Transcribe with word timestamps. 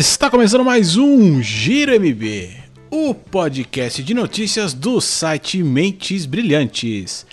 Está 0.00 0.30
começando 0.30 0.64
mais 0.64 0.96
um 0.96 1.42
Giro 1.42 1.92
MB, 1.92 2.56
o 2.90 3.12
podcast 3.12 4.02
de 4.02 4.14
notícias 4.14 4.72
do 4.72 4.98
site 4.98 5.62
Mentes 5.62 6.24
Brilhantes. 6.24 7.26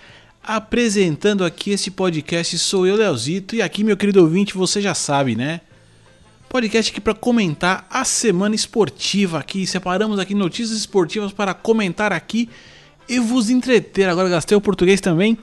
Apresentando 0.43 1.45
aqui 1.45 1.71
esse 1.71 1.89
podcast 1.89 2.59
sou 2.59 2.85
eu, 2.85 2.97
Leozito, 2.97 3.55
e 3.55 3.61
aqui, 3.61 3.85
meu 3.85 3.95
querido 3.95 4.21
ouvinte, 4.21 4.53
você 4.53 4.81
já 4.81 4.93
sabe, 4.93 5.33
né? 5.33 5.61
Podcast 6.49 6.91
aqui 6.91 6.99
para 6.99 7.13
comentar 7.13 7.87
a 7.89 8.03
semana 8.03 8.53
esportiva 8.53 9.39
aqui. 9.39 9.65
Separamos 9.65 10.19
aqui 10.19 10.35
notícias 10.35 10.77
esportivas 10.77 11.31
para 11.31 11.53
comentar 11.53 12.11
aqui 12.11 12.49
e 13.07 13.17
vos 13.17 13.49
entreter. 13.49 14.09
Agora 14.09 14.27
gastei 14.27 14.57
o 14.57 14.61
português 14.61 14.99
também. 14.99 15.37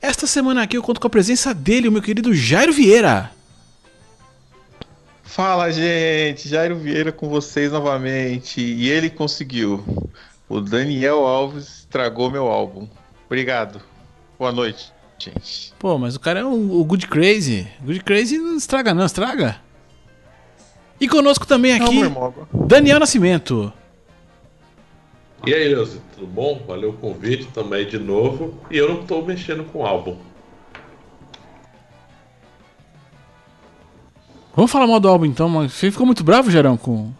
Esta 0.00 0.24
semana 0.24 0.62
aqui 0.62 0.76
eu 0.76 0.82
conto 0.84 1.00
com 1.00 1.08
a 1.08 1.10
presença 1.10 1.52
dele, 1.52 1.88
o 1.88 1.92
meu 1.92 2.00
querido 2.00 2.32
Jairo 2.32 2.72
Vieira. 2.72 3.32
Fala, 5.34 5.68
gente! 5.72 6.48
Jairo 6.48 6.76
Vieira 6.76 7.10
com 7.10 7.28
vocês 7.28 7.72
novamente. 7.72 8.60
E 8.60 8.88
ele 8.88 9.10
conseguiu. 9.10 9.84
O 10.48 10.60
Daniel 10.60 11.26
Alves 11.26 11.80
estragou 11.80 12.30
meu 12.30 12.46
álbum. 12.46 12.86
Obrigado. 13.26 13.80
Boa 14.38 14.52
noite, 14.52 14.92
gente. 15.18 15.72
Pô, 15.76 15.98
mas 15.98 16.14
o 16.14 16.20
cara 16.20 16.38
é 16.38 16.44
o, 16.44 16.78
o 16.78 16.84
Good 16.84 17.08
Crazy. 17.08 17.66
Good 17.80 18.04
Crazy 18.04 18.38
não 18.38 18.56
estraga, 18.56 18.94
não, 18.94 19.04
estraga. 19.04 19.60
E 21.00 21.08
conosco 21.08 21.44
também 21.44 21.72
aqui, 21.72 22.04
não, 22.04 22.32
Daniel 22.68 23.00
Nascimento. 23.00 23.72
E 25.44 25.52
aí, 25.52 25.66
Leozinho, 25.66 26.00
tudo 26.14 26.28
bom? 26.28 26.62
Valeu 26.64 26.90
o 26.90 26.96
convite 26.96 27.46
também 27.46 27.84
de 27.88 27.98
novo. 27.98 28.56
E 28.70 28.78
eu 28.78 28.88
não 28.88 29.04
tô 29.04 29.20
mexendo 29.20 29.64
com 29.64 29.80
o 29.80 29.84
álbum. 29.84 30.16
Vamos 34.56 34.70
falar 34.70 34.86
mal 34.86 35.00
do 35.00 35.08
álbum 35.08 35.24
então, 35.24 35.48
mas 35.48 35.72
você 35.72 35.90
ficou 35.90 36.06
muito 36.06 36.22
bravo, 36.22 36.50
Gerão, 36.50 36.76
com 36.76 37.12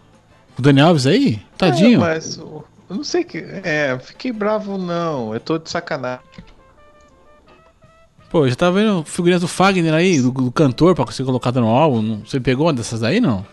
o 0.58 0.62
Dani 0.62 0.80
Alves 0.80 1.06
aí? 1.06 1.42
Tadinho. 1.58 1.96
É, 1.96 1.98
mas 1.98 2.36
eu 2.36 2.64
não 2.88 3.02
sei 3.02 3.24
que. 3.24 3.38
É, 3.38 3.98
fiquei 3.98 4.32
bravo 4.32 4.78
não. 4.78 5.34
Eu 5.34 5.40
tô 5.40 5.58
de 5.58 5.68
sacanagem. 5.68 6.24
Pô, 8.30 8.48
já 8.48 8.54
tava 8.54 8.80
vendo 8.80 9.04
figurinhas 9.04 9.40
do 9.40 9.48
Fagner 9.48 9.94
aí, 9.94 10.20
do, 10.20 10.30
do 10.30 10.52
cantor, 10.52 10.94
pra 10.94 11.10
ser 11.12 11.24
colocado 11.24 11.60
no 11.60 11.68
álbum. 11.68 12.20
Você 12.24 12.40
pegou 12.40 12.66
uma 12.66 12.72
dessas 12.72 13.02
aí, 13.02 13.20
não? 13.20 13.46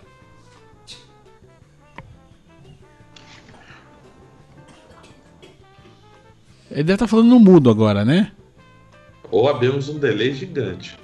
Ele 6.69 6.83
deve 6.83 6.93
estar 6.93 7.05
tá 7.05 7.07
falando 7.07 7.27
no 7.27 7.39
mudo 7.39 7.69
agora, 7.69 8.05
né? 8.05 8.31
Ou 9.29 9.49
abrimos 9.49 9.89
um 9.89 9.99
delay 9.99 10.33
gigante. 10.33 10.97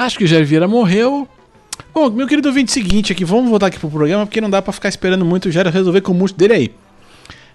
Acho 0.00 0.16
que 0.16 0.24
o 0.24 0.26
Jair 0.26 0.46
Vieira 0.46 0.66
morreu. 0.66 1.28
Bom, 1.92 2.08
meu 2.08 2.26
querido 2.26 2.48
ouvinte, 2.48 2.72
seguinte 2.72 3.12
aqui, 3.12 3.22
vamos 3.22 3.50
voltar 3.50 3.66
aqui 3.66 3.78
pro 3.78 3.90
programa, 3.90 4.24
porque 4.24 4.40
não 4.40 4.48
dá 4.48 4.62
para 4.62 4.72
ficar 4.72 4.88
esperando 4.88 5.26
muito 5.26 5.50
o 5.50 5.52
Jair 5.52 5.68
resolver 5.68 6.00
com 6.00 6.12
o 6.12 6.14
multi 6.14 6.34
dele 6.34 6.54
aí. 6.54 6.74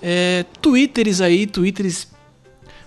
É, 0.02 0.44
twitters 0.60 1.20
aí, 1.20 1.46
twitters 1.46 2.08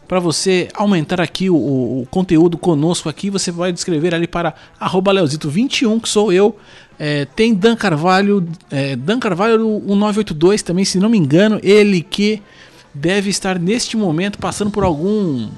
para 0.08 0.20
você 0.20 0.68
aumentar 0.74 1.20
aqui 1.20 1.50
o, 1.50 1.56
o, 1.56 2.08
conteúdo 2.10 2.58
conosco 2.58 3.10
aqui, 3.10 3.30
você 3.30 3.52
vai 3.52 3.72
descrever 3.72 4.14
ali 4.14 4.28
para 4.28 4.54
leozito21, 4.80 6.02
que 6.02 6.10
sou 6.10 6.32
eu. 6.32 6.58
É, 6.98 7.26
tem 7.26 7.54
Dan 7.54 7.76
Carvalho, 7.76 8.48
é, 8.72 8.96
Dan 8.96 9.20
Carvalho 9.20 9.60
1982 9.60 10.62
também, 10.62 10.86
se 10.86 11.00
não 11.00 11.10
me 11.10 11.18
engano, 11.18 11.60
ele 11.64 12.02
que 12.02 12.42
deve 12.94 13.30
estar 13.30 13.60
neste 13.60 13.98
momento 13.98 14.38
passando 14.40 14.72
por 14.72 14.84
algum 14.84 15.50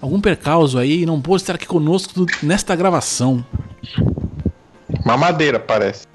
algum 0.00 0.20
percalço 0.20 0.78
aí 0.78 1.02
e 1.02 1.06
não 1.06 1.20
pôde 1.20 1.42
estar 1.42 1.56
aqui 1.56 1.66
conosco 1.66 2.24
nesta 2.42 2.74
gravação. 2.74 3.44
Mamadeira, 5.04 5.58
parece. 5.58 6.06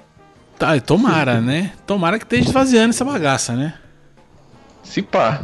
Tá, 0.58 0.80
tomara, 0.80 1.38
né? 1.42 1.72
Tomara 1.86 2.18
que 2.18 2.24
esteja 2.24 2.48
esvaziando 2.48 2.90
essa 2.90 3.04
bagaça, 3.04 3.54
né? 3.54 3.74
Se 4.82 5.02
pá. 5.02 5.40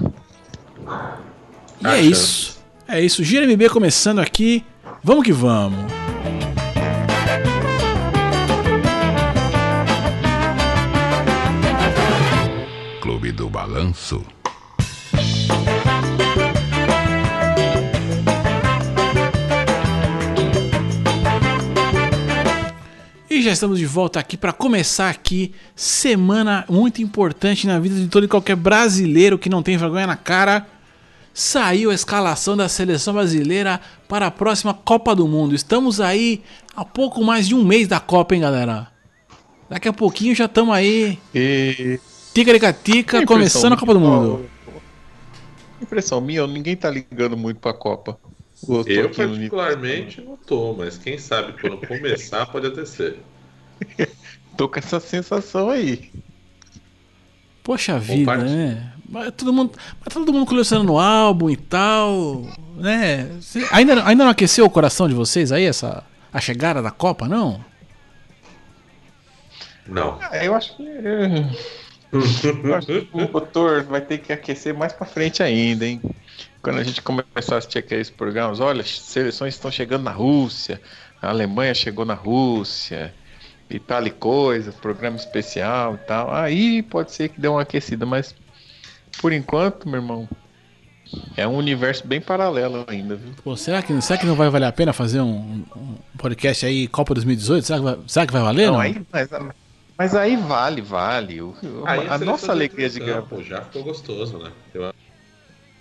E 1.82 1.86
é 1.86 2.00
isso. 2.02 2.60
É 2.86 3.00
isso. 3.02 3.24
Gira 3.24 3.46
MB 3.46 3.70
começando 3.70 4.18
aqui. 4.18 4.62
Vamos 5.02 5.24
que 5.24 5.32
vamos. 5.32 5.78
Clube 13.00 13.32
do 13.32 13.48
Balanço. 13.48 14.22
E 23.30 23.40
já 23.40 23.52
estamos 23.52 23.78
de 23.78 23.86
volta 23.86 24.20
aqui 24.20 24.36
para 24.36 24.52
começar 24.52 25.08
aqui 25.08 25.54
semana 25.74 26.66
muito 26.69 27.00
importante 27.00 27.66
na 27.66 27.78
vida 27.78 27.94
de 27.94 28.06
todo 28.08 28.24
e 28.24 28.28
qualquer 28.28 28.56
brasileiro 28.56 29.38
que 29.38 29.48
não 29.48 29.62
tem 29.62 29.78
vergonha 29.78 30.06
na 30.06 30.16
cara 30.16 30.66
saiu 31.32 31.91
a 31.91 31.94
escalação 31.94 32.56
da 32.56 32.68
seleção 32.68 33.14
brasileira 33.14 33.80
para 34.08 34.26
a 34.26 34.30
próxima 34.30 34.74
Copa 34.74 35.14
do 35.14 35.26
Mundo. 35.26 35.54
Estamos 35.54 36.00
aí 36.00 36.42
há 36.74 36.84
pouco 36.84 37.22
mais 37.22 37.46
de 37.48 37.54
um 37.54 37.64
mês 37.64 37.88
da 37.88 38.00
Copa, 38.00 38.34
hein, 38.34 38.41
galera? 38.42 38.88
Daqui 39.69 39.88
a 39.88 39.92
pouquinho 39.92 40.34
já 40.34 40.46
estamos 40.46 40.74
aí. 40.74 41.19
E... 41.34 42.00
Tica 42.34 43.26
começando 43.26 43.72
a 43.72 43.76
Copa 43.76 43.94
do 43.94 44.00
Mundo. 44.00 44.48
Impressão 45.80 46.20
minha, 46.20 46.46
ninguém 46.46 46.76
tá 46.76 46.90
ligando 46.90 47.36
muito 47.36 47.58
pra 47.58 47.72
Copa. 47.72 48.19
Eu, 48.69 48.84
eu 48.86 49.10
particularmente 49.10 50.20
não 50.20 50.36
tô, 50.36 50.74
mas 50.74 50.98
quem 50.98 51.16
sabe 51.16 51.54
quando 51.58 51.78
começar 51.86 52.46
pode 52.46 52.66
até 52.66 52.84
ser. 52.84 53.19
tô 54.56 54.69
com 54.69 54.78
essa 54.78 55.00
sensação 55.00 55.70
aí. 55.70 56.10
Poxa 57.62 57.98
vida, 57.98 58.36
né? 58.36 58.92
Mas 59.10 59.32
todo 59.32 59.53
mundo, 59.53 59.72
mas 59.98 60.15
todo 60.15 60.32
mundo 60.32 60.47
colecionando 60.47 60.97
álbum 60.97 61.50
e 61.50 61.56
tal, 61.56 62.47
né? 62.76 63.28
Ainda, 63.72 64.06
ainda 64.06 64.25
não 64.25 64.31
aqueceu 64.31 64.65
o 64.65 64.71
coração 64.71 65.09
de 65.09 65.15
vocês 65.15 65.50
aí 65.50 65.65
essa 65.65 66.04
a 66.32 66.41
chegada 66.41 66.81
da 66.81 66.93
Copa, 66.93 67.26
não? 67.26 67.65
Não. 69.84 70.16
É, 70.31 70.47
eu 70.47 70.54
acho 70.54 70.76
que 70.76 70.84
eu 72.12 72.75
acho 72.76 72.87
que 72.87 73.08
o 73.12 73.32
motor 73.32 73.82
vai 73.82 74.00
ter 74.00 74.19
que 74.19 74.32
aquecer 74.32 74.73
mais 74.73 74.93
para 74.93 75.06
frente 75.06 75.43
ainda, 75.43 75.84
hein? 75.84 76.00
Quando 76.62 76.79
a 76.79 76.84
gente 76.84 77.02
começar 77.02 77.56
a 77.56 77.58
assistir 77.58 77.79
aqueles 77.79 78.11
programas, 78.11 78.61
olha, 78.61 78.82
as 78.82 79.00
seleções 79.00 79.55
estão 79.55 79.73
chegando 79.73 80.05
na 80.05 80.12
Rússia, 80.12 80.81
a 81.20 81.31
Alemanha 81.31 81.75
chegou 81.75 82.05
na 82.05 82.14
Rússia, 82.14 83.12
e 83.70 83.79
tal 83.79 84.05
e 84.06 84.11
coisa, 84.11 84.73
programa 84.73 85.17
especial 85.17 85.94
e 85.94 85.99
tal. 85.99 86.34
Aí 86.34 86.82
pode 86.82 87.12
ser 87.12 87.29
que 87.29 87.40
dê 87.40 87.46
uma 87.46 87.62
aquecida, 87.62 88.05
mas 88.05 88.34
por 89.20 89.32
enquanto, 89.32 89.88
meu 89.88 90.00
irmão, 90.00 90.28
é 91.36 91.46
um 91.46 91.56
universo 91.56 92.06
bem 92.06 92.20
paralelo 92.20 92.84
ainda, 92.86 93.16
viu? 93.16 93.32
Pô, 93.42 93.56
será 93.56 93.82
que, 93.82 94.00
será 94.00 94.18
que 94.18 94.26
não 94.26 94.34
vai 94.34 94.48
valer 94.48 94.66
a 94.66 94.72
pena 94.72 94.92
fazer 94.92 95.20
um, 95.20 95.64
um 95.76 95.94
podcast 96.18 96.64
aí, 96.64 96.86
Copa 96.86 97.14
2018? 97.14 97.66
Será 97.66 97.78
que 97.78 97.84
vai, 97.84 97.98
será 98.06 98.26
que 98.26 98.32
vai 98.32 98.42
valer? 98.42 98.66
Não, 98.66 98.74
não? 98.74 98.80
Aí, 98.80 99.02
mas, 99.12 99.28
mas, 99.98 100.14
aí 100.14 100.36
vale, 100.36 100.80
vale. 100.80 101.42
O, 101.42 101.54
aí 101.84 102.06
a, 102.08 102.18
nossa 102.18 102.52
alegria 102.52 102.88
de 102.88 103.00
gravar. 103.00 103.22
Pô, 103.22 103.42
já 103.42 103.62
ficou 103.62 103.82
gostoso, 103.82 104.38
né? 104.38 104.52
Eu 104.72 104.92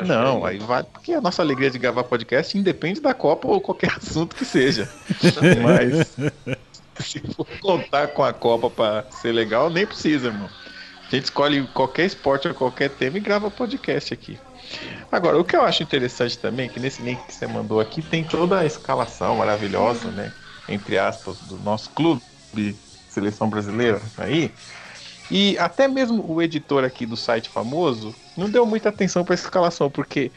não, 0.06 0.46
aí 0.46 0.58
vale, 0.60 0.88
porque 0.94 1.14
a 1.14 1.22
nossa 1.22 1.42
alegria 1.42 1.70
de 1.70 1.78
gravar 1.78 2.04
podcast 2.06 2.58
independe 2.58 3.02
da 3.02 3.14
Copa 3.14 3.48
ou 3.48 3.60
qualquer 3.60 3.92
assunto 3.98 4.36
que 4.36 4.46
seja. 4.46 4.90
mas 5.62 6.16
se 7.06 7.20
for 7.34 7.48
contar 7.62 8.08
com 8.08 8.24
a 8.24 8.34
Copa 8.34 8.70
para 8.70 9.06
ser 9.12 9.32
legal, 9.32 9.70
nem 9.70 9.86
precisa, 9.86 10.28
irmão. 10.28 10.50
A 11.12 11.16
gente 11.16 11.26
escolhe 11.26 11.66
qualquer 11.68 12.06
esporte 12.06 12.48
ou 12.48 12.54
qualquer 12.54 12.90
tema 12.90 13.18
e 13.18 13.20
grava 13.22 13.50
podcast 13.50 14.14
aqui. 14.14 14.40
Agora, 15.12 15.40
o 15.40 15.44
que 15.44 15.56
eu 15.56 15.64
acho 15.64 15.82
interessante 15.82 16.38
também, 16.38 16.68
é 16.68 16.70
que 16.70 16.80
nesse 16.80 17.02
link 17.02 17.20
que 17.26 17.34
você 17.34 17.48
mandou 17.48 17.80
aqui 17.80 18.02
tem 18.02 18.24
toda 18.24 18.60
a 18.60 18.66
escalação 18.66 19.38
maravilhosa, 19.38 20.12
né? 20.12 20.32
Entre 20.68 21.00
aspas, 21.00 21.40
do 21.40 21.58
nosso 21.58 21.90
clube, 21.90 22.22
seleção 23.10 23.50
brasileira 23.50 24.00
aí. 24.18 24.52
E 25.32 25.58
até 25.58 25.88
mesmo 25.88 26.24
o 26.32 26.42
editor 26.42 26.84
aqui 26.84 27.06
do 27.08 27.18
site 27.18 27.50
famoso 27.50 28.16
não 28.38 28.50
deu 28.50 28.66
muita 28.66 28.90
atenção 28.90 29.26
para 29.26 29.34
essa 29.34 29.46
escalação, 29.46 29.90
porque 29.90 30.32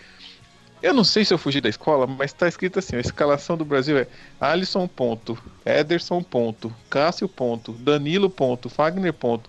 eu 0.83 0.93
não 0.93 1.05
sei 1.05 1.25
se 1.25 1.33
eu 1.33 1.39
fugi 1.39 1.61
da 1.61 1.69
escola, 1.69 2.07
mas 2.07 2.33
tá 2.33 2.49
escrito 2.49 2.79
assim: 2.79 2.97
a 2.97 3.01
escalação 3.01 3.57
do 3.57 3.65
Brasil 3.65 3.97
é 3.99 4.07
Alisson 4.41 4.89
ponto, 4.89 5.39
Ederson 5.65 6.23
ponto, 6.23 6.75
Cássio 6.91 7.29
ponto, 7.29 7.73
Danilo 7.73 8.29
ponto, 8.29 8.69
Fagner 8.69 9.13
ponto. 9.13 9.49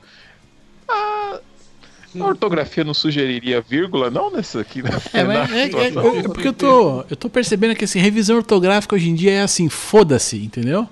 A, 2.19 2.25
ortografia 2.25 2.83
não 2.83 2.93
sugeriria 2.93 3.61
vírgula, 3.61 4.09
não 4.09 4.31
nessa 4.31 4.61
aqui, 4.61 4.81
né? 4.83 4.89
É, 5.13 5.23
mas 5.23 5.51
é, 5.51 5.55
é- 5.63 5.69
é- 5.85 6.19
é 6.19 6.23
porque 6.23 6.47
eu 6.47 6.53
tô, 6.53 7.01
eu 7.09 7.15
tô 7.15 7.29
percebendo 7.29 7.75
que 7.75 7.85
assim, 7.85 7.99
revisão 7.99 8.37
ortográfica 8.37 8.95
hoje 8.95 9.09
em 9.09 9.15
dia 9.15 9.31
é 9.31 9.41
assim, 9.41 9.69
foda-se, 9.69 10.37
entendeu? 10.37 10.87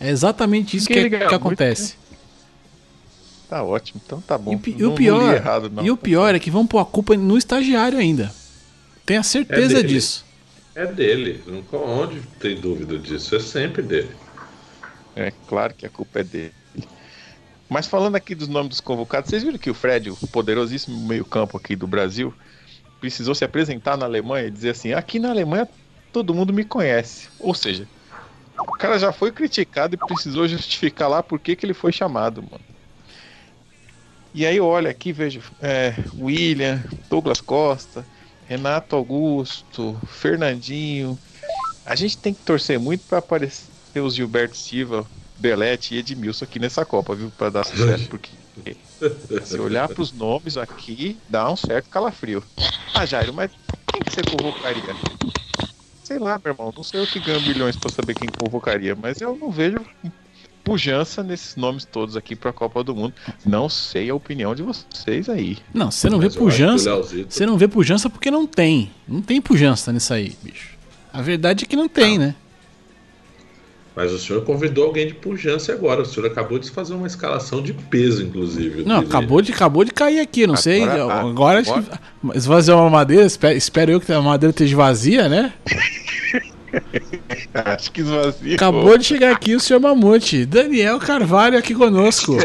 É 0.00 0.08
exatamente 0.10 0.76
isso 0.76 0.86
que, 0.86 0.94
Que 0.94 1.00
é- 1.00 1.08
que 1.10 1.16
muito 1.18 1.34
acontece. 1.34 1.94
Tá 3.48 3.62
ótimo, 3.62 4.00
então 4.04 4.20
tá 4.20 4.36
bom. 4.36 4.52
E, 4.66 4.82
Não- 4.82 4.92
o 4.92 4.94
pior, 4.94 5.34
errado, 5.34 5.70
não. 5.70 5.84
e 5.84 5.90
o 5.90 5.96
pior 5.96 6.34
é 6.34 6.38
que 6.38 6.50
vão 6.50 6.66
pôr 6.66 6.80
a 6.80 6.84
culpa 6.84 7.16
no 7.16 7.38
estagiário 7.38 7.96
ainda. 7.98 8.32
Tenha 9.04 9.22
certeza 9.22 9.74
dele. 9.74 9.88
disso. 9.88 10.24
É 10.74 10.84
dele. 10.84 11.42
Nunca 11.46 11.76
onde 11.76 12.20
tem 12.40 12.60
dúvida 12.60 12.98
disso. 12.98 13.36
É 13.36 13.40
sempre 13.40 13.82
dele. 13.82 14.10
É 15.14 15.32
claro 15.48 15.72
que 15.74 15.86
a 15.86 15.88
culpa 15.88 16.20
é 16.20 16.24
dele. 16.24 16.52
Mas 17.68 17.86
falando 17.86 18.16
aqui 18.16 18.34
dos 18.34 18.48
nomes 18.48 18.70
dos 18.70 18.80
convocados, 18.80 19.28
vocês 19.28 19.42
viram 19.42 19.58
que 19.58 19.70
o 19.70 19.74
Fred, 19.74 20.10
o 20.10 20.26
poderosíssimo 20.28 21.06
meio-campo 21.06 21.56
aqui 21.56 21.74
do 21.74 21.86
Brasil, 21.86 22.32
precisou 23.00 23.34
se 23.34 23.44
apresentar 23.44 23.96
na 23.96 24.06
Alemanha 24.06 24.46
e 24.46 24.50
dizer 24.50 24.70
assim: 24.70 24.92
aqui 24.92 25.18
na 25.18 25.30
Alemanha 25.30 25.68
todo 26.12 26.34
mundo 26.34 26.52
me 26.52 26.64
conhece. 26.64 27.28
Ou 27.38 27.54
seja, 27.54 27.86
o 28.58 28.72
cara 28.72 28.98
já 28.98 29.12
foi 29.12 29.32
criticado 29.32 29.94
e 29.94 29.98
precisou 29.98 30.46
justificar 30.48 31.08
lá 31.08 31.22
por 31.22 31.38
que, 31.38 31.56
que 31.56 31.66
ele 31.66 31.74
foi 31.74 31.92
chamado, 31.92 32.42
mano. 32.42 32.64
E 34.32 34.44
aí 34.44 34.58
eu 34.58 34.66
olho 34.66 34.88
aqui, 34.88 35.12
vejo 35.12 35.40
é, 35.60 35.94
William, 36.18 36.82
Douglas 37.08 37.40
Costa, 37.40 38.04
Renato 38.46 38.94
Augusto, 38.94 39.98
Fernandinho. 40.06 41.18
A 41.84 41.94
gente 41.96 42.18
tem 42.18 42.34
que 42.34 42.42
torcer 42.42 42.78
muito 42.78 43.02
para 43.06 43.18
aparecer 43.18 43.66
os 44.02 44.14
Gilberto 44.14 44.56
Silva, 44.56 45.06
Belete 45.38 45.94
e 45.94 45.98
Edmilson 45.98 46.44
aqui 46.44 46.58
nessa 46.58 46.84
Copa, 46.84 47.14
viu? 47.14 47.30
Para 47.36 47.50
dar 47.50 47.64
sucesso, 47.64 48.08
porque 48.08 48.30
se 49.44 49.58
olhar 49.58 49.88
para 49.88 50.02
os 50.02 50.12
nomes 50.12 50.56
aqui, 50.56 51.16
dá 51.28 51.50
um 51.50 51.56
certo 51.56 51.88
calafrio. 51.90 52.42
Ah, 52.94 53.04
Jairo, 53.04 53.34
mas 53.34 53.50
quem 53.92 54.02
que 54.02 54.10
você 54.10 54.22
convocaria? 54.22 54.82
Sei 56.02 56.18
lá, 56.18 56.40
meu 56.42 56.52
irmão, 56.52 56.72
não 56.74 56.82
sei 56.82 57.00
eu 57.00 57.06
que 57.06 57.20
ganho 57.20 57.40
milhões 57.42 57.76
para 57.76 57.90
saber 57.90 58.14
quem 58.14 58.28
convocaria, 58.28 58.94
mas 58.94 59.20
eu 59.20 59.36
não 59.36 59.50
vejo 59.50 59.80
pujança 60.66 61.22
nesses 61.22 61.54
nomes 61.54 61.84
todos 61.84 62.16
aqui 62.16 62.34
para 62.34 62.50
a 62.50 62.52
Copa 62.52 62.82
do 62.82 62.94
Mundo. 62.94 63.14
Não 63.44 63.68
sei 63.68 64.10
a 64.10 64.14
opinião 64.14 64.52
de 64.52 64.62
vocês 64.62 65.28
aí. 65.28 65.58
Não, 65.72 65.92
você 65.92 66.10
não 66.10 66.18
vê 66.18 66.26
Mas 66.26 66.36
o 66.36 66.38
pujança. 66.40 66.96
Você 67.28 67.46
não 67.46 67.56
vê 67.56 67.68
pujança 67.68 68.10
porque 68.10 68.32
não 68.32 68.46
tem. 68.46 68.90
Não 69.06 69.22
tem 69.22 69.40
pujança 69.40 69.92
nisso 69.92 70.12
aí, 70.12 70.36
bicho. 70.42 70.76
A 71.12 71.22
verdade 71.22 71.64
é 71.64 71.66
que 71.68 71.76
não 71.76 71.88
tem, 71.88 72.18
né? 72.18 72.34
Mas 73.96 74.12
o 74.12 74.18
senhor 74.18 74.42
convidou 74.44 74.84
alguém 74.84 75.06
de 75.06 75.14
pujança 75.14 75.72
agora. 75.72 76.02
O 76.02 76.04
senhor 76.04 76.26
acabou 76.26 76.58
de 76.58 76.70
fazer 76.70 76.92
uma 76.92 77.06
escalação 77.06 77.62
de 77.62 77.72
peso, 77.72 78.22
inclusive. 78.22 78.84
Não, 78.84 78.96
diria. 79.02 79.08
acabou 79.08 79.40
de, 79.40 79.52
acabou 79.52 79.84
de 79.84 79.90
cair 79.90 80.20
aqui, 80.20 80.46
não 80.46 80.54
sei. 80.54 80.82
Agora- 80.84 81.14
ah, 81.14 81.20
Agora, 81.22 81.60
acho 81.60 81.72
que 81.72 81.82
esvaziou 82.36 82.78
uma 82.78 82.90
madeira. 82.90 83.24
Espero, 83.24 83.56
espero 83.56 83.92
eu 83.92 84.00
que 84.00 84.12
a 84.12 84.20
madeira 84.20 84.50
esteja 84.50 84.76
vazia, 84.76 85.28
né? 85.30 85.54
Acho 87.54 87.90
que 87.90 88.02
esvazia. 88.02 88.54
Acabou 88.54 88.98
de 88.98 89.04
chegar 89.04 89.32
aqui 89.32 89.54
o 89.54 89.60
senhor 89.60 89.80
Mamute. 89.80 90.44
Daniel 90.44 90.98
Carvalho 90.98 91.56
aqui 91.56 91.74
conosco. 91.74 92.36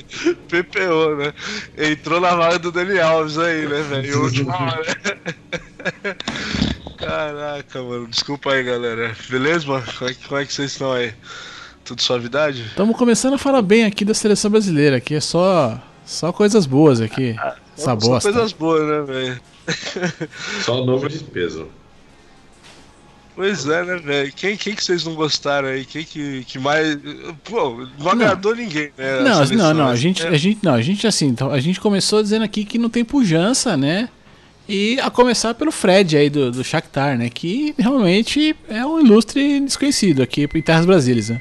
PPO, 0.48 1.16
né? 1.18 1.34
Entrou 1.76 2.18
na 2.18 2.34
vaga 2.34 2.58
do 2.58 2.72
Dani 2.72 2.98
Alves 2.98 3.36
aí, 3.36 3.66
né, 3.66 3.82
velho? 3.82 4.22
Última 4.22 4.54
hora. 4.72 4.96
Caraca, 7.06 7.82
mano. 7.82 8.08
Desculpa 8.08 8.52
aí, 8.52 8.62
galera. 8.64 9.14
Beleza, 9.30 9.66
mano? 9.66 9.84
Como 9.98 10.10
é, 10.10 10.14
que- 10.14 10.26
como 10.28 10.40
é 10.40 10.44
que 10.44 10.52
vocês 10.52 10.72
estão 10.72 10.92
aí? 10.92 11.12
Tudo 11.84 12.02
suavidade? 12.02 12.62
Estamos 12.62 12.96
começando 12.96 13.34
a 13.34 13.38
falar 13.38 13.62
bem 13.62 13.84
aqui 13.84 14.04
da 14.04 14.12
seleção 14.14 14.50
brasileira. 14.50 14.96
Aqui 14.96 15.14
é 15.14 15.20
só, 15.20 15.80
só 16.04 16.32
coisas 16.32 16.66
boas 16.66 17.00
aqui. 17.00 17.36
Essa 17.76 17.84
Só 17.84 17.96
bosta. 17.96 18.32
coisas 18.32 18.52
boas, 18.52 18.82
né, 18.82 19.12
velho? 19.12 19.40
Só 20.64 20.82
o 20.82 20.86
nome 20.86 21.08
de 21.08 21.18
peso. 21.24 21.68
Pois 23.34 23.66
é, 23.68 23.84
né, 23.84 23.96
velho? 23.96 24.32
Quem, 24.32 24.56
quem 24.56 24.74
que 24.74 24.82
vocês 24.82 25.04
não 25.04 25.14
gostaram 25.14 25.68
aí? 25.68 25.84
Quem 25.84 26.04
que, 26.04 26.42
que 26.44 26.58
mais. 26.58 26.96
Pô, 27.44 27.86
não 27.98 28.10
agradou 28.10 28.54
ninguém, 28.56 28.90
né? 28.96 29.20
Não, 29.20 29.44
seleção, 29.46 29.56
não, 29.56 29.74
não. 29.74 29.88
A 29.88 29.96
gente, 29.96 30.26
a 30.26 30.36
gente, 30.36 30.58
não, 30.62 30.74
a 30.74 30.80
gente 30.82 31.06
assim, 31.06 31.26
então, 31.26 31.50
a 31.50 31.60
gente 31.60 31.78
começou 31.80 32.22
dizendo 32.22 32.44
aqui 32.44 32.64
que 32.64 32.78
não 32.78 32.88
tem 32.88 33.04
pujança, 33.04 33.76
né? 33.76 34.08
E 34.68 34.98
a 35.00 35.10
começar 35.10 35.54
pelo 35.54 35.70
Fred 35.70 36.16
aí 36.16 36.28
do, 36.28 36.50
do 36.50 36.64
Shakhtar, 36.64 37.16
né? 37.16 37.30
Que 37.30 37.74
realmente 37.78 38.54
é 38.68 38.84
um 38.84 38.98
ilustre 39.00 39.60
desconhecido 39.60 40.22
aqui 40.22 40.48
em 40.52 40.62
Terras 40.62 40.84
Brasílias, 40.86 41.28
né? 41.30 41.40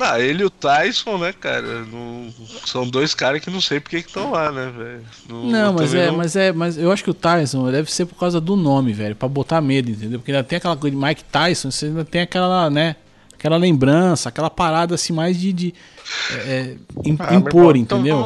Ah, 0.00 0.18
ele 0.18 0.42
e 0.42 0.46
o 0.46 0.50
Tyson, 0.50 1.18
né, 1.18 1.32
cara? 1.32 1.84
Não- 1.84 2.32
São 2.66 2.88
dois 2.88 3.14
caras 3.14 3.40
que 3.40 3.50
não 3.50 3.60
sei 3.60 3.78
porque 3.78 4.02
que 4.02 4.08
estão 4.08 4.32
lá, 4.32 4.50
né, 4.50 4.72
velho? 4.76 5.02
Não, 5.28 5.72
mas 5.74 5.90
também 5.90 6.04
é, 6.04 6.10
não- 6.10 6.16
mas 6.16 6.34
é, 6.36 6.52
mas 6.52 6.78
eu 6.78 6.90
acho 6.90 7.04
que 7.04 7.10
o 7.10 7.14
Tyson 7.14 7.70
deve 7.70 7.92
ser 7.92 8.06
por 8.06 8.18
causa 8.18 8.40
do 8.40 8.56
nome, 8.56 8.92
velho, 8.92 9.14
Pra 9.14 9.28
botar 9.28 9.60
medo, 9.60 9.90
entendeu? 9.90 10.18
Porque 10.18 10.32
ainda 10.32 10.42
tem 10.42 10.56
aquela 10.56 10.76
coisa 10.76 10.96
de 10.96 11.00
Mike 11.02 11.22
Tyson, 11.24 11.70
você 11.70 11.86
ainda 11.86 12.04
tem 12.04 12.22
aquela, 12.22 12.68
né, 12.70 12.96
aquela 13.34 13.56
lembrança, 13.56 14.28
aquela 14.30 14.50
parada 14.50 14.94
assim 14.94 15.12
mais 15.12 15.38
de, 15.38 15.52
de 15.52 15.74
é, 16.30 16.34
é, 16.34 16.76
Ah, 17.18 17.30
meu 17.30 17.40
impor, 17.40 17.76
irmão, 17.76 17.76
então 17.76 17.98
entendeu? 17.98 18.18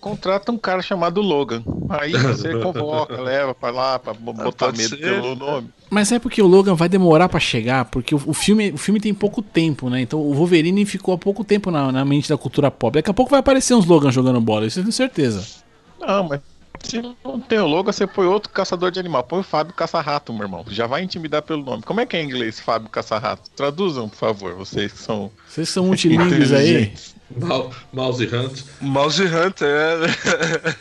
Contrata, 0.00 0.52
um 0.52 0.58
cara 0.58 0.80
chamado 0.82 1.20
Logan. 1.20 1.62
Aí 1.88 2.12
você 2.12 2.54
convoca, 2.60 3.20
leva 3.20 3.54
pra 3.54 3.70
lá, 3.70 3.98
pra 3.98 4.12
bo- 4.14 4.32
botar 4.32 4.72
medo 4.72 4.96
ser. 4.96 4.98
pelo 4.98 5.34
nome. 5.34 5.68
Mas 5.90 6.12
é 6.12 6.18
porque 6.18 6.40
o 6.42 6.46
Logan 6.46 6.74
vai 6.74 6.88
demorar 6.88 7.28
pra 7.28 7.40
chegar, 7.40 7.84
porque 7.86 8.14
o, 8.14 8.22
o 8.26 8.34
filme, 8.34 8.70
o 8.70 8.76
filme 8.78 9.00
tem 9.00 9.12
pouco 9.14 9.40
tempo, 9.42 9.88
né? 9.88 10.00
Então 10.00 10.20
o 10.20 10.34
Wolverine 10.34 10.84
ficou 10.84 11.14
há 11.14 11.18
pouco 11.18 11.42
tempo 11.44 11.70
na, 11.70 11.90
na 11.90 12.04
mente 12.04 12.28
da 12.28 12.36
cultura 12.36 12.70
pop. 12.70 12.94
Daqui 12.94 13.10
a 13.10 13.14
pouco 13.14 13.30
vai 13.30 13.40
aparecer 13.40 13.74
uns 13.74 13.86
Logan 13.86 14.10
jogando 14.10 14.40
bola, 14.40 14.66
isso 14.66 14.78
eu 14.80 14.84
tenho 14.84 14.92
certeza. 14.92 15.44
Não, 16.00 16.24
mas 16.28 16.40
se 16.80 17.02
não 17.24 17.40
tem 17.40 17.58
o 17.58 17.66
Logan, 17.66 17.90
você 17.90 18.06
põe 18.06 18.26
outro 18.26 18.52
caçador 18.52 18.90
de 18.92 19.00
animal. 19.00 19.24
Põe 19.24 19.40
o 19.40 19.42
Fábio 19.42 19.74
Caça-Rato, 19.74 20.32
meu 20.32 20.42
irmão. 20.42 20.64
Já 20.68 20.86
vai 20.86 21.02
intimidar 21.02 21.42
pelo 21.42 21.64
nome. 21.64 21.82
Como 21.82 22.00
é 22.00 22.06
que 22.06 22.16
é 22.16 22.22
em 22.22 22.26
inglês, 22.26 22.60
Fábio 22.60 22.88
Caça-Rato? 22.88 23.50
Traduzam, 23.56 24.08
por 24.08 24.16
favor, 24.16 24.54
vocês 24.54 24.92
que 24.92 24.98
são 24.98 25.30
Vocês 25.48 25.68
são 25.70 25.86
multilingües 25.86 26.52
aí. 26.52 26.92
Mal- 27.36 27.72
Mouse 27.92 28.24
Hunt. 28.24 28.62
Mouse 28.80 29.22
Hunter, 29.22 29.68
é. 29.68 30.74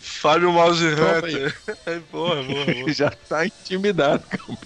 Fábio 0.00 0.52
Mouse. 0.52 0.84
Hunter. 0.84 1.56
É 1.86 1.98
boa, 2.10 2.42
boa, 2.42 2.64
boa. 2.64 2.92
Já 2.92 3.10
tá 3.10 3.46
intimidado, 3.46 4.24
campeão. 4.28 4.58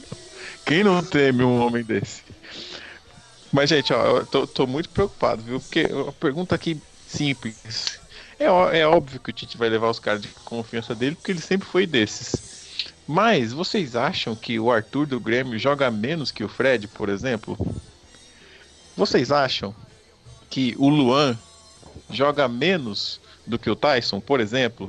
Quem 0.64 0.82
não 0.82 1.02
teme 1.02 1.42
um 1.44 1.60
homem 1.64 1.84
desse? 1.84 2.22
Mas, 3.52 3.70
gente, 3.70 3.92
ó, 3.92 4.18
eu 4.18 4.26
tô, 4.26 4.46
tô 4.46 4.66
muito 4.66 4.88
preocupado, 4.88 5.42
viu? 5.42 5.60
Porque 5.60 5.84
uma 5.86 6.12
pergunta 6.12 6.54
aqui 6.54 6.80
simples. 7.06 8.00
É, 8.38 8.46
é 8.80 8.86
óbvio 8.86 9.20
que 9.20 9.30
o 9.30 9.32
Tite 9.32 9.56
vai 9.56 9.68
levar 9.68 9.88
os 9.88 9.98
caras 9.98 10.22
de 10.22 10.28
confiança 10.44 10.94
dele, 10.94 11.14
porque 11.14 11.30
ele 11.32 11.40
sempre 11.40 11.66
foi 11.66 11.86
desses. 11.86 12.34
Mas 13.06 13.52
vocês 13.52 13.94
acham 13.94 14.34
que 14.34 14.58
o 14.58 14.70
Arthur 14.70 15.06
do 15.06 15.20
Grêmio 15.20 15.58
joga 15.58 15.90
menos 15.90 16.32
que 16.32 16.42
o 16.42 16.48
Fred, 16.48 16.88
por 16.88 17.08
exemplo? 17.08 17.56
Vocês 18.96 19.30
acham 19.30 19.74
que 20.50 20.74
o 20.78 20.88
Luan 20.88 21.36
joga 22.10 22.46
menos 22.48 23.20
do 23.46 23.58
que 23.58 23.70
o 23.70 23.76
Tyson, 23.76 24.20
por 24.20 24.40
exemplo? 24.40 24.88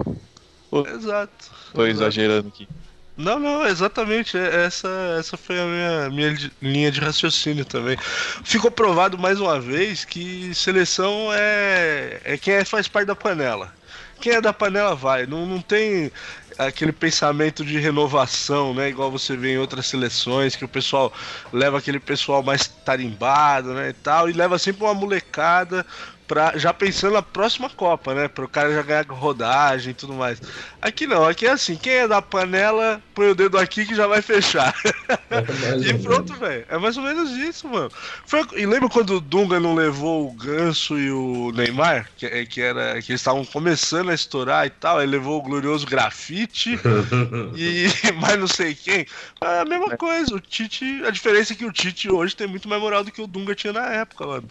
Exato. 0.96 1.52
Tô 1.74 1.86
exato. 1.86 2.04
exagerando 2.04 2.48
aqui. 2.50 2.68
Não, 3.16 3.40
não, 3.40 3.66
exatamente. 3.66 4.38
é- 4.38 4.66
Essa, 4.66 4.88
essa 5.20 5.36
foi 5.38 5.60
a 5.60 5.66
minha, 5.66 6.10
minha 6.10 6.30
li- 6.30 6.52
linha 6.62 6.92
de 6.92 7.00
raciocínio 7.00 7.66
também. 7.66 7.98
Ficou 8.44 8.70
provado 8.70 9.18
mais 9.18 9.40
uma 9.40 9.60
vez 9.60 10.06
que 10.06 10.54
seleção 10.54 11.30
é, 11.34 12.22
é 12.24 12.38
quem 12.38 12.64
faz 12.64 12.88
parte 12.88 13.08
da 13.08 13.16
panela. 13.16 13.74
Quem 14.20 14.34
é 14.34 14.42
da 14.42 14.54
panela 14.54 14.96
vai. 14.96 15.26
Não, 15.26 15.46
não 15.46 15.62
tem 15.62 16.12
aquele 16.58 16.92
pensamento 16.92 17.64
de 17.64 17.78
renovação, 17.78 18.74
né? 18.74 18.90
Igual 18.90 19.12
você 19.12 19.38
vê 19.38 19.54
em 19.54 19.58
outras 19.58 19.86
seleções, 19.88 20.56
que 20.56 20.66
o 20.66 20.68
pessoal 20.68 21.14
leva 21.54 21.78
aquele 21.78 22.00
pessoal 22.00 22.42
mais 22.42 22.68
tarimbado, 22.68 23.74
né? 23.74 23.90
E 23.90 23.94
tal, 23.94 24.30
e 24.30 24.34
leva 24.34 24.58
sempre 24.58 24.84
uma 24.84 24.94
molecada. 24.94 25.86
Pra, 26.28 26.58
já 26.58 26.74
pensando 26.74 27.14
na 27.14 27.22
próxima 27.22 27.70
Copa, 27.70 28.14
né? 28.14 28.28
Para 28.28 28.44
o 28.44 28.50
cara 28.50 28.74
já 28.74 28.82
ganhar 28.82 29.06
rodagem 29.08 29.92
e 29.92 29.94
tudo 29.94 30.14
mais. 30.14 30.42
Aqui 30.82 31.08
não, 31.08 31.24
aqui 31.26 31.48
é 31.48 31.52
assim: 31.52 31.78
quem 31.78 31.94
é 31.94 32.08
da 32.08 32.22
panela, 32.22 33.02
põe 33.16 33.30
o 33.30 33.36
dedo 33.36 33.58
aqui 33.58 33.86
que 33.86 33.96
já 33.96 34.08
vai 34.08 34.22
fechar. 34.22 34.76
Mais 35.32 35.86
E 35.86 35.94
pronto, 35.94 36.34
velho. 36.34 36.66
É 36.68 36.78
mais 36.78 36.98
ou 36.98 37.04
menos 37.04 37.32
isso, 37.32 37.68
mano. 37.70 37.90
Foi- 38.26 38.46
e 38.58 38.66
lembra 38.66 38.90
quando 38.90 39.16
o 39.16 39.22
Dunga 39.22 39.58
não 39.60 39.74
levou 39.74 40.28
o 40.28 40.34
Ganso 40.34 40.98
e 41.00 41.10
o 41.12 41.52
Neymar? 41.54 42.10
Que, 42.18 42.26
é- 42.26 42.46
que, 42.46 42.62
era, 42.62 43.02
que 43.02 43.12
eles 43.12 43.22
estavam 43.22 43.46
começando 43.46 44.10
a 44.10 44.14
estourar 44.14 44.66
e 44.68 44.70
tal. 44.70 45.02
Ele 45.02 45.12
levou 45.14 45.40
o 45.40 45.44
glorioso 45.44 45.86
grafite 45.86 46.78
e 47.56 47.88
mais 48.20 48.38
não 48.38 48.48
sei 48.48 48.76
quem. 48.76 49.06
É 49.42 49.62
a 49.62 49.66
mesma 49.66 49.96
coisa. 49.96 50.36
O 50.36 50.40
Tite. 50.42 51.04
A 51.06 51.10
diferença 51.10 51.54
é 51.54 51.56
que 51.56 51.66
o 51.66 51.72
Tite 51.72 52.12
hoje 52.12 52.36
tem 52.36 52.48
muito 52.48 52.68
mais 52.68 52.82
moral 52.82 53.04
do 53.04 53.12
que 53.12 53.22
o 53.22 53.28
Dunga 53.28 53.56
tinha 53.56 53.72
na 53.72 53.86
época, 53.88 54.26
mano. 54.26 54.48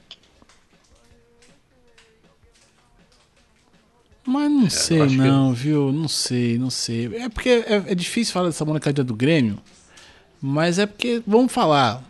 Mas 4.27 4.51
não 4.51 4.69
sei 4.71 5.01
acho 5.03 5.11
que- 5.11 5.17
não, 5.23 5.53
viu? 5.55 5.93
Não 5.93 6.09
sei, 6.09 6.59
não 6.59 6.71
sei. 6.71 7.15
É 7.17 7.29
porque 7.29 7.49
é, 7.49 7.85
é 7.87 7.95
difícil 7.95 8.33
falar 8.35 8.47
dessa 8.49 8.65
molecada 8.65 9.05
do 9.05 9.15
Grêmio, 9.15 9.59
mas 10.43 10.79
é 10.79 10.87
porque, 10.87 11.23
vamos 11.27 11.53
falar, 11.53 12.03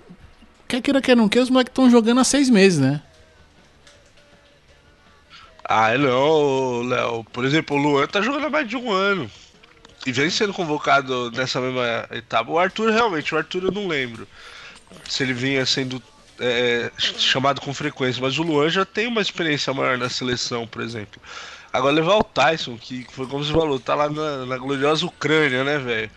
quer 0.67 0.81
queira, 0.81 1.03
quer 1.03 1.15
não 1.17 1.29
queira, 1.29 1.45
os 1.45 1.51
moleques 1.51 1.71
estão 1.73 1.91
jogando 1.91 2.21
há 2.21 2.25
seis 2.25 2.49
meses, 2.49 2.79
né? 2.79 3.03
Ah, 5.69 5.97
não, 5.99 6.83
Léo. 6.83 7.25
Por 7.33 7.45
exemplo, 7.45 7.77
o 7.77 7.81
Luan 7.81 8.07
tá 8.07 8.21
jogando 8.21 8.47
há 8.47 8.51
mais 8.51 8.69
de 8.69 8.77
um 8.77 8.91
ano. 8.91 9.31
E 10.07 10.13
vem 10.13 10.31
sendo 10.31 10.53
convocado 10.53 11.33
nessa 11.33 11.61
mesma 11.61 12.07
etapa. 12.13 12.51
O 12.51 12.59
Arthur, 12.59 12.93
realmente, 12.93 13.35
o 13.35 13.39
Arthur 13.39 13.65
eu 13.65 13.73
não 13.73 13.89
lembro 13.89 14.27
se 15.09 15.25
ele 15.25 15.33
vinha 15.33 15.67
sendo 15.67 16.01
é, 16.39 16.93
chamado 16.99 17.61
com 17.61 17.75
frequência. 17.75 18.23
Mas 18.23 18.39
o 18.39 18.43
Luan 18.45 18.69
já 18.71 18.85
tem 18.85 19.09
uma 19.09 19.21
experiência 19.21 19.75
maior 19.75 19.99
na 19.99 20.09
seleção, 20.09 20.65
por 20.67 20.81
exemplo. 20.83 21.21
Agora 21.77 21.93
levar 21.95 22.17
o 22.17 22.25
Tyson, 22.25 22.77
que 22.77 23.07
foi 23.11 23.27
como 23.27 23.45
você 23.45 23.53
falou, 23.53 23.79
tá 23.79 23.95
lá 23.95 24.09
na, 24.09 24.47
na 24.47 24.57
gloriosa 24.57 25.05
Ucrânia, 25.05 25.63
né, 25.63 25.79
velho? 25.79 26.11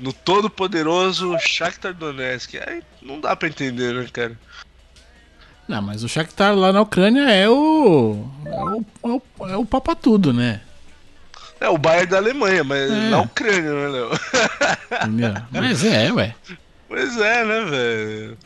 No 0.00 0.12
todo 0.12 0.50
poderoso 0.50 1.38
Shakhtar 1.38 1.94
Donetsk. 1.94 2.54
Aí 2.66 2.82
não 3.00 3.20
dá 3.20 3.36
pra 3.36 3.48
entender, 3.48 3.94
né, 3.94 4.06
cara? 4.12 4.36
Não, 5.68 5.80
mas 5.80 6.02
o 6.02 6.08
Shakhtar 6.08 6.54
lá 6.54 6.72
na 6.72 6.82
Ucrânia 6.82 7.30
é 7.30 7.48
o. 7.48 8.26
É 8.44 8.50
o, 8.60 8.84
é 9.04 9.08
o, 9.08 9.22
é 9.50 9.56
o 9.56 9.64
papa 9.64 9.94
tudo, 9.94 10.32
né? 10.32 10.60
É 11.60 11.68
o 11.68 11.78
Bayern 11.78 12.10
da 12.10 12.16
Alemanha, 12.18 12.64
mas 12.64 12.90
É. 12.90 13.08
na 13.10 13.20
Ucrânia, 13.22 13.72
né, 13.72 13.88
Léo? 13.88 14.10
Mas 15.50 15.84
é, 15.84 16.12
ué. 16.12 16.34
Pois 16.88 17.16
é, 17.18 17.44
né, 17.44 17.60
velho? 17.64 18.38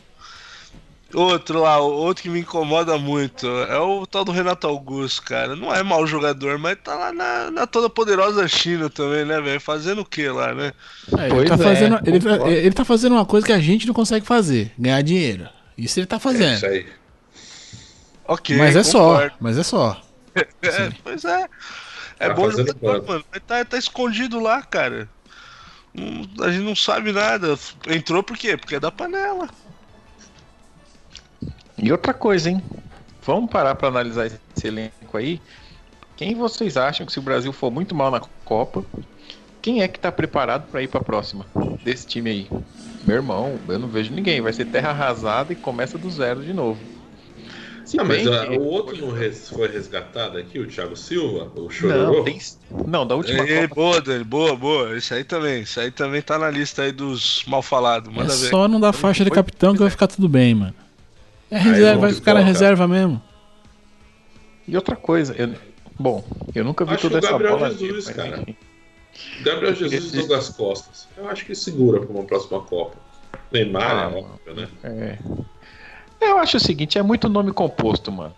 Outro 1.13 1.61
lá, 1.61 1.79
o 1.79 1.91
outro 1.91 2.21
que 2.21 2.29
me 2.29 2.39
incomoda 2.41 2.95
muito 2.97 3.47
é 3.47 3.79
o 3.79 4.05
tal 4.05 4.23
do 4.23 4.31
Renato 4.31 4.67
Augusto, 4.67 5.23
cara. 5.23 5.55
Não 5.55 5.73
é 5.73 5.81
mau 5.81 6.05
jogador, 6.05 6.59
mas 6.59 6.77
tá 6.83 6.93
lá 6.93 7.11
na, 7.11 7.49
na 7.49 7.65
toda 7.67 7.89
poderosa 7.89 8.47
China 8.47 8.89
também, 8.91 9.25
né, 9.25 9.41
velho? 9.41 9.59
Fazendo 9.59 10.01
o 10.01 10.05
que 10.05 10.29
lá, 10.29 10.53
né? 10.53 10.71
É, 11.17 11.29
ele, 11.35 11.45
Pois 11.45 11.49
tá 11.49 11.55
é, 11.55 11.57
fazendo, 11.57 11.99
ele, 12.05 12.19
tá, 12.19 12.49
ele 12.49 12.71
tá 12.71 12.85
fazendo 12.85 13.13
uma 13.13 13.25
coisa 13.25 13.45
que 13.47 13.53
a 13.53 13.59
gente 13.59 13.87
não 13.87 13.93
consegue 13.93 14.25
fazer: 14.25 14.71
ganhar 14.77 15.01
dinheiro. 15.01 15.49
Isso 15.75 15.99
ele 15.99 16.05
tá 16.05 16.19
É 16.19 16.19
fazendo. 16.19 16.53
isso 16.57 16.65
aí. 16.67 16.85
Ok. 18.25 18.55
mas 18.57 18.75
é 18.75 18.83
só, 18.83 19.13
concordo. 19.13 19.35
mas 19.39 19.57
é 19.57 19.63
só. 19.63 19.99
É, 20.61 20.91
pois 21.03 21.25
é. 21.25 21.47
É 22.19 22.27
Tá 22.27 22.33
bom 22.33 22.51
jogador, 22.51 23.03
mano. 23.05 23.25
Mas 23.31 23.41
tá, 23.47 23.65
tá 23.65 23.77
escondido 23.77 24.39
lá, 24.39 24.61
cara. 24.61 25.09
A 26.41 26.51
gente 26.51 26.63
não 26.63 26.75
sabe 26.75 27.11
nada. 27.11 27.57
Entrou 27.87 28.21
por 28.21 28.37
quê? 28.37 28.55
Porque 28.55 28.75
é 28.75 28.79
da 28.79 28.91
panela. 28.91 29.49
E 31.81 31.91
outra 31.91 32.13
coisa, 32.13 32.49
hein? 32.49 32.61
Vamos 33.25 33.49
parar 33.49 33.75
pra 33.75 33.87
analisar 33.87 34.25
esse 34.27 34.67
elenco 34.67 35.17
aí. 35.17 35.41
Quem 36.17 36.35
vocês 36.35 36.75
acham 36.77 37.05
que 37.05 37.11
se 37.11 37.19
o 37.19 37.21
Brasil 37.21 37.53
for 37.53 37.71
muito 37.71 37.95
mal 37.95 38.11
na 38.11 38.19
Copa, 38.43 38.83
quem 39.61 39.81
é 39.81 39.87
que 39.87 39.99
tá 39.99 40.11
preparado 40.11 40.69
pra 40.69 40.81
ir 40.81 40.87
pra 40.87 40.99
próxima 41.01 41.45
desse 41.83 42.05
time 42.07 42.29
aí? 42.29 42.47
Meu 43.05 43.17
irmão, 43.17 43.57
eu 43.67 43.79
não 43.79 43.87
vejo 43.87 44.13
ninguém. 44.13 44.41
Vai 44.41 44.51
ser 44.53 44.65
terra 44.65 44.89
arrasada 44.89 45.53
e 45.53 45.55
começa 45.55 45.97
do 45.97 46.09
zero 46.09 46.43
de 46.43 46.53
novo. 46.53 46.79
Se 47.85 47.97
Não, 47.97 48.05
mas 48.05 48.21
que- 48.21 48.57
o 48.57 48.61
outro 48.63 48.95
não 48.97 49.11
res- 49.11 49.49
foi 49.49 49.67
resgatado 49.67 50.37
aqui, 50.37 50.59
o 50.59 50.67
Thiago 50.67 50.95
Silva, 50.95 51.51
o 51.55 51.69
Chororô? 51.71 52.17
Não, 52.17 52.23
tem... 52.23 52.39
não, 52.85 53.07
da 53.07 53.15
última 53.15 53.39
Ei, 53.43 53.67
Copa. 53.67 53.75
boa, 53.75 54.01
Dani, 54.01 54.23
boa, 54.23 54.55
boa. 54.55 54.95
Isso 54.97 55.11
aí 55.13 55.23
também. 55.23 55.63
Isso 55.63 55.79
aí 55.79 55.89
também 55.89 56.21
tá 56.21 56.37
na 56.37 56.51
lista 56.51 56.83
aí 56.83 56.91
dos 56.91 57.43
mal 57.47 57.63
falados. 57.63 58.13
É 58.15 58.23
ver. 58.23 58.29
só 58.49 58.67
não 58.67 58.79
dar 58.79 58.93
faixa 58.93 59.23
de 59.23 59.31
capitão 59.31 59.73
que 59.73 59.79
vai 59.79 59.89
ficar 59.89 60.05
tudo 60.07 60.29
bem, 60.29 60.53
mano. 60.53 60.73
É 61.51 61.57
reserva, 61.57 62.01
vai 62.01 62.13
ficar 62.13 62.33
na 62.35 62.41
reserva 62.41 62.87
mesmo. 62.87 63.21
E 64.67 64.75
outra 64.75 64.95
coisa, 64.95 65.33
eu... 65.37 65.53
bom, 65.99 66.23
eu 66.53 66.63
nunca 66.63 66.85
vi 66.85 66.93
Acho 66.93 67.01
toda 67.09 67.17
essa 67.17 67.31
Gabriel 67.31 67.57
bola. 67.57 67.71
Jesus, 67.73 68.09
cara. 68.09 68.41
enfim. 68.41 68.55
Gabriel 69.43 69.73
Jesus 69.75 70.13
e 70.13 70.17
Douglas 70.17 70.49
Costas. 70.49 71.07
Eu 71.17 71.27
acho 71.27 71.45
que 71.45 71.55
segura 71.55 71.99
pra 71.99 72.09
uma 72.11 72.23
próxima 72.23 72.61
Copa. 72.61 72.97
Neymar, 73.51 73.83
Ah, 73.83 74.11
é 74.11 74.17
óbvio, 74.17 74.55
né? 74.55 74.67
É. 74.83 75.17
Eu 76.21 76.37
acho 76.37 76.57
o 76.57 76.59
seguinte, 76.59 76.97
é 76.97 77.01
muito 77.01 77.27
nome 77.29 77.51
composto, 77.51 78.11
mano. 78.11 78.33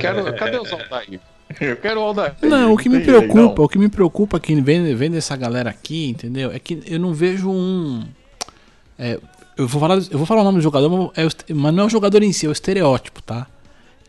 Quero, 0.00 0.34
cadê 0.36 0.58
os 0.58 0.72
Aldair? 0.72 1.20
Eu 1.60 1.76
quero 1.76 2.00
o 2.00 2.02
Aldair. 2.04 2.34
Não, 2.42 2.72
o 2.72 2.76
que 2.76 2.88
me 2.88 3.00
preocupa, 3.00 3.62
o 3.62 3.68
que 3.68 3.78
me 3.78 3.88
preocupa 3.88 4.40
que 4.40 4.60
vem, 4.60 4.94
vem 4.94 5.10
dessa 5.10 5.36
galera 5.36 5.70
aqui, 5.70 6.10
entendeu? 6.10 6.50
É 6.50 6.58
que 6.58 6.82
eu 6.86 6.98
não 6.98 7.14
vejo 7.14 7.48
um. 7.48 8.04
é, 8.98 9.18
eu, 9.56 9.66
vou 9.66 9.80
falar, 9.80 9.96
eu 9.96 10.18
vou 10.18 10.26
falar 10.26 10.42
o 10.42 10.44
nome 10.44 10.58
do 10.58 10.62
jogador, 10.62 10.88
mas 11.16 11.36
é 11.48 11.54
mas 11.54 11.74
não 11.74 11.84
é 11.84 11.86
o 11.86 11.90
jogador 11.90 12.22
em 12.22 12.32
si, 12.32 12.46
é 12.46 12.48
o 12.48 12.52
estereótipo, 12.52 13.22
tá? 13.22 13.46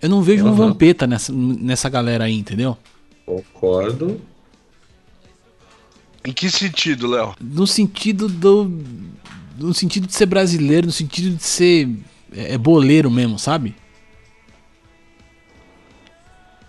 Eu 0.01 0.09
não 0.09 0.21
vejo 0.21 0.43
um 0.45 0.49
Aham. 0.49 0.55
vampeta 0.55 1.07
nessa, 1.07 1.31
nessa 1.33 1.89
galera 1.89 2.25
aí, 2.25 2.37
entendeu? 2.37 2.77
Concordo. 3.25 4.21
Em 6.23 6.33
que 6.33 6.51
sentido, 6.51 7.07
Léo? 7.07 7.35
No 7.39 7.65
sentido 7.65 8.27
do. 8.27 8.71
No 9.57 9.73
sentido 9.73 10.05
de 10.05 10.13
ser 10.13 10.25
brasileiro, 10.27 10.87
no 10.87 10.93
sentido 10.93 11.35
de 11.35 11.43
ser 11.43 11.89
é, 12.31 12.53
é 12.53 12.57
boleiro 12.57 13.09
mesmo, 13.09 13.39
sabe? 13.39 13.75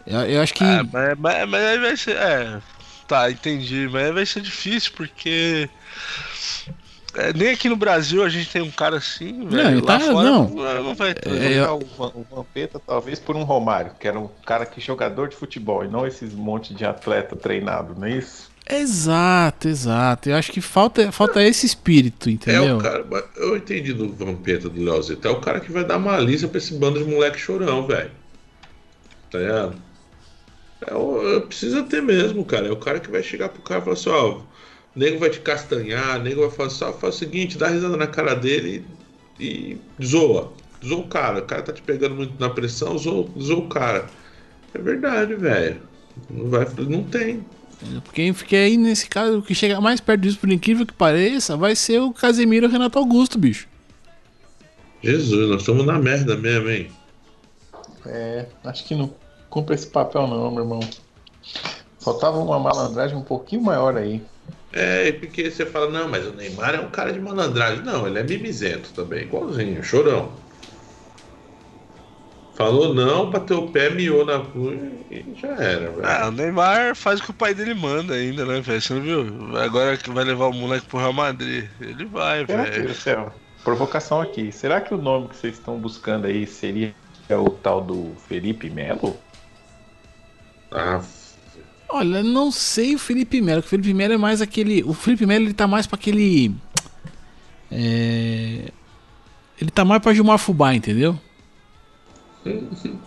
Eu, 0.06 0.20
eu 0.20 0.40
acho 0.40 0.54
que. 0.54 0.64
É, 0.64 0.82
mas, 0.82 1.18
mas, 1.18 1.48
mas 1.48 1.64
aí 1.64 1.78
vai 1.78 1.96
ser. 1.96 2.16
É. 2.16 2.62
Tá, 3.06 3.30
entendi. 3.30 3.88
Mas 3.90 4.04
aí 4.04 4.12
vai 4.12 4.26
ser 4.26 4.40
difícil 4.40 4.92
porque. 4.96 5.68
É, 7.14 7.32
nem 7.32 7.50
aqui 7.50 7.68
no 7.68 7.76
Brasil 7.76 8.22
a 8.22 8.28
gente 8.28 8.50
tem 8.50 8.62
um 8.62 8.70
cara 8.70 8.96
assim, 8.98 9.46
velho. 9.46 9.68
ele 9.70 9.80
Lá 9.80 9.98
tá- 9.98 10.00
fora 10.00 10.28
não. 10.30 10.48
não 10.48 10.94
vai 10.94 11.14
ter. 11.14 11.30
É, 11.30 11.64
Trocar 11.64 11.74
o, 12.16 12.26
Vampeta 12.30 12.80
talvez 12.84 13.18
por 13.18 13.34
um 13.36 13.42
Romário, 13.44 13.92
que 13.98 14.06
era 14.06 14.18
um 14.18 14.28
cara 14.44 14.64
que 14.66 14.80
jogador 14.80 15.28
de 15.28 15.36
futebol 15.36 15.84
e 15.84 15.88
não 15.88 16.06
esses 16.06 16.32
monte 16.34 16.74
de 16.74 16.84
atleta 16.84 17.34
treinado, 17.36 17.94
não 17.98 18.06
é 18.06 18.12
isso? 18.12 18.48
Exato, 18.70 19.66
exato. 19.66 20.28
Eu 20.28 20.36
acho 20.36 20.52
que 20.52 20.60
falta, 20.60 21.10
falta 21.10 21.42
esse 21.42 21.64
espírito, 21.64 22.28
É 22.28 22.32
entendeu? 22.32 22.76
o 22.76 22.82
cara. 22.82 23.04
Eu 23.36 23.56
entendi 23.56 23.94
do 23.94 24.12
Vampeta 24.12 24.68
do 24.68 24.82
Leozito. 24.82 25.26
É 25.26 25.30
o 25.30 25.40
cara 25.40 25.58
que 25.58 25.72
vai 25.72 25.84
dar 25.84 25.96
uma 25.96 26.18
lista 26.18 26.46
pra 26.46 26.58
esse 26.58 26.74
bando 26.74 27.02
de 27.02 27.10
moleque 27.10 27.38
chorão, 27.38 27.86
velho. 27.86 28.10
Tá 29.30 29.38
ligado? 29.38 29.76
É 30.86 30.94
o, 30.94 31.40
precisa 31.42 31.82
ter 31.82 32.02
mesmo, 32.02 32.44
cara. 32.44 32.68
É 32.68 32.70
o 32.70 32.76
cara 32.76 33.00
que 33.00 33.10
vai 33.10 33.22
chegar 33.22 33.48
pro 33.48 33.62
cara 33.62 33.80
e 33.80 33.84
falar 33.84 33.94
assim: 33.94 34.10
ó, 34.10 34.40
o 34.94 34.98
nego 34.98 35.18
vai 35.18 35.30
te 35.30 35.40
castanhar, 35.40 36.18
o 36.18 36.22
nego 36.22 36.40
vai 36.42 36.50
falar 36.50 36.70
só 36.70 36.92
faz 36.92 37.14
o 37.14 37.18
seguinte, 37.18 37.58
dá 37.58 37.68
risada 37.68 37.96
na 37.96 38.06
cara 38.06 38.34
dele 38.34 38.84
e, 39.38 39.76
e 39.98 40.04
zoa. 40.04 40.52
Zoa 40.84 41.00
o 41.00 41.08
cara. 41.08 41.40
O 41.40 41.46
cara 41.46 41.62
tá 41.62 41.72
te 41.72 41.82
pegando 41.82 42.14
muito 42.14 42.34
na 42.38 42.50
pressão, 42.50 42.96
zoa, 42.98 43.28
zoa 43.38 43.58
o 43.58 43.68
cara. 43.68 44.06
É 44.74 44.78
verdade, 44.78 45.34
velho. 45.34 45.80
Não, 46.30 46.48
vai, 46.48 46.66
não 46.78 47.04
tem. 47.04 47.44
Porque 48.04 48.32
porque 48.32 48.56
aí, 48.56 48.76
nesse 48.76 49.08
caso, 49.08 49.38
o 49.38 49.42
que 49.42 49.54
chega 49.54 49.80
mais 49.80 50.00
perto 50.00 50.22
disso, 50.22 50.38
por 50.38 50.50
incrível 50.50 50.84
que 50.84 50.92
pareça, 50.92 51.56
vai 51.56 51.76
ser 51.76 52.00
o 52.00 52.12
Casemiro 52.12 52.66
e 52.66 52.68
o 52.68 52.72
Renato 52.72 52.98
Augusto, 52.98 53.38
bicho. 53.38 53.68
Jesus, 55.02 55.48
nós 55.48 55.60
estamos 55.60 55.86
na 55.86 55.98
merda 55.98 56.36
mesmo, 56.36 56.68
hein? 56.68 56.90
É, 58.04 58.46
acho 58.64 58.84
que 58.84 58.96
não 58.96 59.14
cumpre 59.48 59.74
esse 59.74 59.86
papel 59.86 60.26
não, 60.26 60.50
meu 60.50 60.64
irmão. 60.64 60.80
Faltava 62.00 62.38
uma 62.38 62.58
malandragem 62.58 63.16
um 63.16 63.22
pouquinho 63.22 63.62
maior 63.62 63.96
aí. 63.96 64.22
É, 64.72 65.12
porque 65.12 65.50
você 65.50 65.64
fala, 65.64 65.90
não, 65.90 66.08
mas 66.08 66.26
o 66.26 66.32
Neymar 66.32 66.74
é 66.74 66.80
um 66.80 66.90
cara 66.90 67.12
de 67.12 67.20
malandragem. 67.20 67.82
Não, 67.82 68.06
ele 68.06 68.18
é 68.18 68.22
mimizento 68.22 68.90
também, 68.92 69.22
igualzinho, 69.22 69.82
chorão. 69.82 70.32
Falou 72.54 72.92
não, 72.92 73.30
bateu 73.30 73.58
o 73.64 73.70
pé, 73.70 73.88
miou 73.88 74.26
na 74.26 74.40
cruz 74.40 74.80
e 75.10 75.24
já 75.40 75.48
era, 75.48 75.92
velho. 75.92 76.02
Ah, 76.02 76.26
o 76.26 76.32
Neymar 76.32 76.96
faz 76.96 77.20
o 77.20 77.22
que 77.22 77.30
o 77.30 77.34
pai 77.34 77.54
dele 77.54 77.72
manda 77.72 78.14
ainda, 78.14 78.44
né, 78.44 78.60
velho? 78.60 78.82
Você 78.82 78.94
não 78.94 79.00
viu? 79.00 79.56
Agora 79.56 79.96
que 79.96 80.10
vai 80.10 80.24
levar 80.24 80.48
o 80.48 80.52
moleque 80.52 80.86
pro 80.86 80.98
Real 80.98 81.12
Madrid. 81.12 81.68
Ele 81.80 82.04
vai, 82.04 82.44
velho. 82.44 82.92
Céu, 82.94 83.32
provocação 83.62 84.20
aqui. 84.20 84.50
Será 84.50 84.80
que 84.80 84.92
o 84.92 84.98
nome 84.98 85.28
que 85.28 85.36
vocês 85.36 85.54
estão 85.54 85.78
buscando 85.78 86.26
aí 86.26 86.48
seria 86.48 86.92
o 87.30 87.48
tal 87.48 87.80
do 87.80 88.12
Felipe 88.26 88.68
Melo? 88.68 89.16
Ah, 90.72 91.00
Olha, 91.90 92.22
não 92.22 92.50
sei 92.50 92.94
o 92.94 92.98
Felipe 92.98 93.40
Melo, 93.40 93.60
o 93.60 93.62
Felipe 93.62 93.94
Melo 93.94 94.12
é 94.14 94.18
mais 94.18 94.42
aquele. 94.42 94.82
O 94.84 94.92
Felipe 94.92 95.24
Melo 95.24 95.46
ele 95.46 95.54
tá 95.54 95.66
mais 95.66 95.86
pra 95.86 95.96
aquele. 95.96 96.54
É. 97.70 98.70
Ele 99.60 99.70
tá 99.72 99.84
mais 99.84 100.00
pra 100.02 100.12
Gilmar 100.14 100.38
Fubá, 100.38 100.74
entendeu? 100.74 101.18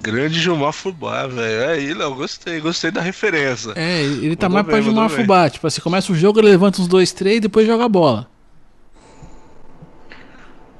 Grande 0.00 0.40
Gilmar 0.40 0.72
Fubá, 0.72 1.26
velho. 1.26 1.70
Aí, 1.70 1.92
Léo, 1.92 2.14
gostei, 2.14 2.60
gostei 2.60 2.90
da 2.90 3.00
referência. 3.00 3.72
É, 3.74 4.02
ele 4.02 4.36
tá 4.36 4.48
Mandou 4.48 4.54
mais 4.54 4.66
pra 4.66 4.74
bem, 4.76 4.82
Gilmar 4.84 5.02
mandou 5.04 5.16
bem. 5.16 5.26
Fubá. 5.26 5.50
Tipo 5.50 5.66
assim, 5.66 5.80
começa 5.80 6.12
o 6.12 6.14
jogo, 6.14 6.38
ele 6.38 6.48
levanta 6.50 6.80
uns 6.80 6.86
dois, 6.86 7.12
três 7.12 7.38
e 7.38 7.40
depois 7.40 7.66
joga 7.66 7.84
a 7.84 7.88
bola. 7.88 8.30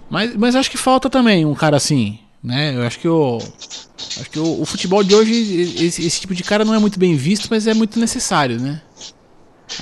Mas, 0.09 0.35
mas 0.37 0.55
acho 0.55 0.71
que 0.71 0.79
falta 0.79 1.11
também 1.11 1.45
um 1.45 1.55
cara 1.55 1.77
assim, 1.77 2.19
né? 2.42 2.75
Eu 2.76 2.83
acho 2.83 2.99
que 2.99 3.09
o. 3.09 3.38
Acho 3.38 4.30
que 4.30 4.38
o, 4.38 4.61
o 4.62 4.64
futebol 4.64 5.02
de 5.02 5.14
hoje, 5.14 5.85
esse, 5.85 6.04
esse 6.07 6.21
tipo 6.21 6.35
de 6.35 6.42
cara 6.42 6.64
não 6.64 6.75
é 6.75 6.78
muito 6.78 6.99
bem 6.99 7.16
visto, 7.16 7.49
mas 7.50 7.66
é 7.66 7.75
muito 7.75 7.99
necessário, 7.99 8.61
né? 8.61 8.80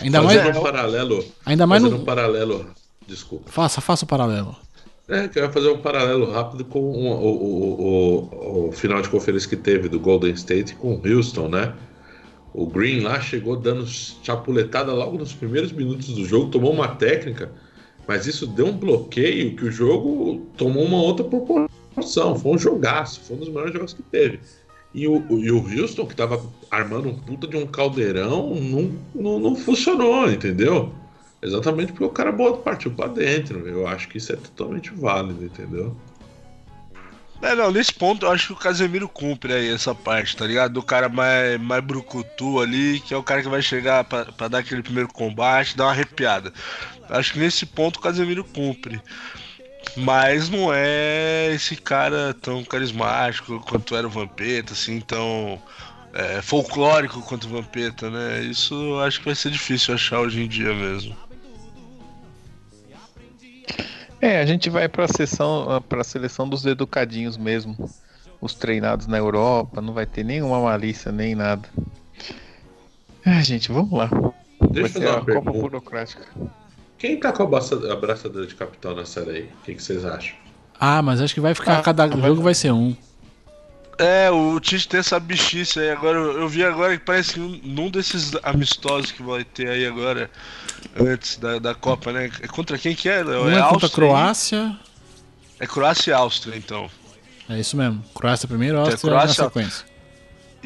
Ainda 0.03 0.21
mais. 0.23 0.41
fazendo 0.41 0.59
um 0.59 0.63
paralelo. 0.63 1.25
Ainda 1.45 1.67
mais 1.67 1.83
fazendo 1.83 1.97
no. 1.97 2.03
um 2.03 2.07
paralelo. 2.07 2.67
Desculpa. 3.07 3.51
Faça, 3.51 3.81
faça 3.81 4.05
o 4.05 4.09
paralelo. 4.09 4.57
É, 5.09 5.29
que 5.29 5.39
eu 5.39 5.45
ia 5.45 5.53
fazer 5.53 5.69
um 5.69 5.79
paralelo 5.79 6.33
rápido 6.33 6.65
com 6.65 6.81
o, 6.81 7.07
o, 7.07 7.29
o, 7.45 8.65
o- 8.65 8.69
o 8.69 8.73
final 8.73 9.01
de 9.01 9.09
conferência 9.09 9.49
que 9.49 9.55
teve 9.57 9.89
do 9.89 10.01
Golden 10.01 10.33
State 10.35 10.75
com 10.75 10.95
o 10.97 11.01
Houston, 11.09 11.49
né? 11.49 11.73
O 12.53 12.67
Green 12.67 13.01
lá 13.01 13.21
chegou 13.21 13.55
dando 13.57 13.87
chapuletada 13.87 14.93
logo 14.93 15.17
nos 15.19 15.33
primeiros 15.33 15.71
minutos 15.71 16.09
do 16.09 16.25
jogo, 16.25 16.51
tomou 16.51 16.73
uma 16.73 16.89
técnica, 16.89 17.53
mas 18.09 18.27
isso 18.27 18.47
deu 18.47 18.67
um 18.67 18.77
bloqueio 18.77 19.55
que 19.55 19.65
o 19.67 19.71
jogo 19.71 20.47
tomou 20.57 20.85
uma 20.85 20.97
outra 21.01 21.25
proporção. 21.25 21.69
Foi 22.37 22.53
um 22.53 22.59
jogaço, 22.59 23.21
foi 23.21 23.37
um 23.37 23.41
dos 23.41 23.49
melhores 23.49 23.73
jogos 23.73 23.93
que 23.95 24.03
teve. 24.03 24.41
E 24.95 25.07
o, 25.07 25.23
e 25.39 25.51
o 25.51 25.59
Houston, 25.59 26.07
que 26.07 26.15
estava 26.15 26.43
armando 26.71 27.09
um 27.09 27.19
puta 27.19 27.47
de 27.47 27.57
um 27.57 27.67
caldeirão, 27.67 28.55
não, 28.55 28.93
não, 29.15 29.39
não 29.39 29.57
funcionou, 29.57 30.31
entendeu? 30.31 30.93
Exatamente 31.43 31.93
porque 31.93 32.05
o 32.05 32.11
cara 32.11 32.33
partiu 32.57 32.91
para 32.91 33.09
dentro. 33.09 33.69
Eu 33.69 33.87
acho 33.87 34.09
que 34.09 34.19
isso 34.19 34.33
é 34.33 34.37
totalmente 34.37 34.91
válido, 34.95 35.45
entendeu? 35.45 35.95
É, 37.43 37.55
não, 37.55 37.71
nesse 37.71 37.93
ponto 37.93 38.25
eu 38.25 38.31
acho 38.33 38.49
que 38.49 38.53
o 38.55 38.57
Casemiro 38.57 39.09
cumpre 39.09 39.53
aí 39.53 39.69
essa 39.69 39.95
parte, 39.95 40.37
tá 40.37 40.47
ligado? 40.47 40.73
Do 40.73 40.83
cara 40.83 41.09
mais, 41.09 41.61
mais 41.61 41.85
brucutu 41.85 42.61
ali, 42.61 42.99
que 43.01 43.13
é 43.13 43.17
o 43.17 43.23
cara 43.23 43.43
que 43.43 43.49
vai 43.49 43.61
chegar 43.61 44.05
pra 44.05 44.49
dar 44.49 44.59
aquele 44.59 44.83
primeiro 44.83 45.09
combate, 45.13 45.77
dar 45.77 45.85
uma 45.85 45.93
arrepiada. 45.93 46.53
Acho 47.09 47.35
que 47.35 47.39
nesse 47.39 47.67
ponto 47.67 47.99
o 47.99 48.01
Casemiro 48.01 48.43
cumpre. 48.43 49.01
Mas 49.97 50.51
não 50.51 50.73
é 50.73 51.53
esse 51.55 51.75
cara 51.75 52.35
tão 52.35 52.63
carismático 52.63 53.59
quanto 53.61 53.97
era 53.97 54.07
o 54.07 54.11
Vampeta, 54.11 54.75
assim, 54.75 55.01
tão 55.01 55.61
é, 56.13 56.43
folclórico 56.43 57.23
quanto 57.23 57.45
o 57.45 57.51
Vampeta, 57.51 58.11
né? 58.11 58.41
Isso 58.41 58.75
eu 58.75 59.01
acho 59.01 59.21
que 59.21 59.27
vai 59.27 59.35
ser 59.35 59.51
difícil 59.51 59.95
achar 59.95 60.21
hoje 60.21 60.43
em 60.43 60.49
dia 60.49 60.75
mesmo. 60.75 61.17
É, 64.21 64.41
a 64.41 64.47
gente 64.47 64.69
vai 64.69 64.89
para 64.89 65.05
a 65.05 65.09
sessão, 65.09 65.83
para 65.89 66.01
a 66.01 66.05
seleção 66.05 66.49
dos 66.49 66.65
educadinhos 66.65 67.37
mesmo, 67.37 67.77
os 68.41 68.55
treinados 68.55 69.07
na 69.07 69.19
Europa, 69.19 69.81
não 69.81 69.93
vai 69.93 70.07
ter 70.07 70.25
nenhuma 70.25 70.61
malícia 70.61 71.13
nem 71.13 71.35
nada. 71.35 71.69
É, 73.25 73.43
gente, 73.43 73.71
vamos 73.73 73.93
lá. 73.93 74.09
Deixa 74.71 74.73
vai 74.73 74.83
eu 74.83 74.89
ser 74.89 75.01
dar 75.01 75.21
uma 75.21 75.33
a 75.33 75.43
Copa. 75.43 75.53
Burocrática. 75.53 76.27
Quem 76.99 77.19
tá 77.21 77.33
com 77.33 77.43
a 77.43 77.47
abraça- 77.47 77.93
abraçadora 77.93 78.47
de 78.47 78.55
capitão 78.55 78.95
nessa 78.95 79.21
série 79.25 79.37
aí? 79.37 79.43
O 79.45 79.65
que, 79.65 79.75
que 79.75 79.83
vocês 79.83 80.05
acham? 80.05 80.35
Ah, 80.81 81.03
mas 81.03 81.21
acho 81.21 81.35
que 81.35 81.41
vai 81.41 81.55
ficar. 81.55 81.79
Ah, 81.79 81.83
cada 81.83 82.07
vai- 82.07 82.21
jogo 82.31 82.43
vai 82.43 82.55
ser 82.55 82.73
um. 82.73 82.97
É, 83.99 84.31
o 84.31 84.61
Tite 84.61 84.89
tem 84.89 85.01
essa 85.01 85.19
bichice 85.19 85.81
aí. 85.81 85.91
Agora, 85.91 86.19
eu 86.19 86.47
vi 86.49 86.63
agora 86.63 86.97
que 86.99 87.05
parece 87.05 87.35
que 87.35 87.41
num- 87.41 87.61
num 87.65 87.91
desses 87.91 88.33
amistosos 88.43 89.11
que 89.11 89.23
vai 89.23 89.43
ter 89.43 89.69
aí 89.69 89.87
agora, 89.87 90.31
antes 90.99 91.39
da, 91.39 91.59
da 91.59 91.75
Copa, 91.75 92.13
né? 92.13 92.31
É 92.43 92.47
contra 92.47 92.77
quem 92.77 92.95
que 92.95 93.09
é? 93.09 93.25
Um 93.25 93.49
é 93.49 93.57
é 93.57 93.61
contra 93.61 93.61
a 93.61 93.65
Áustria, 93.69 93.91
Croácia. 93.91 94.77
É 95.59 95.67
Croácia 95.67 96.11
e 96.11 96.15
Áustria, 96.15 96.57
então. 96.57 96.91
É 97.49 97.59
isso 97.59 97.75
mesmo. 97.77 98.05
Croácia 98.15 98.47
primeiro, 98.47 98.77
é 98.77 98.81
Áustria 98.81 98.99
Croácia- 98.99 99.45
na 99.45 99.49
sequência. 99.51 99.87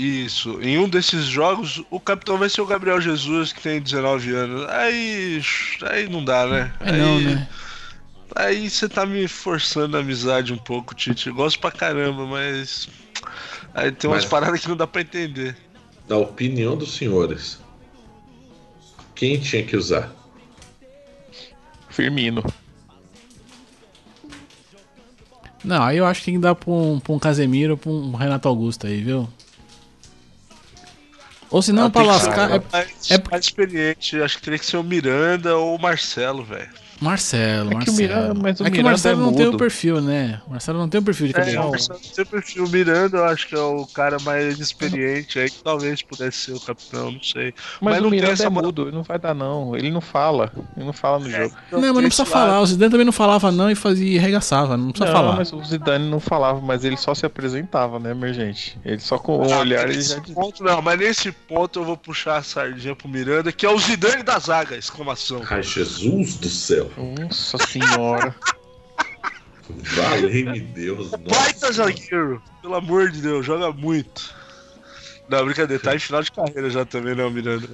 Isso. 0.00 0.58
Em 0.62 0.78
um 0.78 0.88
desses 0.88 1.26
jogos, 1.26 1.82
o 1.90 2.00
capitão 2.00 2.38
vai 2.38 2.48
ser 2.48 2.62
o 2.62 2.66
Gabriel 2.66 3.00
Jesus, 3.00 3.52
que 3.52 3.60
tem 3.60 3.80
19 3.82 4.30
anos. 4.34 4.66
Aí. 4.70 5.42
Aí 5.90 6.08
não 6.08 6.24
dá, 6.24 6.46
né? 6.46 6.72
É 6.80 6.92
não, 6.92 7.20
né? 7.20 7.46
Aí 8.34 8.70
você 8.70 8.88
tá 8.88 9.04
me 9.04 9.28
forçando 9.28 9.96
a 9.96 10.00
amizade 10.00 10.52
um 10.54 10.56
pouco, 10.58 10.94
Tite. 10.94 11.28
Eu 11.28 11.34
gosto 11.34 11.58
pra 11.58 11.70
caramba, 11.70 12.24
mas. 12.26 12.88
Aí 13.74 13.92
tem 13.92 14.08
umas 14.08 14.22
Mas- 14.22 14.30
paradas 14.30 14.60
que 14.60 14.68
não 14.68 14.76
dá 14.76 14.86
pra 14.86 15.02
entender. 15.02 15.54
Da 16.08 16.16
opinião 16.16 16.76
dos 16.76 16.94
senhores, 16.94 17.60
quem 19.14 19.38
tinha 19.38 19.62
que 19.62 19.76
usar? 19.76 20.10
Firmino. 21.90 22.42
Não, 25.62 25.82
aí 25.82 25.98
eu 25.98 26.06
acho 26.06 26.20
que 26.20 26.24
tem 26.26 26.34
que 26.34 26.40
dar 26.40 26.54
pra 26.54 26.70
um, 26.72 26.98
pra 26.98 27.12
um 27.12 27.18
Casemiro, 27.18 27.76
pra 27.76 27.90
um 27.90 28.12
Renato 28.14 28.48
Augusto 28.48 28.86
aí, 28.86 29.02
viu? 29.02 29.28
Ou 31.50 31.60
se 31.60 31.72
não, 31.72 31.86
Ah, 31.86 31.90
pra 31.90 32.02
lascar. 32.02 32.50
É 32.56 32.62
mais, 32.72 33.10
é- 33.10 33.22
mais 33.30 33.44
experiente. 33.44 34.20
Acho 34.22 34.36
que 34.36 34.42
teria 34.42 34.58
que 34.58 34.66
ser 34.66 34.76
o 34.76 34.84
Miranda 34.84 35.56
ou 35.56 35.74
o 35.76 35.80
Marcelo, 35.80 36.44
velho. 36.44 36.68
Marcelo, 37.00 37.68
É 37.70 37.70
que 37.70 37.72
o 37.72 37.76
Marcelo. 37.76 37.96
Miranda- 37.96 38.34
mas 38.34 38.60
o 38.60 38.62
é 38.62 38.66
que 38.66 38.70
o 38.70 38.72
Miranda 38.72 38.90
Marcelo 38.90 39.20
é 39.20 39.24
não 39.24 39.32
tem 39.32 39.42
o 39.46 39.46
mudo. 39.52 39.58
perfil, 39.58 40.00
né? 40.00 40.40
O 40.46 40.50
Marcelo 40.50 40.78
não 40.78 40.88
tem 40.88 41.00
o 41.00 41.02
perfil 41.04 41.26
de 41.28 41.32
É, 41.32 41.36
capitão. 41.36 41.68
o 41.68 41.70
Marcelo 41.70 42.00
sempre 42.12 42.60
o 42.60 42.68
Miranda, 42.68 43.16
eu 43.18 43.24
acho 43.24 43.48
que 43.48 43.54
é 43.54 43.58
o 43.58 43.86
cara 43.86 44.18
mais 44.20 44.58
experiente 44.60 45.38
aí, 45.38 45.48
que 45.50 45.62
talvez 45.62 46.02
pudesse 46.02 46.38
ser 46.38 46.52
o 46.52 46.60
capitão, 46.60 47.10
não 47.12 47.22
sei. 47.22 47.54
Mas, 47.80 47.92
Mas 47.94 47.98
o 47.98 48.02
não 48.02 48.10
tem 48.10 48.18
Miranda 48.18 48.32
essa 48.34 48.44
é 48.44 48.48
mudo, 48.50 48.82
ele 48.82 48.92
não 48.92 49.02
vai 49.02 49.18
dar 49.18 49.34
não. 49.34 49.74
Ele 49.74 49.90
não 49.90 50.00
fala. 50.00 50.52
Ele 50.76 50.84
não 50.84 50.92
fala 50.92 51.18
no 51.20 51.30
jogo. 51.30 51.54
Não, 51.72 51.80
mas 51.80 51.86
não 51.88 51.94
tem 51.94 52.02
precisa 52.04 52.26
falar. 52.26 52.60
O 52.60 52.66
Zidane 52.66 52.90
também 52.90 53.06
não 53.06 53.12
falava 53.12 53.50
não 53.50 53.70
e 53.70 53.74
fazia 53.74 54.16
e 54.16 54.18
arregaçava. 54.18 54.76
Não 54.76 54.90
precisa 54.90 55.10
não, 55.10 55.16
falar. 55.20 55.36
mas 55.36 55.52
o 55.52 55.64
Zidane 55.64 56.08
não 56.10 56.20
falava, 56.20 56.60
mas 56.60 56.84
ele 56.84 56.96
só 56.96 57.14
se 57.14 57.24
apresentava, 57.24 57.98
né, 57.98 58.10
emergente? 58.10 58.78
Ele 58.84 58.98
só 59.00 59.18
com 59.18 59.38
o 59.38 59.52
Ah, 59.52 59.58
olhar 59.60 59.88
ele 59.88 60.02
já 60.02 60.20
ponto, 60.20 60.62
não, 60.62 60.82
mas 60.82 60.98
nesse 60.98 61.32
ponto 61.32 61.80
eu 61.80 61.84
vou 61.84 61.96
puxar 61.96 62.36
a 62.36 62.42
sardinha 62.42 62.94
pro 62.94 63.08
Miranda, 63.08 63.50
que 63.52 63.64
é 63.64 63.70
o 63.70 63.78
Zidane 63.78 64.22
da 64.22 64.38
zaga, 64.38 64.76
exclamação. 64.76 65.40
Ai, 65.48 65.62
Jesus 65.62 66.34
do 66.36 66.48
céu. 66.48 66.89
Nossa 66.96 67.58
senhora. 67.58 68.34
Valei-me 69.96 70.60
Deus. 70.60 71.10
Baita 71.10 71.66
nossa. 71.68 71.72
zagueiro, 71.72 72.42
pelo 72.60 72.74
amor 72.74 73.10
de 73.10 73.20
Deus, 73.22 73.46
joga 73.46 73.72
muito. 73.72 74.34
Não, 75.28 75.44
brincadeira, 75.44 75.80
tá 75.80 75.94
em 75.94 75.98
final 76.00 76.22
de 76.22 76.32
carreira 76.32 76.68
já 76.70 76.84
também, 76.84 77.14
né, 77.14 77.24
o 77.24 77.30
Miranda. 77.30 77.68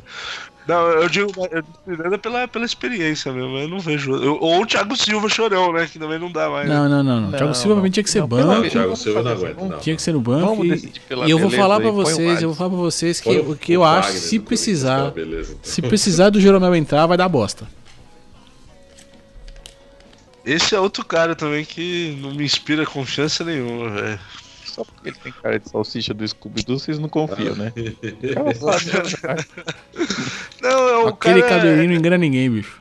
Não, 0.69 0.89
eu 0.89 1.09
digo, 1.09 1.33
eu 1.51 1.63
digo 1.63 1.79
Miranda 1.87 2.19
pela, 2.19 2.47
pela 2.47 2.67
experiência 2.67 3.33
mesmo, 3.33 3.57
eu 3.57 3.67
não 3.69 3.81
vejo. 3.81 4.15
eu- 4.15 4.37
ou 4.39 4.63
o 4.63 4.67
Thiago 4.67 4.95
Silva 4.95 5.27
chorão, 5.29 5.73
né, 5.73 5.89
que 5.91 5.99
também 5.99 6.19
não 6.19 6.31
dá 6.31 6.51
mais. 6.51 6.69
né? 6.69 6.75
Não, 6.75 6.87
não, 6.87 7.03
não, 7.03 7.21
não. 7.21 7.31
Não, 7.31 7.39
Thiago 7.39 7.55
Silva 7.55 7.77
pra 7.77 7.83
mim 7.83 7.91
tinha 7.91 8.05
que 8.05 8.11
ser 8.11 8.21
não, 8.21 8.29
banco. 8.29 8.47
Não, 8.53 8.69
Thiago 8.69 8.95
Silva 8.97 9.23
não 9.23 9.31
aguenta, 9.31 9.65
não. 9.65 9.79
Tinha 9.79 9.97
que 9.97 10.03
ser 10.03 10.13
no 10.13 10.21
banco. 10.21 10.55
Vamos 10.55 10.83
E, 10.83 10.93
e 11.27 11.31
eu 11.31 11.39
vou 11.39 11.51
falar 11.51 11.81
o 11.81 11.93
vocês, 11.93 12.43
eu 12.43 12.49
vou 12.51 12.57
falar 12.57 12.71
pra 12.71 12.79
vocês 12.79 13.21
que 13.21 13.39
o 13.39 13.57
que 13.57 13.73
eu 13.73 13.85
acho, 13.85 14.13
se 14.13 14.39
precisar, 14.39 15.13
então. 15.17 15.57
se 15.63 15.81
precisar 15.81 16.29
do 16.29 16.39
Jeromel 16.39 16.75
entrar, 16.75 17.07
vai 17.07 17.17
dar 17.17 17.29
bosta. 17.29 17.67
Esse 20.47 20.75
é 20.77 20.81
outro 20.81 21.05
cara 21.05 21.35
também 21.35 21.65
que 21.65 22.17
não 22.23 22.33
me 22.33 22.45
inspira 22.45 22.87
confiança 22.87 23.43
nenhuma, 23.45 23.91
velho. 23.91 24.21
Só 24.65 24.85
porque 24.85 25.09
ele 25.09 25.17
tem 25.23 25.33
cara 25.33 25.59
de 25.59 25.69
salsicha 25.69 26.15
do 26.15 26.27
Scooby-Doo, 26.27 26.79
vocês 26.79 26.99
não 26.99 27.09
confiam, 27.09 27.57
né? 27.57 27.73
Não, 30.61 30.89
é 30.89 30.97
o 30.99 31.09
Aquele 31.09 31.41
cara. 31.43 31.57
cadeirinho 31.57 31.89
não 31.91 31.97
engana 31.97 32.19
ninguém, 32.19 32.51
bicho. 32.51 32.81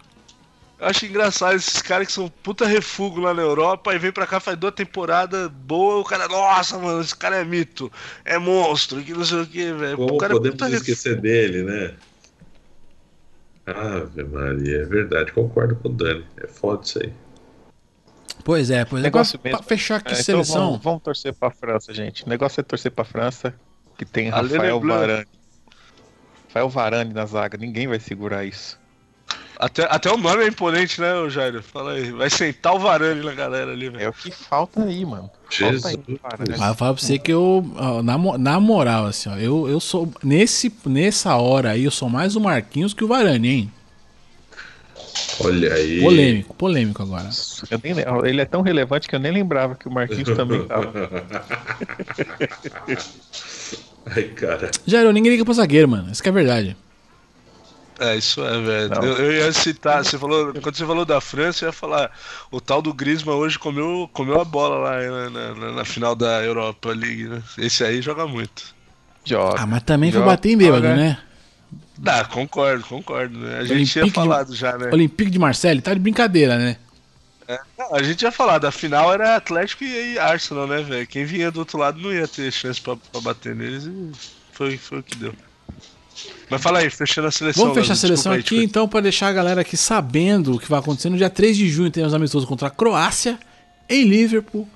Eu 0.78 0.88
acho 0.88 1.06
engraçado 1.06 1.56
esses 1.56 1.82
caras 1.82 2.08
que 2.08 2.14
são 2.14 2.28
puta 2.44 2.68
refúgio 2.68 3.22
lá 3.22 3.34
na 3.34 3.42
Europa 3.42 3.96
e 3.96 3.98
vem 3.98 4.12
pra 4.12 4.28
cá, 4.28 4.40
faz 4.42 4.58
duas 4.58 4.74
temporadas 4.74 5.50
boa, 5.50 6.02
o 6.02 6.04
cara, 6.04 6.28
nossa, 6.28 6.78
mano, 6.78 7.00
esse 7.02 7.16
cara 7.16 7.38
é 7.38 7.46
mito, 7.46 7.90
é 8.26 8.38
monstro, 8.38 9.02
que 9.02 9.14
não 9.14 9.24
sei 9.24 9.42
o 9.42 9.48
que, 9.48 9.72
velho. 9.72 9.96
Como 9.98 10.16
O 10.16 10.18
cara 10.18 10.34
é 10.34 10.36
podemos 10.36 10.56
puta 10.58 10.66
refúgio. 10.68 10.94
esquecer 10.94 11.22
dele, 11.22 11.64
né? 11.64 11.94
Ave 13.66 14.24
Maria, 14.26 14.82
é 14.82 14.86
verdade, 14.86 15.32
concordo 15.32 15.76
com 15.78 15.90
o 15.90 15.94
Dani. 15.94 16.26
É 16.38 16.48
foda 16.48 16.84
isso 16.84 17.00
aí. 17.02 17.12
Pois 18.46 18.70
é, 18.70 18.86
pois 18.86 19.02
é. 19.02 19.04
Negócio 19.04 19.38
Agora, 19.38 19.50
mesmo. 19.50 19.58
pra 19.58 19.68
fechar 19.68 19.96
aqui 19.98 20.10
É, 20.10 20.14
então 20.14 20.24
seleção. 20.24 20.66
vamos, 20.68 20.84
vamos 20.84 21.02
torcer 21.04 21.34
pra 21.34 21.50
França, 21.52 21.92
gente. 21.94 22.24
O 22.26 22.30
negócio 22.30 22.62
é 22.62 22.64
torcer 22.64 22.92
pra 22.92 23.04
França, 23.04 23.54
que 23.98 24.06
tem 24.06 24.30
Ale 24.32 24.54
Rafael. 24.54 24.80
Varane. 24.80 25.26
Rafael 26.48 26.70
Varane 26.70 27.14
na 27.14 27.26
zaga, 27.26 27.58
ninguém 27.58 27.88
vai 27.88 28.00
segurar 28.00 28.46
isso. 28.46 28.80
Até, 29.58 29.84
até 29.90 30.12
o 30.12 30.18
nome 30.18 30.44
é 30.44 30.48
imponente, 30.48 31.00
né, 31.02 31.08
Jairo? 31.30 31.64
Fala 31.64 31.94
aí. 31.94 32.12
Vai 32.12 32.30
sentar 32.30 32.76
o 32.76 32.80
Varane 32.80 33.24
na 33.24 33.34
galera 33.34 33.72
ali, 33.72 33.90
velho. 33.90 34.04
É 34.04 34.10
o 34.10 34.14
que 34.14 34.30
falta 34.30 34.84
aí, 34.84 35.04
mano. 35.06 35.32
Falta 35.50 35.66
aí, 35.66 35.72
Jesus. 35.80 36.20
Varane. 36.22 36.54
Ah, 36.62 36.68
eu 36.70 36.76
falo 36.76 36.94
pra 36.96 37.04
você 37.04 37.18
que 37.18 37.32
eu, 37.34 37.66
na, 38.04 38.18
na 38.38 38.60
moral, 38.60 39.06
assim, 39.08 39.30
ó, 39.30 39.38
eu, 39.38 39.68
eu 39.68 39.80
sou. 39.80 40.12
Nesse, 40.24 40.72
nessa 40.86 41.36
hora 41.38 41.72
aí, 41.72 41.86
eu 41.86 41.92
sou 41.92 42.10
mais 42.10 42.36
o 42.36 42.42
Marquinhos 42.42 42.94
que 42.94 43.04
o 43.04 43.08
Varane, 43.08 43.48
hein? 43.50 43.72
Olha 45.40 45.74
aí. 45.74 46.02
Polêmico, 46.02 46.54
polêmico 46.56 47.02
agora. 47.04 47.30
Eu 47.70 47.80
nem. 47.84 47.94
Ele 48.30 48.42
é 48.42 48.46
tão 48.46 48.62
relevante 48.62 49.08
que 49.08 49.16
eu 49.16 49.20
nem 49.20 49.32
lembrava 49.32 49.76
que 49.76 49.88
o 49.88 49.92
Marquinhos 49.92 50.30
também 50.36 50.64
tava. 50.68 50.92
Ai, 54.06 54.24
cara. 54.24 54.72
Jairo, 54.86 55.12
ninguém 55.12 55.32
liga 55.32 55.46
pro 55.46 55.54
zagueiro, 55.54 55.88
mano. 55.88 56.12
Isso 56.12 56.22
que 56.22 56.30
é 56.30 56.32
verdade. 56.32 56.78
É, 58.00 58.16
isso 58.18 58.44
é, 58.46 58.62
velho. 58.62 58.94
Eu, 59.06 59.14
eu 59.26 59.32
ia 59.32 59.54
citar, 59.54 60.04
você 60.04 60.18
falou, 60.20 60.54
quando 60.62 60.76
você 60.76 60.86
falou 60.86 61.06
da 61.06 61.22
França, 61.22 61.64
eu 61.64 61.70
ia 61.70 61.74
falar, 61.74 62.12
o 62.52 62.60
tal 62.60 62.82
do 62.82 62.94
Griezmann 62.94 63.38
hoje 63.38 63.58
comeu, 63.58 64.10
comeu 64.12 64.40
a 64.42 64.44
bola 64.44 64.76
lá 64.78 65.30
na, 65.30 65.54
na- 65.56 65.72
na 65.72 65.86
final 65.86 66.14
da 66.14 66.44
Europa 66.44 66.90
League, 66.90 67.24
né? 67.24 67.42
Esse 67.58 67.86
aí 67.86 68.02
joga 68.02 68.28
muito. 68.28 68.76
Joga. 69.24 69.62
Ah, 69.62 69.66
mas 69.66 69.82
também 69.84 70.12
foi 70.12 70.20
Joga, 70.20 70.32
bater 70.32 70.52
em 70.52 70.58
bêbado, 70.58 70.84
joga. 70.88 70.96
né? 70.96 71.18
Ah, 72.06 72.26
concordo, 72.26 72.84
concordo, 72.86 73.38
né? 73.40 73.60
A 73.60 73.62
gente 73.64 73.72
Olympique 73.72 73.92
tinha 73.94 74.06
de- 74.06 74.12
falado 74.12 74.56
já, 74.56 74.78
né? 74.78 74.90
Olympique 74.92 75.30
de 75.32 75.40
Marseille, 75.40 75.82
tá 75.82 75.94
de 75.94 76.00
brincadeira, 76.00 76.58
né? 76.58 76.78
Não, 77.78 77.94
a 77.96 78.02
gente 78.02 78.24
ia 78.24 78.32
falar, 78.32 78.58
da 78.58 78.72
final 78.72 79.14
era 79.14 79.36
Atlético 79.36 79.84
e 79.84 80.18
Arsenal, 80.18 80.66
né, 80.66 80.82
velho? 80.82 81.06
Quem 81.06 81.26
vinha 81.26 81.52
do 81.52 81.60
outro 81.60 81.78
lado 81.78 82.00
não 82.02 82.12
ia 82.12 82.28
ter 82.28 82.52
chance 82.52 82.82
pra, 82.82 82.96
pra 82.96 83.22
bater 83.22 83.56
neles 83.56 83.86
e 83.86 84.12
foi, 84.52 84.78
foi 84.78 85.00
o 85.00 85.04
que 85.04 85.16
deu. 85.16 85.34
Mas 86.50 86.62
fala 86.62 86.80
aí, 86.80 86.90
fechando 86.90 87.28
a 87.28 87.32
seleção. 87.32 87.64
Vamos 87.66 87.78
fechar 87.78 87.94
a 87.94 87.96
seleção 87.96 88.32
desculpa 88.32 88.48
aqui, 88.48 88.60
aí, 88.60 88.66
então, 88.66 88.88
pra 88.88 89.00
deixar 89.02 89.28
a 89.28 89.34
galera 89.34 89.62
aqui 89.62 89.78
sabendo 89.78 90.56
o 90.56 90.60
que 90.60 90.68
vai 90.70 90.80
acontecer. 90.80 91.10
No 91.10 91.18
dia 91.18 91.30
3 91.30 91.56
de 91.56 91.70
junho 91.70 91.92
tem 91.92 92.04
os 92.04 92.14
amistosos 92.14 92.48
contra 92.48 92.68
a 92.68 92.72
Croácia, 92.72 93.38
em 93.88 94.04
Liverpool. 94.06 94.68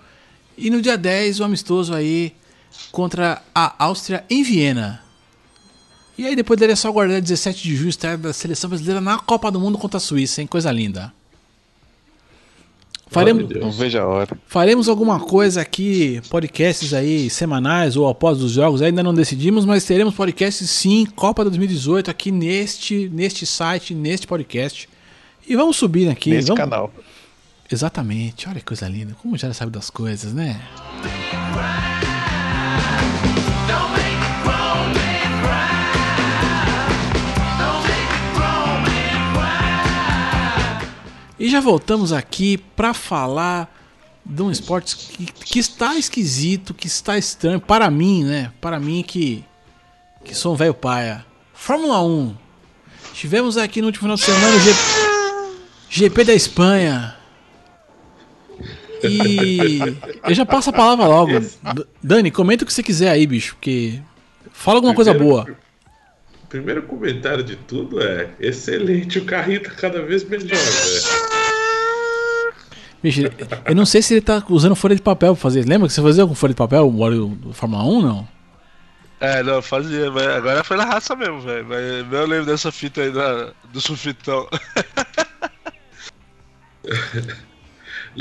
E 0.57 0.69
no 0.69 0.81
dia 0.81 0.97
10, 0.97 1.39
o 1.39 1.43
amistoso 1.43 1.93
aí 1.93 2.33
contra 2.91 3.41
a 3.55 3.73
Áustria, 3.83 4.23
em 4.29 4.43
Viena. 4.43 5.01
E 6.19 6.27
aí 6.27 6.35
depois 6.35 6.59
dele 6.59 6.73
é 6.73 6.75
só 6.75 6.91
guardar 6.91 7.21
17 7.21 7.63
de 7.63 7.77
julho, 7.77 7.87
estreia 7.87 8.17
da 8.17 8.33
seleção 8.33 8.69
brasileira 8.69 8.99
na 8.99 9.17
Copa 9.19 9.49
do 9.49 9.57
Mundo 9.57 9.77
contra 9.77 9.95
a 9.95 10.01
Suíça, 10.01 10.41
hein? 10.41 10.47
Coisa 10.47 10.69
linda. 10.69 11.13
Faremos. 13.07 13.49
Não 13.49 13.71
vejo 13.71 13.97
a 13.97 14.05
hora. 14.05 14.37
faremos 14.45 14.89
alguma 14.89 15.17
coisa 15.21 15.61
aqui, 15.61 16.19
podcasts 16.29 16.93
aí 16.93 17.29
semanais 17.29 17.95
ou 17.95 18.05
após 18.05 18.43
os 18.43 18.51
jogos, 18.51 18.81
ainda 18.81 19.01
não 19.01 19.13
decidimos, 19.13 19.63
mas 19.63 19.85
teremos 19.85 20.13
podcasts 20.13 20.69
sim, 20.69 21.05
Copa 21.05 21.41
2018 21.45 22.11
aqui 22.11 22.33
neste, 22.33 23.07
neste 23.13 23.45
site, 23.45 23.95
neste 23.95 24.27
podcast. 24.27 24.89
E 25.47 25.55
vamos 25.55 25.77
subir 25.77 26.09
aqui. 26.09 26.31
Nesse 26.31 26.49
vamos... 26.49 26.59
canal. 26.59 26.93
Exatamente, 27.71 28.49
olha 28.49 28.59
que 28.59 28.65
coisa 28.65 28.89
linda, 28.89 29.15
como 29.21 29.37
já 29.37 29.53
sabe 29.53 29.71
das 29.71 29.89
coisas, 29.89 30.33
né? 30.33 30.59
E 41.39 41.49
já 41.49 41.59
voltamos 41.61 42.11
aqui 42.11 42.57
para 42.75 42.93
falar 42.93 43.73
de 44.25 44.41
um 44.41 44.51
esporte 44.51 44.95
que, 44.95 45.25
que 45.25 45.59
está 45.59 45.95
esquisito, 45.97 46.73
que 46.73 46.87
está 46.87 47.17
estranho 47.17 47.59
para 47.59 47.89
mim, 47.89 48.23
né? 48.23 48.51
Para 48.61 48.79
mim 48.79 49.03
que 49.07 49.43
que 50.23 50.35
sou 50.35 50.53
um 50.53 50.55
velho 50.55 50.73
paia. 50.73 51.25
Fórmula 51.53 52.03
1. 52.03 52.35
Tivemos 53.13 53.57
aqui 53.57 53.79
no 53.81 53.87
último 53.87 54.01
final 54.03 54.15
de 54.17 54.23
semana 54.23 54.55
o 54.55 54.59
G- 54.59 54.75
GP 55.89 56.23
da 56.25 56.33
Espanha. 56.33 57.15
E 59.01 59.79
eu 60.23 60.33
já 60.35 60.45
passo 60.45 60.69
a 60.69 60.73
palavra 60.73 61.05
logo. 61.07 61.31
Dani, 62.03 62.29
comenta 62.31 62.63
o 62.63 62.67
que 62.67 62.73
você 62.73 62.83
quiser 62.83 63.09
aí, 63.09 63.25
bicho, 63.25 63.55
porque 63.55 63.99
fala 64.51 64.77
alguma 64.77 64.93
coisa 64.93 65.13
boa. 65.13 65.47
Primeiro 66.49 66.81
comentário 66.83 67.43
de 67.43 67.55
tudo 67.55 68.01
é 68.01 68.31
excelente, 68.39 69.19
o 69.19 69.25
carrinho 69.25 69.61
tá 69.61 69.69
cada 69.69 70.01
vez 70.01 70.23
melhor, 70.23 70.49
velho. 70.49 71.29
Bicho, 73.01 73.21
eu 73.65 73.75
não 73.75 73.85
sei 73.85 74.01
se 74.01 74.15
ele 74.15 74.21
tá 74.21 74.43
usando 74.49 74.75
folha 74.75 74.95
de 74.95 75.01
papel 75.01 75.33
pra 75.33 75.41
fazer. 75.41 75.65
Lembra 75.65 75.87
que 75.87 75.93
você 75.93 76.01
fazia 76.01 76.27
com 76.27 76.35
folha 76.35 76.53
de 76.53 76.57
papel 76.57 76.85
o 76.85 76.99
óleo 76.99 77.27
do 77.27 77.53
Fórmula 77.53 77.83
1, 77.83 78.01
não? 78.01 78.27
É, 79.21 79.43
não, 79.43 79.61
fazia, 79.61 80.09
mas 80.11 80.27
agora 80.27 80.63
foi 80.63 80.75
na 80.75 80.85
raça 80.85 81.15
mesmo, 81.15 81.39
velho. 81.41 81.65
Mas 81.65 82.13
eu 82.13 82.25
lembro 82.25 82.45
dessa 82.45 82.71
fita 82.71 83.01
aí 83.01 83.11
da, 83.11 83.53
do 83.71 83.79
sulfitão. 83.79 84.47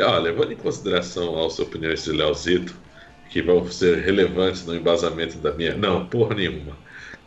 Ó, 0.00 0.18
levando 0.20 0.52
em 0.52 0.56
consideração 0.56 1.44
as 1.44 1.58
opiniões 1.58 2.04
de 2.04 2.12
Leozito, 2.12 2.74
que 3.30 3.42
vão 3.42 3.68
ser 3.70 3.98
relevantes 3.98 4.64
no 4.66 4.76
embasamento 4.76 5.38
da 5.38 5.52
minha. 5.52 5.76
Não, 5.76 6.06
porra 6.06 6.34
nenhuma. 6.34 6.76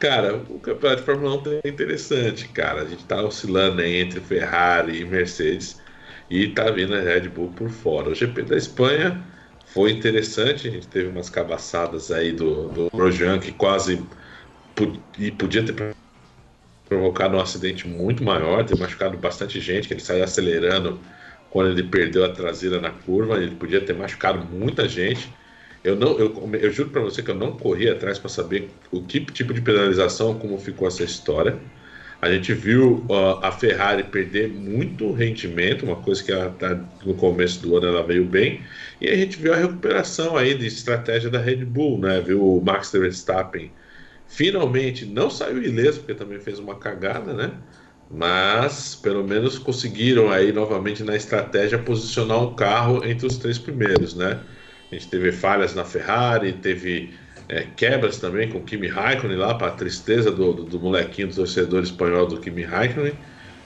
Cara, 0.02 0.36
o 0.36 0.60
campeonato 0.60 1.02
de 1.02 1.06
Fórmula 1.06 1.36
1 1.36 1.62
é 1.64 1.70
interessante, 1.70 2.48
cara. 2.48 2.82
A 2.82 2.86
gente 2.86 3.06
tá 3.06 3.22
oscilando 3.22 3.84
aí 3.84 3.98
entre 3.98 4.20
Ferrari 4.20 5.00
e 5.00 5.06
Mercedes 5.06 5.80
e 6.28 6.48
tá 6.48 6.72
vindo 6.72 6.96
a 6.96 7.00
Red 7.00 7.30
Bull 7.30 7.54
por 7.56 7.70
fora. 7.70 8.10
O 8.10 8.16
GP 8.16 8.42
da 8.42 8.58
Espanha 8.58 9.24
foi 9.68 9.92
interessante, 9.92 10.68
a 10.68 10.72
gente 10.72 10.88
teve 10.88 11.08
umas 11.08 11.30
cabaçadas 11.30 12.12
aí 12.12 12.32
do, 12.32 12.70
do 12.70 12.90
Grosjean 12.92 13.38
que 13.38 13.52
quase 13.52 14.04
e 15.20 15.30
podia 15.30 15.64
ter 15.64 15.96
provocado 16.90 17.38
um 17.38 17.40
acidente 17.40 17.88
muito 17.88 18.24
maior, 18.24 18.66
ter 18.66 18.76
machucado 18.80 19.16
bastante 19.20 19.60
gente, 19.60 19.88
que 19.88 19.94
ele 19.94 20.02
saiu 20.02 20.24
acelerando 20.24 21.00
quando 21.52 21.70
ele 21.70 21.84
perdeu 21.84 22.26
a 22.26 22.30
traseira 22.30 22.82
na 22.82 22.90
curva, 22.90 23.38
ele 23.38 23.56
podia 23.56 23.80
ter 23.80 23.94
machucado 23.94 24.44
muita 24.46 24.90
gente. 24.90 25.32
Eu 25.84 25.96
não, 25.96 26.18
eu, 26.20 26.34
eu 26.56 26.72
juro 26.72 26.90
para 26.92 27.02
você 27.02 27.24
que 27.24 27.32
eu 27.32 27.36
não 27.36 27.58
corri 27.58 27.90
atrás 27.90 28.20
para 28.20 28.30
saber 28.30 28.70
o 28.92 29.04
que 29.06 29.20
tipo 29.26 29.54
de 29.54 29.62
penalização, 29.62 30.38
como 30.40 30.58
ficou 30.60 30.88
essa 30.88 31.04
história. 31.04 31.60
A 32.22 32.32
gente 32.32 32.54
viu 32.54 33.06
ó, 33.10 33.40
a 33.44 33.52
Ferrari 33.52 34.04
perder 34.04 34.50
muito 34.50 35.12
rendimento, 35.12 35.84
uma 35.86 35.96
coisa 36.02 36.24
que 36.24 36.32
ela 36.32 36.52
tá, 36.52 36.76
no 37.04 37.16
começo 37.16 37.62
do 37.62 37.76
ano 37.76 37.88
ela 37.88 38.04
veio 38.06 38.26
bem, 38.26 38.64
e 39.00 39.10
a 39.10 39.16
gente 39.16 39.38
viu 39.38 39.54
a 39.54 39.58
recuperação 39.58 40.38
aí 40.38 40.54
de 40.56 40.68
estratégia 40.68 41.30
da 41.32 41.40
Red 41.40 41.66
Bull, 41.66 42.00
né? 42.00 42.22
Viu 42.22 42.58
o 42.58 42.64
Max 42.64 42.92
Verstappen 42.92 43.72
finalmente 44.32 45.06
não 45.06 45.30
saiu 45.30 45.62
ileso, 45.62 46.00
porque 46.00 46.16
também 46.16 46.40
fez 46.40 46.58
uma 46.60 46.80
cagada, 46.80 47.34
né? 47.34 47.62
Mas 48.10 48.96
pelo 48.96 49.24
menos 49.28 49.58
conseguiram 49.60 50.30
aí 50.32 50.52
novamente 50.54 51.04
na 51.04 51.16
estratégia 51.16 51.80
posicionar 51.80 52.42
um 52.42 52.56
carro 52.56 53.04
entre 53.06 53.26
os 53.28 53.38
três 53.38 53.60
primeiros, 53.60 54.16
né? 54.16 54.46
A 54.92 54.96
gente 54.96 55.08
teve 55.08 55.32
falhas 55.32 55.74
na 55.74 55.86
Ferrari, 55.86 56.54
teve 56.54 57.14
é, 57.48 57.66
quebras 57.76 58.18
também 58.18 58.50
com 58.50 58.58
o 58.58 58.64
Kimi 58.64 58.88
Raikkonen 58.88 59.38
lá, 59.38 59.54
para 59.56 59.68
a 59.68 59.72
tristeza 59.72 60.32
do, 60.32 60.54
do, 60.54 60.64
do 60.66 60.80
molequinho 60.80 61.30
do 61.30 61.36
torcedor 61.36 61.82
espanhol 61.82 62.28
do 62.28 62.40
Kimi 62.40 62.64
Raikkonen. 62.64 63.14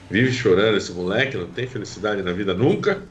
Vive 0.08 0.32
chorando 0.32 0.76
esse 0.76 0.92
moleque, 0.92 1.36
não 1.36 1.48
tem 1.48 1.66
felicidade 1.66 2.22
na 2.22 2.32
vida 2.32 2.54
nunca. 2.54 3.02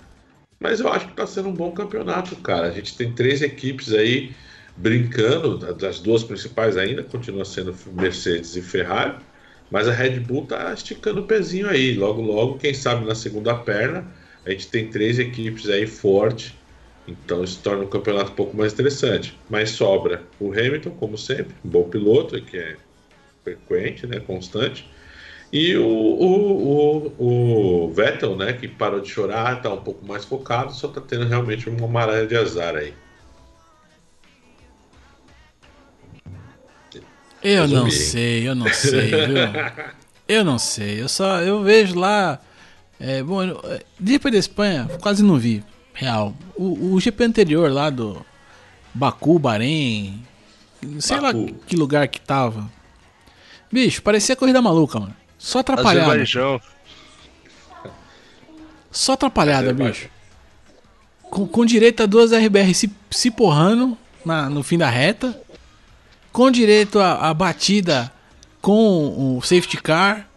Mas 0.60 0.80
eu 0.80 0.88
acho 0.91 1.08
que 1.08 1.12
está 1.12 1.28
sendo 1.28 1.49
um 1.49 1.54
bom 1.54 1.71
campeonato, 1.71 2.36
cara. 2.38 2.67
A 2.67 2.71
gente 2.71 2.95
tem 2.95 3.12
três 3.12 3.41
equipes 3.41 3.93
aí 3.93 4.32
brincando, 4.78 5.58
das 5.73 5.99
duas 5.99 6.23
principais 6.23 6.78
ainda, 6.78 7.04
continua 7.04 7.43
sendo 7.43 7.75
Mercedes 7.93 8.56
e 8.56 8.62
Ferrari. 8.62 9.17
Mas 9.69 9.88
a 9.88 9.91
Red 9.91 10.21
Bull 10.21 10.45
tá 10.45 10.73
esticando 10.73 11.21
o 11.21 11.28
pezinho 11.28 11.69
aí. 11.69 11.95
Logo, 11.95 12.21
logo, 12.21 12.58
quem 12.58 12.73
sabe 12.73 13.06
na 13.06 13.15
segunda 13.15 13.54
perna, 13.56 14.06
a 14.45 14.51
gente 14.51 14.67
tem 14.67 14.89
três 14.89 15.19
equipes 15.19 15.69
aí 15.69 15.86
fortes. 15.86 16.54
Então 17.08 17.44
isso 17.44 17.60
torna 17.62 17.84
o 17.84 17.88
campeonato 17.88 18.32
um 18.32 18.36
pouco 18.36 18.58
mais 18.58 18.74
interessante. 18.74 19.38
Mas 19.50 19.72
sobra 19.72 20.24
o 20.39 20.52
Hamilton, 20.52 20.91
como 20.91 21.18
sempre, 21.18 21.56
um 21.63 21.70
bom 21.70 21.84
piloto, 21.89 22.39
que 22.41 22.58
é 22.58 22.78
frequente, 23.44 24.08
né, 24.08 24.20
constante. 24.20 24.89
E 25.54 25.76
o, 25.78 25.86
o, 25.88 27.13
o, 27.20 27.86
o 27.86 27.94
Vettel, 27.94 28.36
né, 28.36 28.54
que 28.54 28.68
parou 28.68 29.00
de 29.00 29.10
chorar, 29.10 29.62
tá 29.62 29.72
um 29.72 29.82
pouco 29.82 30.06
mais 30.06 30.26
focado, 30.26 30.74
só 30.74 30.88
tá 30.88 31.00
tendo 31.00 31.26
realmente 31.28 31.70
uma 31.70 31.88
maré 31.88 32.26
de 32.26 32.36
azar 32.36 32.76
aí. 32.76 32.94
Eu 37.44 37.68
não 37.68 37.91
sei, 37.91 38.48
eu 38.50 38.56
não 38.56 38.74
sei, 38.74 39.12
viu? 39.28 39.38
Eu 40.28 40.44
não 40.44 40.58
sei, 40.58 41.00
eu 41.04 41.08
só 41.08 41.39
eu 41.44 41.62
vejo 41.62 42.00
lá. 42.00 42.41
É, 43.00 43.22
bom, 43.22 43.44
eu- 43.44 43.62
é, 43.65 43.84
da 44.32 44.38
Espanha, 44.39 44.89
quase 45.00 45.24
não 45.24 45.38
vi, 45.38 45.63
real. 45.96 46.36
O, 46.56 46.94
o 46.94 47.00
GP 47.00 47.24
anterior 47.24 47.72
lá 47.72 47.90
do 47.90 48.24
Baku, 48.94 49.40
Bahrein, 49.40 50.24
sei 51.00 51.20
lá 51.20 51.34
Baku. 51.34 51.56
que 51.66 51.76
lugar 51.76 52.08
que 52.08 52.22
tava. 52.22 52.70
Bicho, 53.72 54.04
parecia 54.04 54.36
corrida 54.36 54.62
maluca, 54.62 55.00
mano. 55.00 55.16
Só 55.38 55.60
atrapalhada. 55.60 56.08
Azerbaijão. 56.08 56.62
Só 58.92 59.14
atrapalhada, 59.14 59.72
Azerbaijão. 59.72 59.94
bicho. 59.94 60.10
Com, 61.24 61.48
com 61.48 61.66
direito 61.66 62.04
a 62.04 62.06
duas 62.06 62.32
RBR 62.32 62.74
se, 62.74 62.92
se 63.10 63.32
porrando 63.32 63.98
na, 64.24 64.50
no 64.50 64.64
fim 64.64 64.78
da 64.78 64.90
reta. 64.90 65.40
Com 66.32 66.52
direito 66.52 67.00
a, 67.00 67.30
a 67.30 67.34
batida 67.34 68.12
com 68.62 69.38
o 69.38 69.42
safety 69.42 69.78
car 69.82 70.28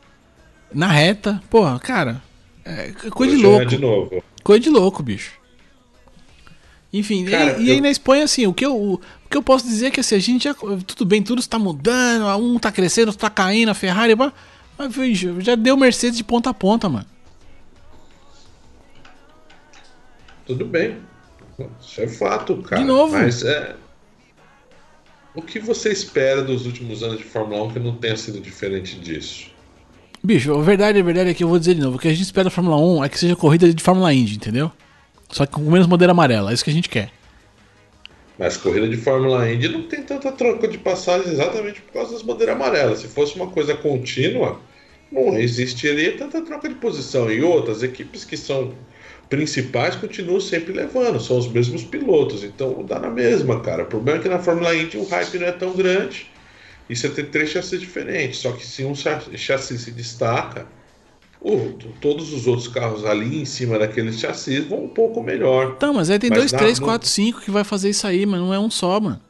na 0.72 0.86
reta. 0.88 1.42
Porra, 1.50 1.78
cara. 1.78 2.22
É 2.64 2.92
coisa 3.10 3.36
de 3.36 3.46
Hoje 3.46 3.46
é 3.46 3.48
louco. 3.48 3.66
De 3.66 3.78
novo. 3.78 4.24
Coisa 4.42 4.60
de 4.62 4.70
louco, 4.70 5.02
bicho. 5.02 5.32
Enfim, 6.92 7.24
e- 7.26 7.30
Cara, 7.30 7.58
e, 7.58 7.70
aí 7.70 7.76
eu- 7.76 7.82
na 7.82 7.90
Espanha, 7.90 8.24
assim, 8.24 8.46
o 8.46 8.54
que 8.54 8.64
eu, 8.64 8.74
o, 8.74 9.00
que 9.28 9.36
eu 9.36 9.42
posso 9.42 9.66
dizer 9.66 9.86
é 9.86 9.90
que 9.90 10.00
assim, 10.00 10.14
a 10.14 10.18
gente 10.18 10.44
já. 10.44 10.54
Tudo 10.54 11.04
bem, 11.04 11.22
tudo 11.22 11.40
está 11.40 11.58
mudando, 11.58 12.24
um 12.42 12.58
tá 12.58 12.72
crescendo, 12.72 13.08
outro 13.08 13.20
tá 13.20 13.28
caindo, 13.30 13.68
a 13.70 13.74
Ferrari. 13.74 14.14
Mas 14.16 14.92
já 15.44 15.54
deu 15.54 15.76
Mercedes 15.76 16.16
de 16.16 16.24
ponta 16.24 16.50
a 16.50 16.54
ponta, 16.54 16.88
mano. 16.88 17.06
Tudo 20.46 20.64
bem. 20.64 20.96
Isso 21.80 22.00
é 22.00 22.08
fato, 22.08 22.56
cara. 22.62 22.80
De 22.80 22.86
novo. 22.88 23.12
Mas 23.12 23.42
é. 23.42 23.76
O 25.34 25.42
que 25.42 25.58
você 25.60 25.92
espera 25.92 26.42
dos 26.42 26.64
últimos 26.66 27.02
anos 27.02 27.18
de 27.18 27.24
Fórmula 27.24 27.64
1 27.64 27.72
que 27.72 27.78
não 27.78 27.94
tenha 27.94 28.16
sido 28.16 28.40
diferente 28.40 28.98
disso? 28.98 29.50
Bicho, 30.24 30.52
a 30.54 30.62
verdade, 30.62 30.98
a 30.98 31.02
verdade 31.02 31.30
é 31.30 31.34
que 31.34 31.44
eu 31.44 31.48
vou 31.48 31.58
dizer 31.58 31.74
de 31.74 31.80
novo. 31.80 31.96
O 31.96 31.98
que 32.00 32.08
a 32.08 32.10
gente 32.10 32.22
espera 32.22 32.44
da 32.44 32.50
Fórmula 32.50 32.76
1 32.76 33.04
é 33.04 33.08
que 33.08 33.18
seja 33.18 33.36
corrida 33.36 33.72
de 33.72 33.82
Fórmula 33.82 34.12
Indy, 34.12 34.36
entendeu? 34.36 34.72
Só 35.30 35.46
que 35.46 35.52
com 35.52 35.60
menos 35.62 35.86
bandeira 35.86 36.12
amarela, 36.12 36.50
é 36.50 36.54
isso 36.54 36.64
que 36.64 36.70
a 36.70 36.74
gente 36.74 36.88
quer. 36.88 37.10
Mas 38.38 38.56
corrida 38.56 38.88
de 38.88 38.96
Fórmula 38.96 39.50
Indy 39.50 39.68
não 39.68 39.82
tem 39.82 40.02
tanta 40.02 40.30
troca 40.30 40.68
de 40.68 40.78
passagem 40.78 41.32
exatamente 41.32 41.80
por 41.82 41.92
causa 41.92 42.12
das 42.12 42.22
bandeiras 42.22 42.54
amarelas. 42.54 43.00
Se 43.00 43.08
fosse 43.08 43.34
uma 43.34 43.48
coisa 43.48 43.74
contínua, 43.74 44.60
não 45.10 45.36
existiria 45.36 46.16
tanta 46.16 46.40
troca 46.42 46.68
de 46.68 46.76
posição. 46.76 47.30
E 47.30 47.42
outras 47.42 47.82
equipes 47.82 48.24
que 48.24 48.36
são 48.36 48.72
principais 49.28 49.96
continuam 49.96 50.40
sempre 50.40 50.72
levando, 50.72 51.20
são 51.20 51.36
os 51.36 51.48
mesmos 51.48 51.82
pilotos. 51.82 52.44
Então 52.44 52.84
dá 52.84 52.98
na 53.00 53.10
mesma, 53.10 53.60
cara. 53.60 53.82
O 53.82 53.86
problema 53.86 54.20
é 54.20 54.22
que 54.22 54.28
na 54.28 54.38
Fórmula 54.38 54.74
Indy 54.74 54.96
o 54.98 55.04
hype 55.04 55.38
não 55.38 55.46
é 55.48 55.52
tão 55.52 55.72
grande 55.72 56.30
e 56.88 56.94
você 56.96 57.08
tem 57.10 57.24
três 57.24 57.50
chassis 57.50 57.80
diferentes. 57.80 58.38
Só 58.38 58.52
que 58.52 58.64
se 58.64 58.84
um 58.84 58.94
cha- 58.94 59.20
chassi 59.34 59.76
se 59.78 59.90
destaca, 59.90 60.66
o- 61.40 61.78
todos 62.00 62.32
os 62.32 62.46
outros 62.46 62.68
carros 62.68 63.04
ali 63.04 63.40
em 63.40 63.44
cima 63.44 63.78
daqueles 63.78 64.18
chassis 64.18 64.64
vão 64.66 64.84
um 64.84 64.88
pouco 64.88 65.22
melhor. 65.22 65.74
Então, 65.76 65.94
mas 65.94 66.10
aí 66.10 66.18
tem 66.18 66.30
Mas 66.30 66.38
2, 66.40 66.52
dá- 66.52 66.58
3, 66.58 66.78
não- 66.80 66.86
4, 66.88 67.08
5 67.08 67.40
que 67.40 67.50
vai 67.50 67.64
fazer 67.64 67.90
isso 67.90 68.06
aí, 68.06 68.26
mas 68.26 68.40
não 68.40 68.52
é 68.52 68.58
um 68.58 68.70
só, 68.70 68.98
mano. 69.00 69.20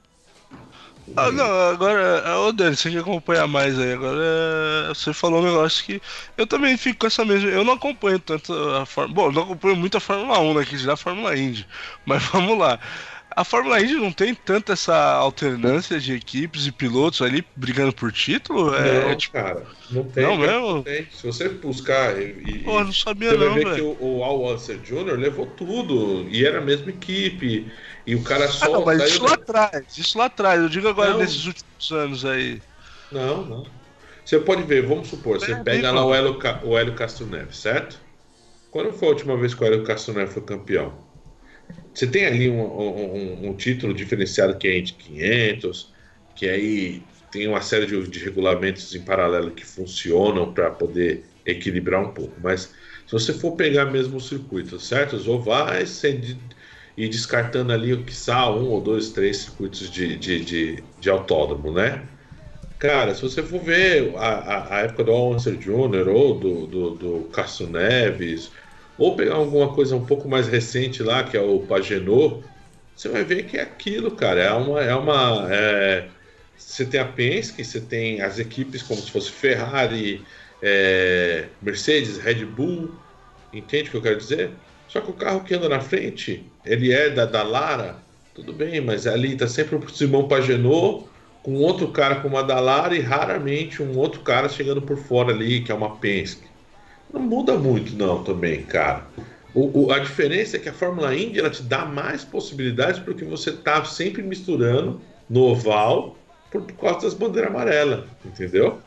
Ah, 1.16 1.33
não, 1.33 1.44
agora, 1.71 2.23
ô 2.40 2.53
Dani, 2.53 2.77
você 2.77 2.90
que 2.90 2.99
acompanha 2.99 3.47
mais 3.47 3.79
aí, 3.79 3.94
agora 3.94 4.21
é, 4.23 4.88
você 4.88 5.12
falou 5.14 5.40
um 5.40 5.44
negócio 5.44 5.83
que 5.85 6.03
eu 6.37 6.47
também 6.47 6.77
fico 6.77 6.99
com 7.01 7.07
essa 7.07 7.25
mesma. 7.25 7.49
Eu 7.49 7.64
não 7.64 7.73
acompanho 7.75 8.18
tanto 8.18 8.53
a 8.53 8.85
Fórmula. 8.85 9.14
Bom, 9.14 9.33
não 9.33 9.42
acompanho 9.42 9.77
muito 9.77 9.97
a 9.97 10.01
Fórmula 10.01 10.38
1, 10.38 10.55
né? 10.55 10.64
Que 10.66 10.77
já 10.77 10.92
a 10.92 10.97
Fórmula 10.97 11.35
Indy. 11.37 11.66
Mas 12.05 12.23
vamos 12.31 12.59
lá. 12.59 12.79
A 13.38 13.44
Fórmula 13.44 13.81
Indy 13.81 13.94
não 13.94 14.12
tem 14.12 14.35
tanta 14.35 14.72
essa 14.72 14.94
alternância 15.14 16.01
de 16.01 16.12
equipes 16.14 16.66
e 16.66 16.72
pilotos 16.72 17.22
ali 17.22 17.46
brigando 17.57 17.94
por 17.94 18.12
título? 18.12 18.74
É, 18.74 19.12
não, 19.12 19.12
é 19.12 19.16
tipo. 19.16 19.33
cara, 19.33 19.77
não 19.90 20.11
tem. 20.11 20.37
Não 20.37 20.38
cara, 20.38 20.59
mesmo? 20.61 20.66
não 20.66 20.83
tem. 20.83 21.11
Se 21.11 21.27
você 21.27 21.48
buscar 21.48 22.20
e, 22.20 22.62
Pô, 22.62 22.83
não 22.85 22.92
sabia 22.92 23.33
você 23.33 23.37
vai 23.37 23.51
não, 23.51 23.51
ver 23.51 23.66
que 23.70 23.81
o, 23.81 23.96
o 24.01 24.22
Al 24.24 24.44
Unser 24.55 24.81
Jr. 24.81 25.16
levou 25.18 25.55
tudo 25.55 26.29
e 26.31 26.44
era 26.46 26.59
a 26.59 26.61
mesma 26.61 26.90
equipe 26.90 27.72
e 28.07 28.14
o 28.14 28.22
cara 28.24 28.48
Ah, 28.61 28.68
só 28.68 28.68
não, 28.68 28.83
mas 28.83 29.05
saiu 29.05 29.18
isso 29.18 29.22
da- 29.22 29.29
lá 29.29 29.35
atrás, 29.35 29.96
isso 29.96 30.18
lá 30.18 30.27
atrás. 30.27 30.61
Eu 30.61 30.68
digo 30.68 30.88
agora 30.88 31.14
Não. 31.14 31.14
nesses 31.14 31.44
últimos 31.46 31.90
anos 31.92 32.24
aí. 32.24 32.62
Não, 33.11 33.44
não. 33.46 33.81
Você 34.24 34.38
pode 34.40 34.62
ver, 34.64 34.87
vamos 34.87 35.09
supor, 35.09 35.40
você 35.40 35.55
É, 35.55 35.64
pega 35.64 35.90
lá 35.90 36.05
o. 36.07 36.14
Hélio, 36.14 36.38
o 36.64 36.79
Hélio 36.79 36.94
Castro 36.96 37.27
Neves, 37.27 37.59
certo? 37.59 38.01
Quando 38.70 38.92
foi 38.94 39.09
a 39.09 39.12
última 39.12 39.37
vez 39.38 39.55
que 39.55 39.62
o 39.64 39.66
Hélio 39.66 39.85
Castro 39.85 40.14
Neves 40.14 40.35
foi 40.35 40.44
campeão? 40.44 41.08
Você 41.94 42.07
tem 42.11 42.26
ali 42.26 42.48
um, 42.48 42.61
um- 42.62 43.48
um- 43.50 43.57
título 43.57 43.92
diferenciado 43.94 44.57
que 44.59 44.68
é 44.68 44.78
Indy 44.78 44.94
500, 44.94 45.92
que 46.35 46.48
aí 46.48 47.09
tem 47.31 47.46
uma 47.48 47.61
série 47.61 47.87
de, 47.87 48.09
de 48.09 48.18
regulamentos 48.24 48.94
em 48.94 49.04
paralelo 49.04 49.54
que 49.54 49.64
funcionam 49.64 50.54
para 50.54 50.70
poder 50.70 51.35
equilibrar 51.44 52.00
um 52.02 52.14
pouco. 52.14 52.40
Mas 52.40 52.62
se 53.07 53.12
você 53.12 53.33
for 53.35 53.57
pegar 53.57 53.87
mesmo 53.87 54.16
o 54.18 54.20
circuito, 54.20 54.78
certo? 54.78 55.16
Os 55.16 55.26
ovais, 55.28 55.90
e 56.96 57.09
descartando 57.09 57.72
ali, 57.72 58.04
quiçá, 58.04 58.50
um 58.50 58.66
ou 58.70 58.83
dois, 58.83 59.12
três 59.12 59.38
circuitos 59.38 59.90
de, 59.90 60.16
de, 60.18 60.44
de, 60.44 60.83
de 60.98 61.11
autódromo, 61.11 61.72
né? 61.72 62.09
Cara, 62.78 63.14
se 63.14 63.22
você 63.22 63.42
for 63.42 63.62
ver 63.62 64.14
a, 64.16 64.20
a, 64.20 64.76
a 64.78 64.81
época 64.83 65.04
do 65.04 65.12
Alonso 65.12 65.57
Jr. 65.59 66.09
ou 66.09 66.38
do, 66.38 66.66
do, 66.66 66.96
do 66.96 67.24
Castro 67.31 67.68
Neves, 67.68 68.52
ou 68.98 69.14
pegar 69.14 69.37
alguma 69.37 69.72
coisa 69.72 69.94
um 69.94 70.04
pouco 70.04 70.28
mais 70.28 70.48
recente 70.48 71.02
lá, 71.02 71.22
que 71.22 71.37
é 71.37 71.40
o 71.40 71.61
Pagenot, 71.61 72.42
você 72.98 73.08
vai 73.08 73.22
ver 73.22 73.44
que 73.44 73.56
é 73.56 73.62
aquilo, 73.62 74.11
cara. 74.11 74.42
É 74.42 74.52
uma. 74.52 74.82
É 74.82 74.94
uma 74.94 75.46
é, 75.54 76.08
Você 76.56 76.84
tem 76.84 76.98
a 76.98 77.04
Penske, 77.04 77.64
você 77.64 77.80
tem 77.80 78.20
as 78.20 78.40
equipes 78.40 78.82
como 78.82 79.00
se 79.00 79.11
fosse 79.11 79.30
Ferrari, 79.30 80.24
é, 80.61 81.44
Mercedes, 81.62 82.18
Red 82.18 82.44
Bull. 82.44 82.90
Entende 83.52 83.88
o 83.88 83.90
que 83.92 83.96
eu 83.98 84.02
quero 84.02 84.18
dizer? 84.18 84.50
Só 84.88 85.00
que 85.00 85.11
o 85.11 85.14
carro 85.14 85.44
que 85.44 85.54
anda 85.54 85.68
na 85.68 85.80
frente, 85.80 86.44
ele 86.64 86.92
é 86.92 87.08
da, 87.08 87.42
Lara, 87.42 87.96
tudo 88.34 88.52
bem, 88.52 88.80
mas 88.80 89.06
ali 89.06 89.37
tá 89.37 89.46
sempre 89.46 89.76
o 89.76 89.88
Simão 89.88 90.26
Pagenot 90.26 91.06
com 91.42 91.54
outro 91.54 91.88
cara 91.88 92.16
com 92.16 92.28
uma 92.28 92.42
da 92.42 92.58
Lara 92.58 92.96
e 92.96 93.00
raramente 93.00 93.82
um 93.82 93.96
outro 93.96 94.22
cara 94.22 94.48
chegando 94.48 94.82
por 94.82 94.96
fora 94.96 95.32
ali, 95.32 95.61
que 95.61 95.70
é 95.70 95.74
uma 95.74 95.96
Penske. 95.96 96.48
Não 97.12 97.21
muda 97.23 97.59
muito, 97.59 97.97
não, 97.97 98.23
também, 98.23 98.66
cara. 98.66 99.11
O, 99.53 99.87
o- 99.87 99.92
a 99.92 99.99
diferença 99.99 100.57
é 100.57 100.61
que 100.61 100.68
a 100.68 100.73
Fórmula 100.75 101.14
Indy 101.14 101.38
ela 101.38 101.51
te 101.51 101.62
dá 101.62 101.85
mais 101.87 102.25
possibilidades 102.25 103.01
porque 103.01 103.25
você 103.25 103.53
tá 103.62 103.85
sempre 103.85 104.23
misturando 104.23 105.03
no 105.29 105.42
oval 105.42 106.27
por 106.51 106.66
causa 106.77 107.01
das 107.07 107.14
bandeiras 107.14 107.51
amarelas, 107.51 108.11
entendeu? 108.25 108.85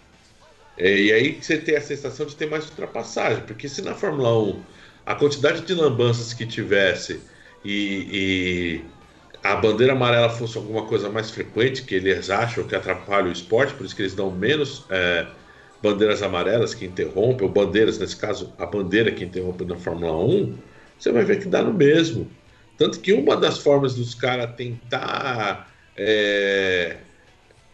É, 0.78 0.98
e 1.02 1.14
aí 1.14 1.42
você 1.44 1.60
tem 1.62 1.76
a 1.78 1.82
sensação 1.82 2.26
de 2.26 2.36
ter 2.38 2.48
mais 2.50 2.70
ultrapassagem, 2.70 3.46
porque 3.46 3.70
se 3.70 3.82
na 3.82 3.96
Fórmula 3.96 4.38
1 4.42 4.68
a 5.06 5.16
quantidade 5.16 5.62
de 5.66 5.74
lambanças 5.76 6.34
que 6.34 6.46
tivesse 6.48 7.28
e, 7.64 8.92
e 8.94 8.96
a 9.44 9.56
bandeira 9.56 9.94
amarela 9.94 10.30
fosse 10.30 10.58
alguma 10.58 10.88
coisa 10.88 11.10
mais 11.10 11.32
frequente, 11.32 11.84
que 11.86 11.96
eles 11.96 12.30
acham 12.30 12.68
que 12.68 12.76
atrapalha 12.76 13.28
o 13.30 13.32
esporte, 13.32 13.74
por 13.76 13.86
isso 13.86 13.96
que 13.96 14.02
eles 14.04 14.16
dão 14.16 14.32
menos 14.36 14.88
é, 14.90 15.36
bandeiras 15.82 16.22
amarelas 16.22 16.74
que 16.74 16.86
interrompem, 16.86 17.46
ou 17.46 17.54
bandeiras, 17.54 17.98
nesse 17.98 18.16
caso, 18.16 18.54
a 18.58 18.66
bandeira 18.66 19.12
que 19.12 19.24
interrompe 19.24 19.66
na 19.66 19.76
Fórmula 19.76 20.16
1, 20.16 20.58
você 20.98 21.12
vai 21.12 21.24
ver 21.26 21.40
que 21.40 21.48
dá 21.48 21.64
no 21.64 21.74
mesmo. 21.74 22.30
Tanto 22.78 23.00
que 23.00 23.14
uma 23.14 23.36
das 23.36 23.60
formas 23.60 23.96
dos 23.96 24.16
caras 24.16 24.56
tentar. 24.56 25.72
é, 25.98 26.98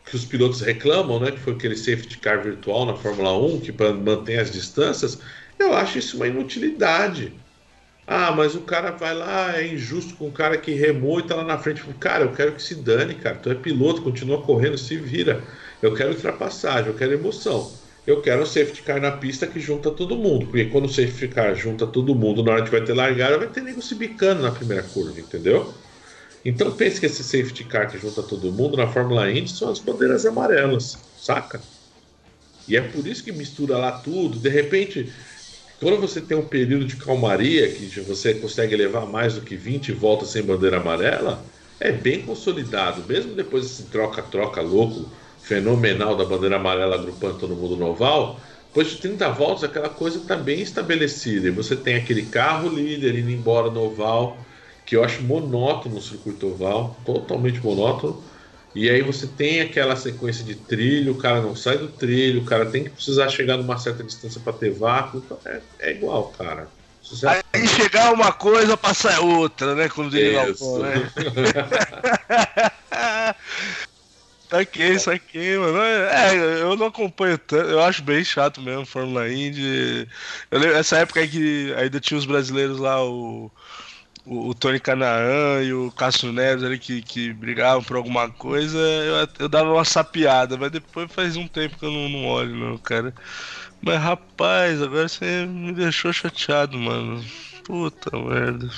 que 0.06 0.15
os 0.15 0.26
pilotos 0.26 0.62
reclamam, 0.62 1.20
né? 1.20 1.32
Que 1.32 1.39
foi 1.39 1.54
aquele 1.54 1.76
safety 1.76 2.17
car 2.20 2.41
virtual 2.41 2.86
na 2.86 2.96
Fórmula 2.96 3.38
1, 3.38 3.60
que 3.60 3.74
mantém 3.93 4.38
as 4.38 4.52
distâncias, 4.52 5.20
eu 5.60 5.74
acho 5.74 5.98
isso 5.98 6.17
uma 6.17 6.28
inutilidade. 6.28 7.34
Ah, 8.06 8.32
mas 8.32 8.56
o 8.56 8.62
cara 8.62 8.91
vai 8.91 9.13
lá, 9.13 9.58
é 9.58 9.67
injusto 9.67 10.15
com 10.15 10.30
o 10.30 10.32
cara 10.32 10.58
que 10.58 10.72
remou 10.72 11.20
e 11.20 11.24
tá 11.24 11.36
lá 11.36 11.43
na 11.43 11.58
frente. 11.58 11.84
Cara, 12.00 12.24
eu 12.24 12.32
quero 12.32 12.54
que 12.54 12.63
se 12.63 12.76
dane, 12.76 13.15
cara. 13.15 13.36
Tu 13.38 13.50
é 13.52 13.56
piloto, 13.56 14.02
continua 14.02 14.41
correndo, 14.41 14.78
se 14.78 14.96
vira. 14.98 15.43
Eu 15.82 15.93
quero 15.93 16.12
ultrapassagem, 16.12 16.88
eu 16.88 16.98
quero 16.98 17.13
emoção. 17.13 17.70
Eu 18.08 18.22
quero 18.22 18.41
um 18.43 18.46
safety 18.46 18.84
car 18.84 19.02
na 19.02 19.12
pista 19.17 19.46
que 19.46 19.60
junta 19.60 19.91
todo 19.91 20.17
mundo. 20.17 20.48
Porque 20.48 20.65
quando 20.70 20.86
o 20.86 20.89
safety 20.89 21.28
car 21.28 21.54
junta 21.56 21.86
todo 21.86 22.15
mundo, 22.15 22.41
na 22.41 22.54
hora 22.54 22.63
que 22.63 22.72
vai 22.72 22.82
ter 22.84 22.93
largada, 22.93 23.38
vai 23.38 23.50
ter 23.52 23.62
nego 23.62 23.82
se 23.82 23.96
bicando 23.96 24.41
na 24.43 24.52
primeira 24.52 24.84
curva, 24.84 25.20
entendeu? 25.20 25.84
Então 26.46 26.76
pense 26.78 27.00
que 27.02 27.06
esse 27.06 27.24
safety 27.24 27.65
car 27.65 27.91
que 27.91 27.98
junta 27.98 28.24
todo 28.24 28.54
mundo 28.54 28.78
na 28.78 28.88
Fórmula 28.88 29.30
Indy 29.30 29.52
são 29.52 29.70
as 29.70 29.80
bandeiras 29.80 30.26
amarelas, 30.26 31.12
saca? 31.17 31.62
E 32.67 32.78
é 32.78 32.82
por 32.82 33.08
isso 33.08 33.24
que 33.24 33.32
mistura 33.34 33.78
lá 33.78 34.00
tudo. 34.00 34.39
De 34.39 34.50
repente, 34.50 35.13
quando 35.80 36.00
você 36.00 36.22
tem 36.22 36.38
um 36.38 36.48
período 36.48 36.86
de 36.86 36.98
calmaria, 36.98 37.74
que 37.74 37.88
você 38.02 38.36
consegue 38.36 38.76
levar 38.76 39.06
mais 39.06 39.36
do 39.36 39.41
que 39.41 39.58
20 39.58 39.91
voltas 39.91 40.30
sem 40.32 40.43
bandeira 40.43 40.78
amarela, 40.78 41.54
é 41.80 41.91
bem 41.91 42.26
consolidado. 42.26 43.06
Mesmo 43.06 43.36
depois 43.36 43.63
desse 43.65 43.89
troca-troca 43.89 44.62
louco, 44.62 45.12
fenomenal 45.48 46.16
da 46.16 46.26
bandeira 46.26 46.58
amarela 46.58 46.96
agrupando 46.96 47.40
todo 47.40 47.56
mundo 47.56 47.78
no 47.78 47.88
oval, 47.88 48.40
depois 48.68 48.90
de 48.90 48.98
30 48.98 49.30
voltas 49.30 49.64
aquela 49.64 49.90
coisa 49.90 50.18
está 50.18 50.36
bem 50.36 50.62
estabelecida. 50.62 51.48
E 51.48 51.52
você 51.52 51.76
tem 51.76 51.96
aquele 51.96 52.26
carro 52.26 52.70
líder 52.70 53.18
indo 53.18 53.32
embora 53.32 53.72
no 53.72 53.82
oval, 53.82 54.38
que 54.86 54.96
eu 54.96 55.04
acho 55.04 55.24
monótono 55.24 55.96
no 55.96 56.02
circuito 56.02 56.48
oval, 56.48 56.98
totalmente 57.06 57.60
monótono. 57.64 58.22
E 58.76 58.90
aí 58.90 59.02
você 59.02 59.26
tem 59.26 59.62
aquela 59.62 59.96
sequência 59.96 60.44
de 60.44 60.54
trilho, 60.54 61.14
o 61.14 61.18
cara 61.18 61.42
não 61.42 61.56
sai 61.56 61.78
do 61.78 61.88
trilho, 61.88 62.42
o 62.42 62.46
cara 62.46 62.66
tem 62.66 62.84
que 62.84 62.90
precisar 62.92 63.30
chegar 63.30 63.58
numa 63.58 63.78
certa 63.80 64.04
distância 64.04 64.40
para 64.40 64.54
ter 64.54 64.72
vácuo. 64.72 65.24
Então 65.26 65.40
é, 65.46 65.62
é 65.80 65.92
igual, 65.92 66.32
cara. 66.38 66.68
Aí 67.26 67.68
chegar 67.68 68.14
uma 68.14 68.34
coisa, 68.34 68.76
passar 68.76 69.22
outra, 69.22 69.74
né? 69.74 69.88
Como 69.88 70.10
diria 70.10 70.50
Isso. 70.50 70.64
Galvão, 70.64 70.90
né? 70.90 71.12
Saquei, 74.50 74.98
saquei, 74.98 75.58
mano. 75.58 75.78
É, 75.82 76.62
eu 76.62 76.76
não 76.78 76.88
acompanho 76.88 77.38
tanto. 77.38 77.70
Eu 77.70 77.82
acho 77.84 78.02
bem 78.02 78.24
chato 78.24 78.62
mesmo, 78.62 78.86
Fórmula 78.86 79.28
Indy. 79.30 80.08
Eu 80.50 80.60
lembro, 80.60 80.78
essa 80.78 80.98
época 81.00 81.20
aí 81.20 81.28
que 81.28 81.74
ainda 81.78 82.00
tinha 82.00 82.18
os 82.18 82.26
brasileiros 82.26 82.80
lá, 82.80 83.04
o, 83.04 83.52
o, 84.26 84.50
o 84.50 84.56
Tony 84.56 84.80
Canaan 84.80 85.64
e 85.64 85.74
o 85.74 85.92
Cássio 85.92 86.32
Neves 86.32 86.64
ali 86.64 86.80
que, 86.80 87.02
que 87.02 87.34
brigavam 87.34 87.84
por 87.84 87.98
alguma 87.98 88.30
coisa, 88.30 88.78
eu, 88.78 89.28
eu 89.40 89.50
dava 89.50 89.72
uma 89.74 89.86
sapiada, 89.86 90.58
mas 90.58 90.72
depois 90.72 91.12
faz 91.12 91.36
um 91.36 91.48
tempo 91.48 91.78
que 91.78 91.86
eu 91.86 91.92
não, 91.92 92.10
não 92.10 92.26
olho, 92.28 92.56
não, 92.56 92.78
cara. 92.78 93.14
Mas 93.82 94.00
rapaz, 94.02 94.82
agora 94.82 95.08
você 95.10 95.46
me 95.46 95.74
deixou 95.74 96.14
chateado, 96.14 96.78
mano. 96.78 97.24
Puta 97.66 98.18
merda. 98.18 98.70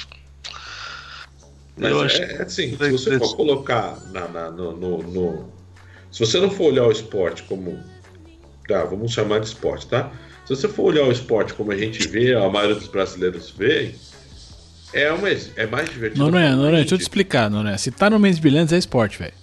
Mas 1.77 1.91
Eu 1.91 2.01
é, 2.01 2.05
acho 2.05 2.21
é 2.23 2.41
assim, 2.43 2.75
se 2.77 2.91
você 2.91 3.17
for 3.17 3.35
colocar 3.35 3.97
na, 4.11 4.27
na- 4.27 4.51
no, 4.51 4.75
no- 4.75 4.97
no- 5.03 5.58
Se 6.11 6.25
você 6.25 6.39
não 6.39 6.49
for 6.49 6.65
olhar 6.65 6.85
o 6.85 6.91
esporte 6.91 7.43
como. 7.43 7.79
Tá, 8.67 8.83
vamos 8.83 9.11
chamar 9.11 9.39
de 9.39 9.47
esporte, 9.47 9.87
tá? 9.87 10.11
Se 10.45 10.55
você 10.55 10.67
for 10.67 10.83
olhar 10.83 11.03
o 11.03 11.11
esporte 11.11 11.53
como 11.53 11.71
a 11.71 11.77
gente 11.77 12.07
vê, 12.07 12.33
a 12.35 12.49
maioria 12.49 12.75
dos 12.75 12.87
brasileiros 12.87 13.51
vê, 13.51 13.93
é, 14.93 15.11
uma, 15.11 15.29
é 15.29 15.67
mais 15.67 15.89
divertido. 15.89 16.23
Não, 16.23 16.31
não 16.31 16.39
é, 16.39 16.55
não 16.55 16.67
é. 16.67 16.71
Deixa 16.77 16.95
eu 16.95 16.97
te 16.97 17.01
explicar, 17.01 17.49
não 17.49 17.67
é. 17.67 17.77
Se 17.77 17.91
tá 17.91 18.09
no 18.09 18.19
mês 18.19 18.35
de 18.37 18.41
brilhantes 18.41 18.73
é 18.73 18.77
esporte, 18.77 19.19
velho. 19.19 19.33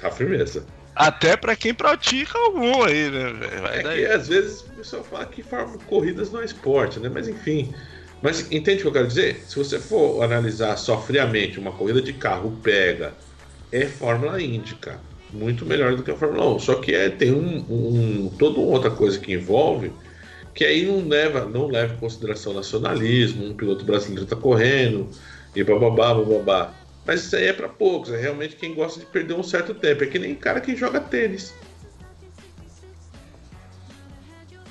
Tá 0.00 0.10
firmeza. 0.10 0.66
Até 0.94 1.36
pra 1.36 1.56
quem 1.56 1.72
pratica 1.72 2.36
algum 2.38 2.82
aí, 2.82 3.10
né, 3.10 3.32
velho? 3.32 3.66
É 3.66 3.82
daí. 3.82 3.98
que 4.00 4.06
às 4.06 4.28
vezes 4.28 4.60
o 4.62 4.70
pessoal 4.70 5.04
fala 5.04 5.26
que 5.26 5.44
corridas 5.86 6.30
não 6.30 6.42
é 6.42 6.44
esporte, 6.44 7.00
né? 7.00 7.08
Mas 7.08 7.28
enfim. 7.28 7.72
Mas 8.20 8.50
entende 8.52 8.78
o 8.78 8.82
que 8.82 8.88
eu 8.88 8.92
quero 8.92 9.08
dizer? 9.08 9.42
Se 9.46 9.56
você 9.56 9.78
for 9.78 10.22
analisar 10.22 10.76
só 10.76 11.00
friamente 11.00 11.58
uma 11.58 11.72
corrida 11.72 12.00
de 12.00 12.12
carro 12.12 12.56
pega, 12.62 13.14
é 13.72 13.86
Fórmula 13.86 14.40
Indy, 14.40 14.74
cara. 14.76 15.00
Muito 15.32 15.64
melhor 15.64 15.96
do 15.96 16.02
que 16.02 16.10
a 16.10 16.16
Fórmula 16.16 16.54
1. 16.56 16.58
Só 16.58 16.74
que 16.76 16.94
é, 16.94 17.08
tem 17.08 17.32
um, 17.32 17.64
um, 17.70 18.30
toda 18.38 18.60
outra 18.60 18.90
coisa 18.90 19.18
que 19.18 19.32
envolve 19.32 19.90
que 20.54 20.64
aí 20.64 20.84
não 20.84 21.08
leva, 21.08 21.46
não 21.46 21.66
leva 21.66 21.94
em 21.94 21.96
consideração 21.96 22.52
nacionalismo, 22.52 23.46
um 23.46 23.54
piloto 23.54 23.84
brasileiro 23.84 24.26
tá 24.26 24.36
correndo, 24.36 25.08
e 25.54 25.64
bababá, 25.64 26.14
bababá. 26.14 26.74
Mas 27.06 27.24
isso 27.24 27.36
aí 27.36 27.46
é 27.46 27.52
para 27.52 27.68
poucos, 27.68 28.12
é 28.12 28.20
realmente 28.20 28.56
quem 28.56 28.74
gosta 28.74 29.00
de 29.00 29.06
perder 29.06 29.34
um 29.34 29.42
certo 29.42 29.74
tempo. 29.74 30.04
É 30.04 30.06
que 30.06 30.18
nem 30.18 30.34
cara 30.34 30.60
que 30.60 30.76
joga 30.76 31.00
tênis. 31.00 31.54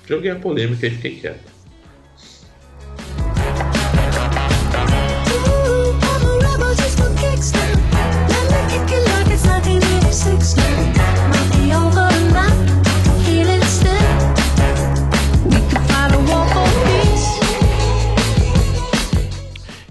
Joguei 0.07 0.31
a 0.31 0.35
polêmica 0.35 0.87
e 0.87 0.91
fiquei 0.91 1.15
quieto. 1.19 1.51
Ooh, 5.43 5.91
I'm 7.43 7.90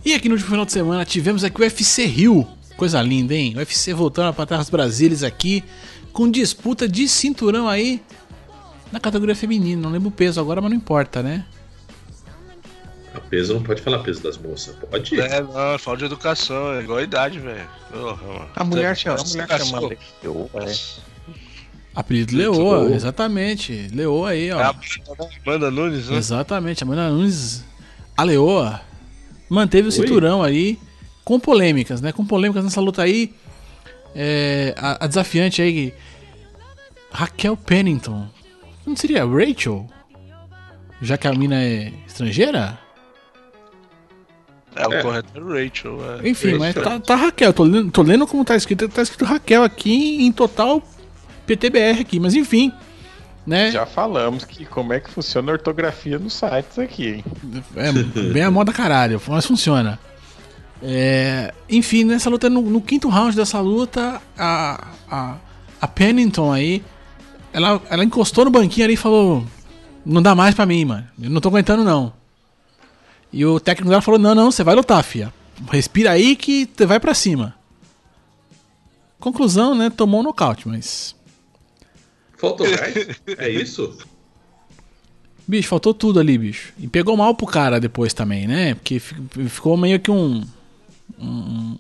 e 0.05 0.13
aqui 0.13 0.29
no 0.29 0.35
último 0.35 0.51
final 0.51 0.67
de 0.67 0.73
semana 0.73 1.07
tivemos 1.07 1.43
aqui 1.43 1.59
o 1.59 1.65
UFC 1.65 2.05
Rio. 2.05 2.47
Coisa 2.77 3.01
linda, 3.01 3.35
hein? 3.35 3.55
O 3.55 3.59
UFC 3.61 3.95
voltando 3.95 4.35
para 4.35 4.45
trás 4.45 4.69
Brasílias 4.69 5.23
aqui, 5.23 5.65
com 6.13 6.31
disputa 6.31 6.87
de 6.87 7.09
cinturão 7.09 7.67
aí 7.67 8.03
na 8.93 9.01
categoria 9.01 9.35
feminina. 9.35 9.81
Não 9.81 9.91
lembro 9.91 10.09
o 10.09 10.13
peso 10.13 10.39
agora, 10.39 10.61
mas 10.61 10.71
não 10.71 10.77
importa, 10.77 11.23
né? 11.23 11.47
A 13.13 13.21
peso 13.21 13.55
não 13.55 13.63
pode 13.63 13.83
falar 13.83 13.99
peso 14.01 14.23
das 14.23 14.39
moças. 14.39 14.75
Pode. 14.89 15.21
É, 15.21 15.41
não, 15.41 15.79
falta 15.79 15.99
de 15.99 16.05
educação, 16.05 16.75
é 16.75 16.81
igual 16.83 16.99
a 16.99 17.03
idade, 17.03 17.41
velho. 17.41 17.69
A 18.55 18.65
mulher 18.65 18.97
chama, 18.97 19.21
a 19.21 19.25
mulher 19.25 19.65
chama 19.65 19.89
Leoa, 20.23 20.49
é. 20.55 20.75
Apelido 21.93 22.37
Leoa, 22.37 22.93
exatamente. 22.95 23.89
Leoa 23.93 24.31
aí, 24.31 24.49
É 24.49 24.55
ó. 24.55 24.61
a 24.61 24.75
Amanda 25.45 25.71
Nunes, 25.73 26.09
né? 26.09 26.17
Exatamente, 26.17 26.85
a 26.85 26.87
Amanda 26.87 27.11
Nunes, 27.11 27.65
a 28.17 28.23
Leoa, 28.23 28.81
manteve 29.49 29.89
o 29.89 29.93
cinturão 29.93 30.41
aí 30.43 30.79
com 31.25 31.41
polêmicas, 31.41 32.01
né? 32.01 32.13
Com 32.13 32.25
polêmicas 32.25 32.63
nessa 32.63 32.81
luta 32.81 33.03
aí. 33.03 33.35
É, 34.15 34.73
a, 34.77 35.05
a 35.05 35.07
desafiante 35.09 35.61
aí, 35.61 35.93
Raquel 37.13 37.57
Pennington. 37.57 38.29
Não 38.87 38.95
seria 38.95 39.25
Rachel? 39.25 39.87
Já 41.03 41.17
que 41.19 41.27
a 41.27 41.33
mina 41.33 41.61
é 41.63 41.93
estrangeira? 42.07 42.79
É, 44.77 44.87
o 44.87 44.93
É. 44.93 45.03
correto 45.03 45.29
é 45.35 45.41
Rachel. 45.65 45.99
É. 46.23 46.29
Enfim, 46.29 46.55
mas 46.55 46.75
tá, 46.75 47.01
tá 47.01 47.15
Raquel. 47.17 47.53
Tô 47.53 47.65
lendo, 47.65 47.91
tô 47.91 48.03
lendo 48.03 48.27
como 48.27 48.45
tá 48.45 48.57
escrito. 48.57 48.89
Tá 48.89 49.03
escrito 49.03 49.25
Raquel 49.25 49.63
aqui 49.65 50.25
em 50.25 50.31
total 50.33 50.83
PTBR 51.47 52.01
aqui. 52.01 52.21
Mas 52.21 52.35
enfim, 52.35 52.73
né? 53.47 53.71
Já 53.71 53.85
falamos 53.87 54.45
que 54.45 54.65
como 54.65 54.93
é 54.93 55.01
que 55.01 55.11
funciona 55.11 55.51
a 55.51 55.55
ortografia 55.55 56.19
nos 56.19 56.35
sites 56.35 56.79
aqui, 56.79 57.09
hein? 57.09 57.25
É 57.77 57.93
bem 58.33 58.43
a 58.43 58.51
moda 58.51 58.73
caralho, 58.73 59.21
mas 59.27 59.47
funciona. 59.47 59.99
É, 60.83 61.53
enfim, 61.69 62.05
nessa 62.05 62.31
luta, 62.31 62.49
no, 62.49 62.63
no 62.63 62.81
quinto 62.81 63.09
round 63.09 63.37
dessa 63.37 63.61
luta, 63.61 64.21
a, 64.39 64.89
a, 65.11 65.35
a 65.81 65.89
Pennington 65.89 66.51
aí, 66.53 66.83
ela, 67.53 67.83
ela 67.91 68.05
encostou 68.05 68.45
no 68.47 68.51
banquinho 68.51 68.87
ali 68.87 68.95
e 68.95 68.97
falou: 68.97 69.45
Não 70.07 70.23
dá 70.23 70.35
mais 70.35 70.55
pra 70.55 70.65
mim, 70.65 70.85
mano. 70.85 71.07
Eu 71.21 71.29
não 71.29 71.41
tô 71.41 71.49
aguentando, 71.49 71.85
não. 71.85 72.13
E 73.33 73.45
o 73.47 73.61
técnico 73.61 73.89
dela 73.91 74.03
falou: 74.03 74.19
Não, 74.21 74.35
não, 74.35 74.51
você 74.51 74.63
vai 74.65 74.75
lutar, 74.75 75.03
fia. 75.05 75.33
Respira 75.71 76.11
aí 76.13 76.35
que 76.37 76.69
você 76.75 76.87
vai 76.87 76.99
pra 76.99 77.15
cima. 77.15 77.55
Conclusão, 79.19 79.75
né? 79.75 79.91
Tomou 79.91 80.21
um 80.21 80.25
nocaute, 80.25 80.67
mas. 80.67 81.15
Faltou 82.39 82.67
gás? 82.71 82.95
É 83.39 83.49
isso? 83.49 83.99
Bicho, 85.47 85.69
faltou 85.69 85.93
tudo 85.93 86.19
ali, 86.21 86.39
bicho. 86.39 86.73
E 86.79 86.87
pegou 86.89 87.17
mal 87.17 87.35
pro 87.35 87.47
cara 87.47 87.79
depois 87.81 88.15
também, 88.15 88.47
né? 88.47 88.75
Porque 88.75 88.99
fi- 88.99 89.17
ficou 89.49 89.77
meio 89.77 90.01
que 90.01 90.11
um. 90.11 90.43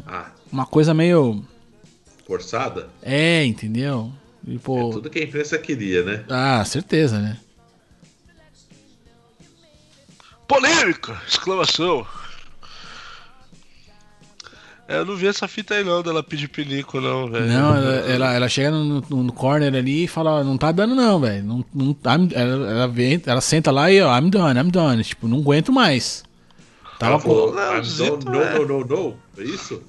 Ah, 0.07 0.31
Uma 0.53 0.67
coisa 0.67 0.93
meio. 0.93 1.43
forçada? 2.27 2.89
É, 3.01 3.45
entendeu? 3.45 4.13
E, 4.47 4.59
pô, 4.59 4.91
É 4.91 4.93
tudo 4.93 5.09
que 5.11 5.19
a 5.21 5.23
imprensa 5.25 5.57
queria, 5.59 6.03
né? 6.05 6.25
Ah, 6.29 6.63
certeza, 6.65 7.19
né? 7.21 7.39
Polêmica! 10.51 11.17
Exclamação. 11.29 12.05
É, 14.89 14.99
eu 14.99 15.07
não 15.07 15.15
vi 15.15 15.29
essa 15.29 15.47
fita 15.47 15.75
aí 15.75 15.85
não, 15.85 16.03
dela 16.03 16.21
pedir 16.25 16.49
pinico, 16.49 17.01
não, 17.01 17.31
velho. 17.31 17.47
Não, 17.47 17.77
ela, 17.77 17.93
ela, 18.11 18.35
ela 18.35 18.49
chega 18.49 18.73
no, 18.73 19.01
no- 19.09 19.23
no 19.23 19.33
corner 19.33 19.73
ali 19.73 20.03
e 20.05 20.09
fala, 20.09 20.41
ó, 20.41 20.43
não 20.45 20.59
tá 20.59 20.73
dando 20.73 20.97
não, 20.97 21.21
velho. 21.21 21.45
Não, 21.45 21.65
não, 21.73 21.97
ela, 22.35 22.69
ela, 22.69 22.89
vem, 22.89 23.23
ela 23.25 23.41
senta 23.41 23.71
lá 23.71 23.93
e, 23.93 24.03
ó, 24.03 24.13
I'm 24.19 24.29
done, 24.29 24.59
I'm 24.59 24.69
done. 24.73 25.05
Tipo, 25.05 25.29
não 25.29 25.39
aguento 25.39 25.71
mais. 25.73 26.25
Tava 26.99 27.21
com... 27.21 27.53
Não, 27.53 28.43
é. 28.43 28.59
no, 28.59 28.67
no, 28.67 28.85
no. 28.85 29.17
É 29.39 29.45
isso? 29.45 29.81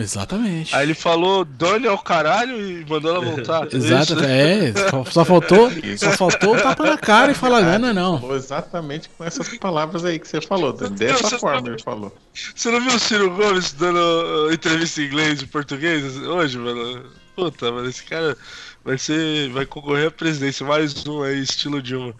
Exatamente. 0.00 0.74
Aí 0.74 0.84
ele 0.84 0.94
falou 0.94 1.44
Dani 1.44 1.86
ao 1.86 1.98
caralho 1.98 2.56
e 2.60 2.84
mandou 2.88 3.14
ela 3.14 3.24
voltar. 3.24 3.68
Exato, 3.74 4.14
Isso. 4.14 4.24
é. 4.24 4.72
Só, 5.10 5.24
faltou, 5.24 5.70
só 5.98 6.10
faltou 6.12 6.56
o 6.56 6.60
tapa 6.60 6.84
na 6.84 6.96
cara 6.98 7.32
e 7.32 7.34
falar, 7.34 7.78
não, 7.78 7.92
não, 7.92 8.18
não. 8.20 8.34
Exatamente 8.34 9.08
com 9.10 9.24
essas 9.24 9.56
palavras 9.58 10.04
aí 10.04 10.18
que 10.18 10.26
você 10.26 10.40
falou. 10.40 10.72
Dessa 10.72 11.22
Você 11.22 11.38
forma 11.38 11.62
tá- 11.62 11.68
ele 11.70 11.82
falou. 11.82 12.16
Você 12.54 12.70
não 12.70 12.80
viu 12.80 12.94
o 12.94 12.98
Ciro 12.98 13.30
Gomes 13.30 13.72
dando 13.72 13.98
uh, 13.98 14.52
entrevista 14.52 15.02
em 15.02 15.06
inglês 15.06 15.42
e 15.42 15.46
português 15.46 16.16
hoje, 16.16 16.58
mano? 16.58 17.04
Puta, 17.36 17.70
mano, 17.70 17.88
esse 17.88 18.02
cara 18.04 18.36
vai 18.84 18.98
ser. 18.98 19.50
vai 19.50 19.66
concorrer 19.66 20.08
à 20.08 20.10
presidência. 20.10 20.64
Mais 20.66 21.06
um 21.06 21.22
aí, 21.22 21.40
estilo 21.42 21.82
Dilma. 21.82 22.14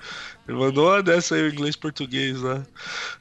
Ele 0.49 0.59
mandou 0.59 0.89
uma 0.89 1.03
dessa 1.03 1.35
aí, 1.35 1.43
o 1.43 1.49
inglês 1.53 1.75
e 1.75 1.79
português 1.79 2.41
lá. 2.41 2.63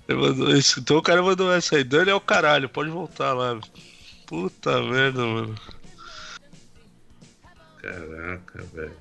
Ele 0.08 0.19
mandou 0.19 0.56
esse, 0.56 0.80
então 0.80 0.98
o 0.98 1.02
cara 1.02 1.22
mandou 1.22 1.52
essa 1.54 1.76
aí. 1.76 1.84
Dani 1.84 2.10
é 2.10 2.15
o 2.15 2.19
caralho, 2.22 2.67
pode 2.69 2.89
voltar 2.89 3.34
lá. 3.34 3.60
Puta 4.30 4.80
merda, 4.84 5.26
mano. 5.26 5.56
Caraca, 7.82 8.63
velho. 8.72 8.92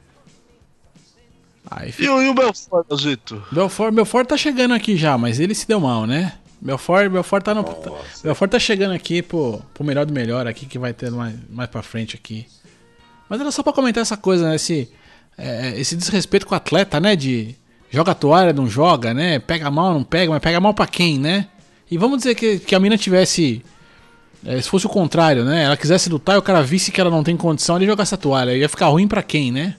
E 1.99 2.09
o, 2.09 2.23
e 2.23 2.29
o 2.31 2.35
Belfort, 2.35 2.87
Zito? 2.99 3.45
Belfort, 3.53 3.93
Belfort 3.93 4.27
tá 4.27 4.39
chegando 4.39 4.73
aqui 4.73 4.97
já, 4.97 5.19
mas 5.19 5.39
ele 5.39 5.55
se 5.55 5.69
deu 5.69 5.79
mal, 5.79 6.07
né? 6.07 6.33
Belfort, 6.59 7.11
Belfort 7.11 7.45
tá 7.45 7.55
no. 7.55 7.61
Nossa. 7.61 8.23
Belfort 8.23 8.51
tá 8.51 8.59
chegando 8.59 8.93
aqui 8.95 9.21
pro, 9.21 9.61
pro 9.75 9.85
melhor 9.85 10.07
do 10.07 10.15
melhor 10.15 10.47
aqui, 10.47 10.65
que 10.65 10.79
vai 10.79 10.95
ter 10.95 11.11
mais, 11.11 11.35
mais 11.51 11.69
pra 11.69 11.83
frente 11.83 12.17
aqui. 12.17 12.47
Mas 13.29 13.39
era 13.39 13.51
só 13.51 13.63
pra 13.63 13.75
comentar 13.75 14.01
essa 14.01 14.17
coisa, 14.17 14.49
né? 14.49 14.57
Esse, 14.57 14.91
é, 15.37 15.79
esse 15.79 15.95
desrespeito 15.95 16.47
com 16.47 16.55
o 16.55 16.57
atleta, 16.57 16.99
né? 16.99 17.15
De 17.15 17.55
joga 17.91 18.13
a 18.13 18.15
toalha, 18.15 18.55
não 18.55 18.67
joga, 18.67 19.13
né? 19.13 19.39
Pega 19.39 19.71
mal, 19.71 19.93
não 19.93 20.03
pega, 20.03 20.33
mas 20.33 20.41
pega 20.41 20.59
mal 20.59 20.73
pra 20.73 20.87
quem, 20.87 21.19
né? 21.19 21.49
E 21.91 21.99
vamos 21.99 22.19
dizer 22.19 22.35
que, 22.35 22.59
que 22.61 22.75
a 22.75 22.81
mina 22.81 22.97
tivesse. 22.97 23.63
É, 24.45 24.61
se 24.61 24.69
fosse 24.69 24.87
o 24.87 24.91
contrário, 24.91 25.45
né? 25.45 25.65
Ela 25.65 25.77
quisesse 25.77 26.09
lutar 26.09 26.37
e 26.37 26.39
o 26.39 26.43
cara 26.43 26.63
visse 26.63 26.91
que 26.93 27.01
ela 27.01 27.11
não 27.11 27.23
tem 27.25 27.37
condição, 27.37 27.77
ele 27.77 27.87
jogasse 27.87 28.15
a 28.15 28.19
toalha. 28.19 28.57
Ia 28.57 28.69
ficar 28.69 28.87
ruim 28.87 29.07
pra 29.09 29.23
quem, 29.23 29.51
né? 29.53 29.77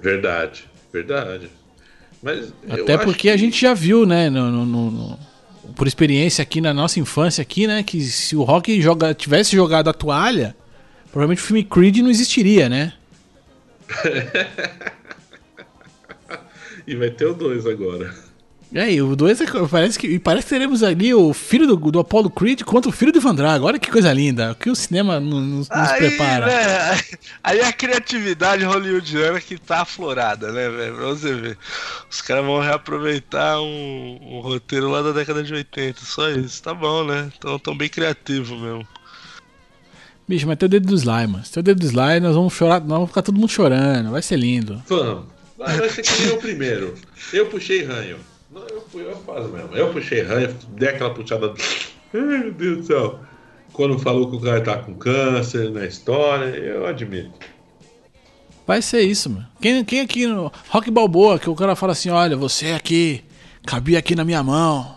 Verdade, 0.00 0.64
verdade. 0.92 1.48
Mas 2.22 2.52
Até 2.68 2.96
porque 2.98 3.22
que- 3.22 3.30
a 3.30 3.36
gente 3.36 3.60
já 3.60 3.74
viu, 3.74 4.06
né, 4.06 4.30
no- 4.30 4.50
no- 4.50 4.90
no- 4.90 5.18
por 5.76 5.86
experiência 5.86 6.42
aqui 6.42 6.60
na 6.60 6.72
nossa 6.74 7.00
infância 7.00 7.42
aqui, 7.42 7.66
né, 7.66 7.82
que 7.82 8.00
se 8.02 8.36
o 8.36 8.42
Rock 8.42 8.80
joga, 8.80 9.12
tivesse 9.14 9.54
jogado 9.56 9.88
a 9.88 9.92
toalha, 9.94 10.54
provavelmente 11.10 11.42
o 11.42 11.46
filme 11.46 11.64
Creed 11.64 11.98
não 11.98 12.10
existiria, 12.10 12.68
né? 12.68 12.92
E 16.86 16.94
vai 16.96 17.08
ter 17.10 17.24
o 17.24 17.32
2 17.34 17.66
agora. 17.66 18.14
É, 18.76 18.92
e 18.92 19.00
o 19.00 19.14
2 19.14 19.38
parece 19.70 19.96
que 19.96 20.06
e 20.08 20.18
parece 20.18 20.46
que 20.46 20.50
teremos 20.50 20.82
ali 20.82 21.14
o 21.14 21.32
filho 21.32 21.64
do, 21.64 21.76
do 21.92 22.00
Apollo 22.00 22.28
Creed 22.28 22.62
contra 22.62 22.88
o 22.88 22.92
filho 22.92 23.12
do 23.12 23.20
Van 23.20 23.32
Drago. 23.32 23.66
Olha 23.66 23.78
que 23.78 23.88
coisa 23.88 24.12
linda, 24.12 24.50
o 24.50 24.54
que 24.56 24.68
o 24.68 24.74
cinema 24.74 25.20
no- 25.20 25.40
nos, 25.40 25.68
nos 25.68 25.88
Aí, 25.90 25.98
prepara. 26.00 26.46
né, 26.46 27.00
aí 27.44 27.60
a 27.60 27.72
criatividade 27.72 28.64
hollywoodiana 28.64 29.40
que 29.40 29.56
tá 29.58 29.82
aflorada, 29.82 30.50
né, 30.50 30.68
velho? 30.68 30.96
Pra 30.96 31.04
você 31.06 31.32
ver. 31.34 31.56
Os 32.10 32.20
caras 32.20 32.44
vão 32.44 32.58
reaproveitar 32.58 33.60
um, 33.60 34.18
um 34.20 34.40
roteiro 34.40 34.90
lá 34.90 35.02
da 35.02 35.12
década 35.12 35.44
de 35.44 35.54
80, 35.54 36.00
só 36.04 36.28
isso. 36.30 36.60
Tá 36.60 36.74
bom, 36.74 37.04
né? 37.04 37.30
Então 37.38 37.56
tão 37.60 37.76
bem 37.76 37.88
criativo 37.88 38.58
mesmo. 38.58 38.84
Bicho, 40.26 40.48
mas 40.48 40.56
tem 40.58 40.66
o 40.66 40.70
dedo 40.70 40.88
do 40.88 40.96
Sly, 40.96 41.26
mano. 41.28 41.44
Se 41.44 41.52
tem 41.52 41.60
o 41.60 41.64
dedo 41.64 41.78
do 41.78 41.86
Sly, 41.86 42.18
nós 42.18 42.34
vamos 42.34 42.52
chorar, 42.54 42.80
nós 42.80 42.88
vamos 42.88 43.08
ficar 43.10 43.22
todo 43.22 43.36
mundo 43.38 43.48
chorando, 43.50 44.10
vai 44.10 44.22
ser 44.22 44.36
lindo. 44.36 44.82
Vamos. 44.88 45.26
Vai 45.56 45.88
ser 45.90 46.02
que 46.02 46.22
nem 46.22 46.28
eu 46.30 46.38
primeiro. 46.38 46.94
Eu 47.32 47.46
puxei 47.46 47.84
ranho. 47.84 48.16
Eu 48.94 49.00
fui, 49.00 49.02
eu 49.04 49.16
faço 49.16 49.48
mesmo. 49.48 49.74
Eu 49.74 49.92
puxei 49.92 50.22
ranho, 50.22 50.54
dei 50.68 50.88
aquela 50.88 51.12
puxada. 51.12 51.52
Ai, 52.14 52.20
meu 52.20 52.52
Deus 52.52 52.78
do 52.78 52.84
céu. 52.84 53.20
Quando 53.72 53.98
falou 53.98 54.30
que 54.30 54.36
o 54.36 54.40
cara 54.40 54.60
tá 54.60 54.78
com 54.78 54.94
câncer 54.94 55.70
na 55.70 55.84
história, 55.84 56.44
eu 56.56 56.86
admito. 56.86 57.32
Vai 58.64 58.80
ser 58.80 59.02
isso, 59.02 59.28
mano. 59.28 59.46
Quem, 59.60 59.84
quem 59.84 60.00
aqui 60.00 60.26
no 60.26 60.50
Rock 60.68 60.90
Balboa, 60.90 61.38
que 61.38 61.50
o 61.50 61.56
cara 61.56 61.74
fala 61.74 61.92
assim, 61.92 62.08
olha, 62.08 62.36
você 62.36 62.68
aqui, 62.68 63.24
cabia 63.66 63.98
aqui 63.98 64.14
na 64.14 64.24
minha 64.24 64.42
mão. 64.42 64.96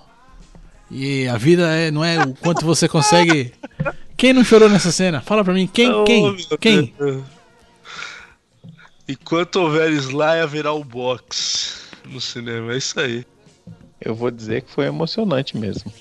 E 0.91 1.27
a 1.27 1.35
vida 1.37 1.67
é, 1.75 1.89
não 1.89 2.05
é 2.05 2.23
o 2.23 2.33
quanto 2.35 2.63
você 2.63 2.87
consegue. 2.87 3.51
Quem 4.15 4.33
não 4.33 4.43
chorou 4.43 4.69
nessa 4.69 4.91
cena? 4.91 5.21
Fala 5.21 5.43
pra 5.43 5.53
mim, 5.53 5.67
quem? 5.67 5.91
Oh, 5.91 6.03
quem? 6.03 6.35
Quem? 6.59 6.93
Deus. 6.97 7.23
Enquanto 9.07 9.57
houver 9.57 9.91
Sly, 9.91 10.39
haverá 10.41 10.73
o 10.73 10.83
box 10.83 11.83
no 12.03 12.19
cinema. 12.19 12.73
É 12.73 12.77
isso 12.77 12.99
aí. 12.99 13.23
Eu 13.99 14.13
vou 14.15 14.29
dizer 14.31 14.61
que 14.61 14.71
foi 14.71 14.85
emocionante 14.85 15.57
mesmo. 15.57 15.91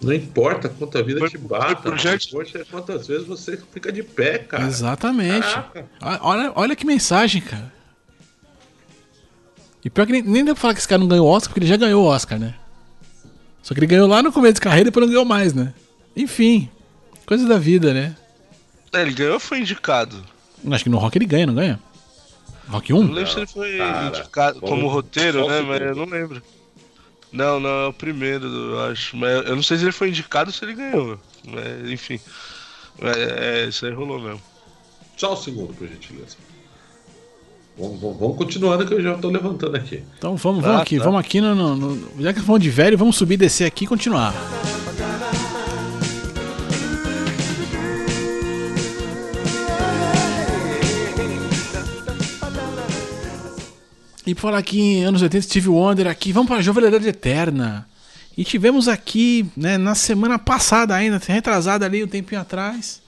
Não 0.00 0.12
importa 0.12 0.68
quanto 0.68 0.98
a 0.98 1.02
vida 1.02 1.20
Foi- 1.20 1.30
te 1.30 1.38
bata. 1.38 1.66
foi 1.66 1.76
pro 1.76 1.96
Jet- 1.96 2.30
Poxa, 2.30 2.58
é 2.58 2.64
quantas 2.64 3.06
vezes 3.06 3.26
você 3.26 3.56
fica 3.72 3.92
de 3.92 4.02
pé, 4.02 4.38
cara. 4.38 4.64
Exatamente. 4.64 5.46
Caraca. 5.46 5.86
Olha, 6.20 6.52
olha 6.56 6.76
que 6.76 6.84
mensagem, 6.84 7.40
cara. 7.40 7.72
E 9.84 9.90
pior 9.90 10.06
que 10.06 10.12
nem, 10.12 10.22
nem 10.22 10.44
dá 10.44 10.52
pra 10.54 10.60
falar 10.60 10.74
que 10.74 10.80
esse 10.80 10.88
cara 10.88 11.00
não 11.00 11.08
ganhou 11.08 11.26
o 11.26 11.30
Oscar, 11.30 11.50
porque 11.50 11.60
ele 11.60 11.66
já 11.70 11.76
ganhou 11.76 12.04
o 12.04 12.06
Oscar, 12.08 12.38
né? 12.38 12.54
Só 13.62 13.74
que 13.74 13.80
ele 13.80 13.86
ganhou 13.86 14.08
lá 14.08 14.22
no 14.22 14.32
começo 14.32 14.54
de 14.54 14.60
carreira 14.60 14.82
e 14.88 14.90
depois 14.90 15.04
não 15.06 15.12
ganhou 15.12 15.24
mais, 15.24 15.52
né? 15.54 15.72
Enfim, 16.16 16.68
coisa 17.26 17.46
da 17.46 17.58
vida, 17.58 17.92
né? 17.94 18.16
É, 18.92 19.02
ele 19.02 19.12
ganhou 19.12 19.34
ou 19.34 19.40
foi 19.40 19.58
indicado? 19.60 20.22
Acho 20.70 20.84
que 20.84 20.90
no 20.90 20.98
Rock 20.98 21.16
ele 21.18 21.26
ganha, 21.26 21.46
não 21.46 21.54
ganha? 21.54 21.80
Rock 22.68 22.92
Não 22.92 23.00
1? 23.00 23.12
lembro 23.12 23.30
se 23.32 23.36
ele 23.38 23.46
foi 23.46 23.78
cara. 23.78 24.06
indicado 24.18 24.60
como 24.60 24.86
roteiro, 24.88 25.48
né? 25.48 25.60
Mas 25.62 25.80
eu 25.80 25.94
não 25.96 26.04
lembro. 26.06 26.42
Não, 27.32 27.58
não, 27.58 27.68
é 27.68 27.86
o 27.88 27.92
primeiro, 27.92 28.46
eu 28.46 28.80
acho. 28.84 29.16
Mas 29.16 29.46
eu 29.46 29.56
não 29.56 29.62
sei 29.62 29.78
se 29.78 29.84
ele 29.84 29.92
foi 29.92 30.08
indicado 30.10 30.50
ou 30.50 30.54
se 30.54 30.64
ele 30.64 30.74
ganhou. 30.74 31.18
Mas, 31.46 31.90
enfim. 31.90 32.20
É, 33.00 33.62
é, 33.64 33.68
isso 33.68 33.86
aí 33.86 33.92
rolou 33.92 34.20
mesmo. 34.20 34.40
Só 35.16 35.32
um 35.32 35.36
segundo, 35.36 35.72
por 35.74 35.88
gentileza. 35.88 36.36
Vamos, 37.78 37.98
vamos, 38.00 38.18
vamos 38.18 38.36
continuando 38.36 38.84
que 38.86 38.92
eu 38.92 39.02
já 39.02 39.16
tô 39.16 39.30
levantando 39.30 39.76
aqui. 39.76 40.02
Então 40.18 40.36
vamos, 40.36 40.62
vamos 40.62 40.78
Ah, 40.80 40.82
aqui, 40.82 40.98
tá. 40.98 41.04
vamos 41.04 41.20
aqui 41.20 41.40
no, 41.40 41.54
no- 41.54 41.74
no- 41.76 42.22
Já 42.22 42.34
que 42.34 42.40
falamos 42.40 42.62
de 42.62 42.68
velho, 42.70 42.98
vamos 42.98 43.16
subir, 43.16 43.38
descer 43.38 43.64
aqui 43.64 43.84
e 43.84 43.88
continuar. 43.88 44.34
E 54.32 54.34
por 54.34 54.40
falar 54.40 54.58
aqui 54.58 54.80
em 54.80 55.04
anos 55.04 55.20
80, 55.20 55.42
Steve 55.42 55.68
Wonder 55.68 56.06
aqui, 56.06 56.32
vamos 56.32 56.48
para 56.48 56.56
a 56.56 56.62
Jovialidade 56.62 57.06
Eterna. 57.06 57.86
E 58.34 58.42
tivemos 58.44 58.88
aqui, 58.88 59.46
né, 59.54 59.76
na 59.76 59.94
semana 59.94 60.38
passada 60.38 60.94
ainda, 60.94 61.20
retrasada 61.22 61.84
ali 61.84 62.02
um 62.02 62.08
tempinho 62.08 62.40
atrás, 62.40 63.02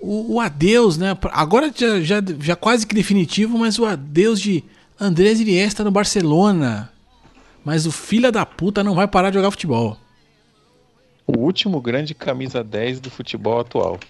o, 0.00 0.34
o 0.34 0.40
adeus, 0.40 0.98
né? 0.98 1.16
Agora 1.30 1.72
já, 1.72 2.00
já, 2.00 2.16
já 2.40 2.56
quase 2.56 2.84
que 2.84 2.96
definitivo, 2.96 3.56
mas 3.56 3.78
o 3.78 3.86
adeus 3.86 4.40
de 4.40 4.64
Andrés 4.98 5.40
Iniesta 5.40 5.84
no 5.84 5.92
Barcelona. 5.92 6.90
Mas 7.64 7.86
o 7.86 7.92
filho 7.92 8.32
da 8.32 8.44
puta 8.44 8.82
não 8.82 8.92
vai 8.92 9.06
parar 9.06 9.30
de 9.30 9.36
jogar 9.36 9.52
futebol. 9.52 9.96
O 11.24 11.38
último 11.38 11.80
grande 11.80 12.12
camisa 12.12 12.64
10 12.64 12.98
do 12.98 13.08
futebol 13.08 13.60
atual. 13.60 14.00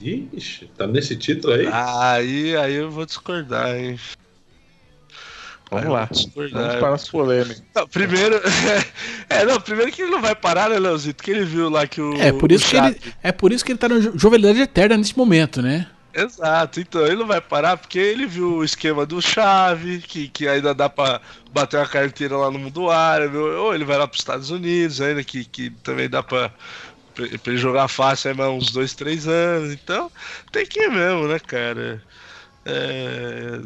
Ixi, 0.00 0.70
tá 0.78 0.86
nesse 0.86 1.16
título 1.16 1.54
aí? 1.54 1.66
Aí, 1.66 2.56
aí 2.56 2.74
eu 2.74 2.88
vou 2.88 3.04
discordar, 3.04 3.76
hein? 3.76 3.98
Vamos 5.70 5.88
lá. 5.88 6.08
Vamos 6.34 6.74
para 6.80 6.94
as 6.94 7.08
polêmicas. 7.08 7.62
Não, 7.74 7.86
primeiro. 7.86 8.40
é, 9.30 9.44
não, 9.44 9.60
primeiro 9.60 9.92
que 9.92 10.02
ele 10.02 10.10
não 10.10 10.20
vai 10.20 10.34
parar, 10.34 10.68
né, 10.68 10.78
Leozito? 10.78 11.22
Que 11.22 11.30
ele 11.30 11.44
viu 11.44 11.70
lá 11.70 11.86
que 11.86 12.00
o. 12.00 12.14
É 12.20 12.32
por 12.32 12.50
isso 12.50 12.68
que 12.68 12.76
ele, 12.76 13.00
é 13.22 13.30
por 13.32 13.52
isso 13.52 13.64
que 13.64 13.72
ele 13.72 13.78
tá 13.78 13.88
na 13.88 13.98
jo- 14.00 14.12
jovialidade 14.16 14.60
eterna 14.60 14.96
nesse 14.96 15.16
momento, 15.16 15.62
né? 15.62 15.86
Exato, 16.12 16.80
então 16.80 17.06
ele 17.06 17.14
não 17.14 17.26
vai 17.26 17.40
parar 17.40 17.76
porque 17.76 17.96
ele 18.00 18.26
viu 18.26 18.54
o 18.56 18.64
esquema 18.64 19.06
do 19.06 19.22
Chave, 19.22 19.98
que, 20.00 20.26
que 20.26 20.48
ainda 20.48 20.74
dá 20.74 20.88
pra 20.88 21.20
bater 21.52 21.76
uma 21.76 21.86
carteira 21.86 22.36
lá 22.36 22.50
no 22.50 22.58
mundo 22.58 22.90
árabe, 22.90 23.36
ou 23.36 23.72
ele 23.72 23.84
vai 23.84 23.96
lá 23.96 24.08
pros 24.08 24.20
Estados 24.20 24.50
Unidos 24.50 25.00
ainda, 25.00 25.22
que, 25.22 25.44
que 25.44 25.70
também 25.84 26.08
dá 26.10 26.20
pra 26.20 26.50
ele 27.46 27.56
jogar 27.56 27.86
fácil 27.86 28.30
aí 28.32 28.36
mais 28.36 28.50
uns 28.50 28.72
dois, 28.72 28.92
três 28.92 29.28
anos. 29.28 29.72
Então 29.72 30.10
tem 30.50 30.66
que 30.66 30.80
ir 30.80 30.90
mesmo, 30.90 31.28
né, 31.28 31.38
cara? 31.38 32.02
É, 32.64 33.58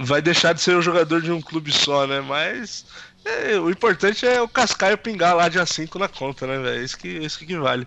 vai 0.00 0.20
deixar 0.20 0.52
de 0.52 0.60
ser 0.60 0.76
o 0.76 0.82
jogador 0.82 1.22
de 1.22 1.32
um 1.32 1.40
clube 1.40 1.72
só, 1.72 2.06
né? 2.06 2.20
Mas 2.20 2.84
é, 3.24 3.58
o 3.58 3.70
importante 3.70 4.26
é 4.26 4.40
o 4.40 4.48
Cascaio 4.48 4.98
pingar 4.98 5.34
lá 5.34 5.48
dia 5.48 5.64
5 5.64 5.98
na 5.98 6.08
conta, 6.08 6.46
né, 6.46 6.58
velho? 6.58 6.84
Isso 6.84 6.98
que, 6.98 7.08
isso 7.08 7.38
que 7.38 7.56
vale. 7.56 7.86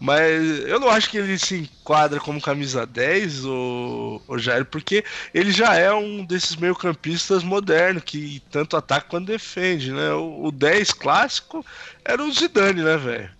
Mas 0.00 0.60
eu 0.60 0.80
não 0.80 0.88
acho 0.88 1.10
que 1.10 1.18
ele 1.18 1.38
se 1.38 1.56
enquadra 1.56 2.18
como 2.18 2.40
camisa 2.40 2.86
10, 2.86 3.44
o, 3.44 4.22
o 4.26 4.38
Jair, 4.38 4.64
porque 4.64 5.04
ele 5.34 5.52
já 5.52 5.74
é 5.74 5.92
um 5.92 6.24
desses 6.24 6.56
meio-campistas 6.56 7.42
modernos, 7.42 8.02
que 8.04 8.42
tanto 8.50 8.78
ataca 8.78 9.06
quanto 9.08 9.26
defende, 9.26 9.92
né? 9.92 10.12
O, 10.14 10.46
o 10.46 10.52
10 10.52 10.92
clássico 10.92 11.64
era 12.02 12.22
o 12.24 12.32
Zidane, 12.32 12.82
né, 12.82 12.96
velho? 12.96 13.30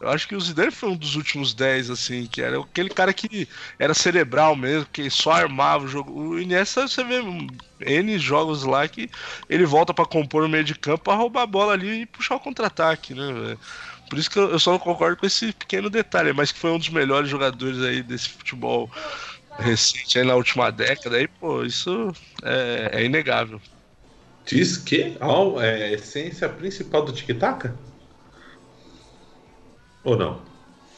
Eu 0.00 0.08
acho 0.08 0.28
que 0.28 0.34
o 0.34 0.40
Zidane 0.40 0.70
foi 0.70 0.90
um 0.90 0.96
dos 0.96 1.16
últimos 1.16 1.54
10, 1.54 1.88
assim, 1.88 2.26
que 2.26 2.42
era 2.42 2.60
aquele 2.60 2.90
cara 2.90 3.12
que 3.12 3.48
era 3.78 3.94
cerebral 3.94 4.54
mesmo, 4.54 4.86
que 4.92 5.08
só 5.08 5.32
armava 5.32 5.84
o 5.84 5.88
jogo. 5.88 6.12
O 6.12 6.38
Iniesta, 6.38 6.86
você 6.86 7.02
vê 7.04 7.22
N 7.80 8.18
jogos 8.18 8.64
lá 8.64 8.86
que 8.86 9.08
ele 9.48 9.64
volta 9.64 9.94
pra 9.94 10.04
compor 10.04 10.44
o 10.44 10.48
meio 10.48 10.64
de 10.64 10.74
campo 10.74 11.04
pra 11.04 11.14
roubar 11.14 11.42
a 11.42 11.46
bola 11.46 11.72
ali 11.72 12.02
e 12.02 12.06
puxar 12.06 12.36
o 12.36 12.40
contra-ataque, 12.40 13.14
né, 13.14 13.32
velho? 13.32 13.58
Por 14.10 14.18
isso 14.18 14.30
que 14.30 14.38
eu 14.38 14.50
eu 14.50 14.58
só 14.58 14.72
não 14.72 14.78
concordo 14.78 15.16
com 15.16 15.26
esse 15.26 15.52
pequeno 15.52 15.88
detalhe, 15.88 16.32
mas 16.32 16.52
que 16.52 16.58
foi 16.58 16.70
um 16.70 16.78
dos 16.78 16.90
melhores 16.90 17.30
jogadores 17.30 17.80
aí 17.80 18.02
desse 18.02 18.28
futebol 18.28 18.90
recente 19.58 20.18
aí 20.18 20.24
na 20.24 20.34
última 20.34 20.70
década, 20.70 21.16
aí, 21.16 21.28
pô, 21.28 21.64
isso 21.64 22.12
é, 22.42 22.90
é 22.92 23.04
inegável. 23.04 23.60
Diz 24.46 24.76
que 24.76 25.16
a 25.20 25.64
é, 25.64 25.84
a 25.84 25.92
essência 25.92 26.48
principal 26.48 27.04
do 27.04 27.12
tic-tac? 27.12 27.70
Ou 30.04 30.16
não? 30.16 30.40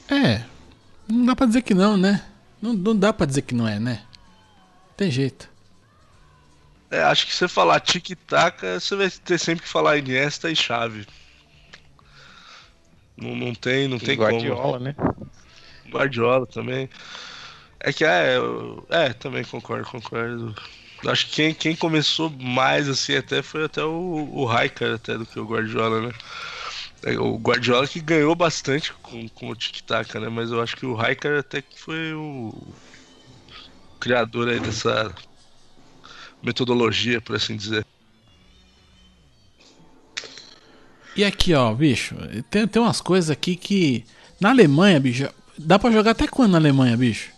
É. 0.08 0.44
Não 1.08 1.24
dá 1.26 1.36
pra 1.36 1.46
dizer 1.46 1.62
que 1.62 1.74
não, 1.74 1.96
né? 1.96 2.24
Não, 2.60 2.72
não 2.72 2.96
dá 2.96 3.12
pra 3.12 3.26
dizer 3.26 3.42
que 3.42 3.54
não 3.54 3.66
é, 3.68 3.78
né? 3.78 4.02
Tem 4.96 5.10
jeito. 5.10 5.48
É, 6.90 7.02
acho 7.02 7.26
que 7.26 7.34
você 7.34 7.48
falar 7.48 7.80
tic-tac, 7.80 8.60
você 8.80 8.94
vai 8.96 9.10
ter 9.10 9.38
sempre 9.38 9.62
que 9.64 9.68
falar 9.68 9.96
Iniesta 9.98 10.50
e 10.50 10.56
Chave. 10.56 11.06
Não, 13.16 13.34
não 13.34 13.54
tem, 13.54 13.88
não 13.88 13.96
E 13.96 14.00
tem 14.00 14.16
como. 14.16 14.30
Guardiola, 14.30 14.78
né? 14.78 14.94
Guardiola 15.88 16.46
também. 16.46 16.88
É 17.80 17.92
que 17.92 18.04
é, 18.04 18.36
eu- 18.36 18.86
é, 18.90 19.12
também 19.12 19.44
concordo, 19.44 19.88
concordo. 19.88 20.54
Acho 21.06 21.26
que 21.26 21.32
quem, 21.32 21.54
quem 21.54 21.76
começou 21.76 22.30
mais 22.30 22.88
assim 22.88 23.16
até 23.16 23.42
foi 23.42 23.64
até 23.64 23.84
o, 23.84 24.28
o 24.32 24.44
Raikkonen 24.44 24.94
até 24.94 25.16
do 25.18 25.26
que 25.26 25.38
o 25.38 25.44
Guardiola, 25.46 26.08
né? 26.08 26.12
É, 27.06 27.16
O 27.20 27.36
Guardiola 27.38 27.86
que 27.86 28.00
ganhou 28.00 28.34
bastante 28.34 28.92
com, 28.94 29.28
com 29.28 29.48
o 29.48 29.54
tic-tac, 29.54 30.12
né? 30.18 30.28
Mas 30.28 30.50
eu 30.50 30.60
acho 30.60 30.76
que 30.76 30.84
o 30.84 30.94
Raikkonen 30.94 31.38
até 31.38 31.62
que 31.62 31.78
foi 31.80 32.12
o 32.12 32.52
criador 34.00 34.48
aí 34.48 34.58
dessa 34.58 35.14
metodologia, 36.42 37.20
por 37.20 37.36
assim 37.36 37.56
dizer. 37.56 37.86
E 41.14 41.24
aqui, 41.24 41.54
ó, 41.54 41.72
bicho, 41.72 42.16
tem, 42.50 42.66
tem 42.66 42.82
umas 42.82 43.00
coisas 43.00 43.30
aqui 43.30 43.54
que. 43.54 44.04
Na 44.40 44.50
Alemanha, 44.50 44.98
bicho, 44.98 45.28
dá 45.56 45.78
pra 45.78 45.92
jogar 45.92 46.10
até 46.10 46.26
quando 46.26 46.52
na 46.52 46.58
Alemanha, 46.58 46.96
bicho? 46.96 47.30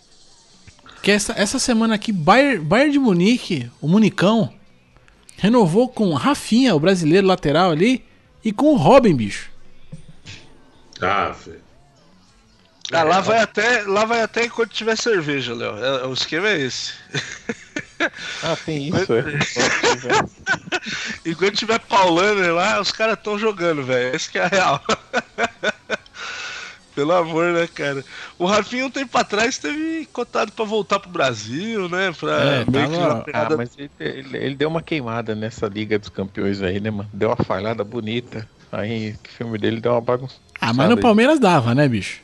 Que 1.03 1.11
essa, 1.11 1.31
essa 1.37 1.59
semana 1.59 1.93
aqui, 1.93 2.11
Bayern, 2.11 2.65
Bayern 2.65 2.91
de 2.91 2.99
Munique, 2.99 3.71
o 3.79 3.87
Municão, 3.87 4.51
renovou 5.37 5.87
com 5.87 6.13
Rafinha, 6.13 6.75
o 6.75 6.79
brasileiro 6.79 7.27
lateral 7.27 7.71
ali, 7.71 8.03
e 8.43 8.51
com 8.51 8.73
o 8.73 8.75
Robin, 8.75 9.15
bicho. 9.15 9.48
Ah, 11.01 11.29
velho. 11.29 11.61
Ah, 12.91 13.03
lá 13.03 13.21
vai 13.21 13.39
até, 13.39 13.83
lá 13.83 14.03
vai 14.03 14.21
até 14.21 14.45
enquanto 14.45 14.71
tiver 14.71 14.97
cerveja, 14.97 15.53
Léo. 15.53 15.77
É- 15.77 16.05
o 16.07 16.13
esquema 16.13 16.49
é 16.49 16.59
esse. 16.59 16.93
Ah, 18.41 18.55
tem 18.65 18.87
isso, 18.87 19.11
é. 19.13 19.23
Enquanto 21.29 21.57
tiver 21.57 21.77
Paulaner 21.79 22.53
lá, 22.53 22.79
os 22.79 22.93
caras 22.93 23.17
estão 23.17 23.37
jogando, 23.37 23.83
velho. 23.83 24.15
Esse 24.15 24.31
que 24.31 24.37
é 24.39 24.45
a 24.45 24.47
real. 24.47 24.81
Pelo 26.95 27.11
amor, 27.13 27.51
né, 27.53 27.67
cara? 27.67 28.03
O 28.37 28.45
Rafinha 28.45 28.85
um 28.85 28.89
tempo 28.89 29.17
atrás 29.17 29.57
teve 29.57 30.07
cotado 30.13 30.51
pra 30.53 30.63
voltar 30.63 30.99
pro 30.99 31.09
Brasil, 31.09 31.89
né? 31.89 32.13
Pra 32.17 32.31
É, 32.41 32.65
meio 32.65 32.89
que 32.89 32.97
tava- 32.97 32.97
uma 32.97 33.19
Ah, 33.19 33.23
pegada- 33.23 33.57
mas 33.57 33.71
ele, 33.77 33.91
ele- 33.99 34.37
ele 34.37 34.55
deu 34.55 34.69
uma 34.69 34.81
queimada 34.81 35.35
nessa 35.35 35.67
Liga 35.67 35.99
dos 35.99 36.09
Campeões 36.09 36.61
aí, 36.61 36.79
né, 36.79 36.89
mano? 36.89 37.09
Deu 37.13 37.29
uma 37.29 37.43
falhada 37.43 37.83
bonita. 37.83 38.47
Aí 38.71 39.11
o 39.13 39.29
filme 39.29 39.57
dele 39.57 39.79
deu 39.81 39.93
uma 39.93 40.01
bagunça. 40.01 40.35
Ah, 40.61 40.73
mas 40.73 40.89
no 40.89 40.97
Palmeiras 40.97 41.39
dava, 41.39 41.73
né, 41.73 41.87
bicho? 41.87 42.21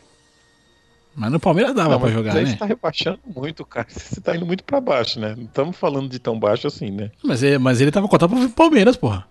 Mas 1.15 1.31
no 1.31 1.39
Palmeiras 1.39 1.73
dava 1.73 1.91
Não, 1.91 1.99
pra 1.99 2.07
mas 2.07 2.13
jogar, 2.13 2.35
aí 2.35 2.43
né? 2.43 2.51
você 2.51 2.57
tá 2.57 2.65
rebaixando 2.65 3.19
muito, 3.25 3.65
cara. 3.65 3.87
Você 3.89 4.19
tá 4.19 4.35
indo 4.35 4.45
muito 4.45 4.63
pra 4.65 4.81
baixo, 4.81 5.17
né? 5.19 5.33
Não 5.35 5.45
estamos 5.45 5.77
falando 5.77 6.09
de 6.09 6.19
tão 6.19 6.37
baixo 6.37 6.67
assim, 6.67 6.91
né? 6.91 7.09
Mas 7.23 7.41
ele, 7.41 7.57
mas 7.57 7.79
ele 7.79 7.89
tava 7.91 8.07
cotado 8.09 8.35
pro 8.35 8.49
Palmeiras, 8.49 8.97
porra. 8.97 9.25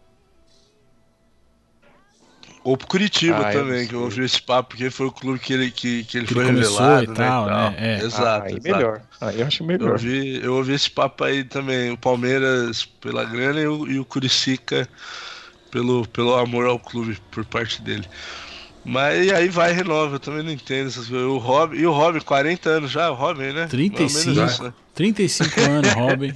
Ou 2.65 2.79
pro 2.79 2.87
Curitiba 2.87 3.47
Ah, 3.47 3.55
eu 3.55 3.61
também, 3.62 3.83
não 3.83 3.89
que 3.89 3.95
eu 3.95 4.01
ouvi 4.05 4.25
esse 4.25 4.41
papo, 4.41 4.71
porque 4.71 4.89
foi 4.91 5.07
o 5.07 5.12
clube 5.12 5.39
que 5.39 5.53
ele, 5.53 5.71
que, 5.71 6.03
que 6.05 6.17
ele 6.17 6.27
Que 6.27 6.33
foi 6.33 6.45
ele 6.45 6.53
começou 6.55 6.81
revelado, 6.81 7.12
e 7.12 7.15
tal, 7.15 7.47
né? 7.47 7.75
É. 7.77 7.99
Exato, 8.03 8.25
Ah, 8.25 8.43
aí 8.45 8.53
exato. 8.55 8.62
melhor. 8.62 9.03
Aí 9.21 9.41
eu 9.43 9.47
acho 9.47 9.62
Eu 9.62 9.67
melhor. 9.67 9.93
ouvi, 9.93 10.41
eu 10.43 10.55
ouvi 10.55 10.73
esse 10.73 10.91
papo 10.91 11.23
aí 11.25 11.45
também, 11.45 11.91
o 11.91 11.99
Palmeiras 11.99 12.87
pela 12.87 13.23
grana 13.25 13.61
e 13.61 13.67
o, 13.67 13.87
e 13.87 13.99
o 13.99 14.05
Curicica 14.07 14.89
pelo, 15.75 16.07
pelo 16.07 16.37
amor 16.37 16.66
ao 16.66 16.79
clube 16.79 17.18
por 17.33 17.45
parte 17.45 17.83
dele. 17.83 18.05
Mas 18.85 19.27
e 19.27 19.33
aí 19.35 19.49
vai 19.49 19.72
e 19.72 19.75
renova, 19.75 20.14
eu 20.16 20.20
também 20.20 20.45
não 20.45 20.53
entendo 20.53 20.87
essas 20.87 21.09
coisas. 21.09 21.27
O 21.27 21.39
Robin, 21.39 21.77
e 21.79 21.85
o 21.87 21.91
Robin, 21.91 22.20
40 22.20 22.68
anos 22.70 22.91
já, 22.93 23.11
o 23.11 23.14
Robin, 23.14 23.53
né? 23.53 23.66
35. 23.66 24.12
Mais 24.12 24.27
ou 24.29 24.35
menos 24.35 24.53
isso, 24.53 24.62
né? 24.62 24.72
35 24.95 25.61
anos, 25.62 25.93
Robin. 25.95 26.35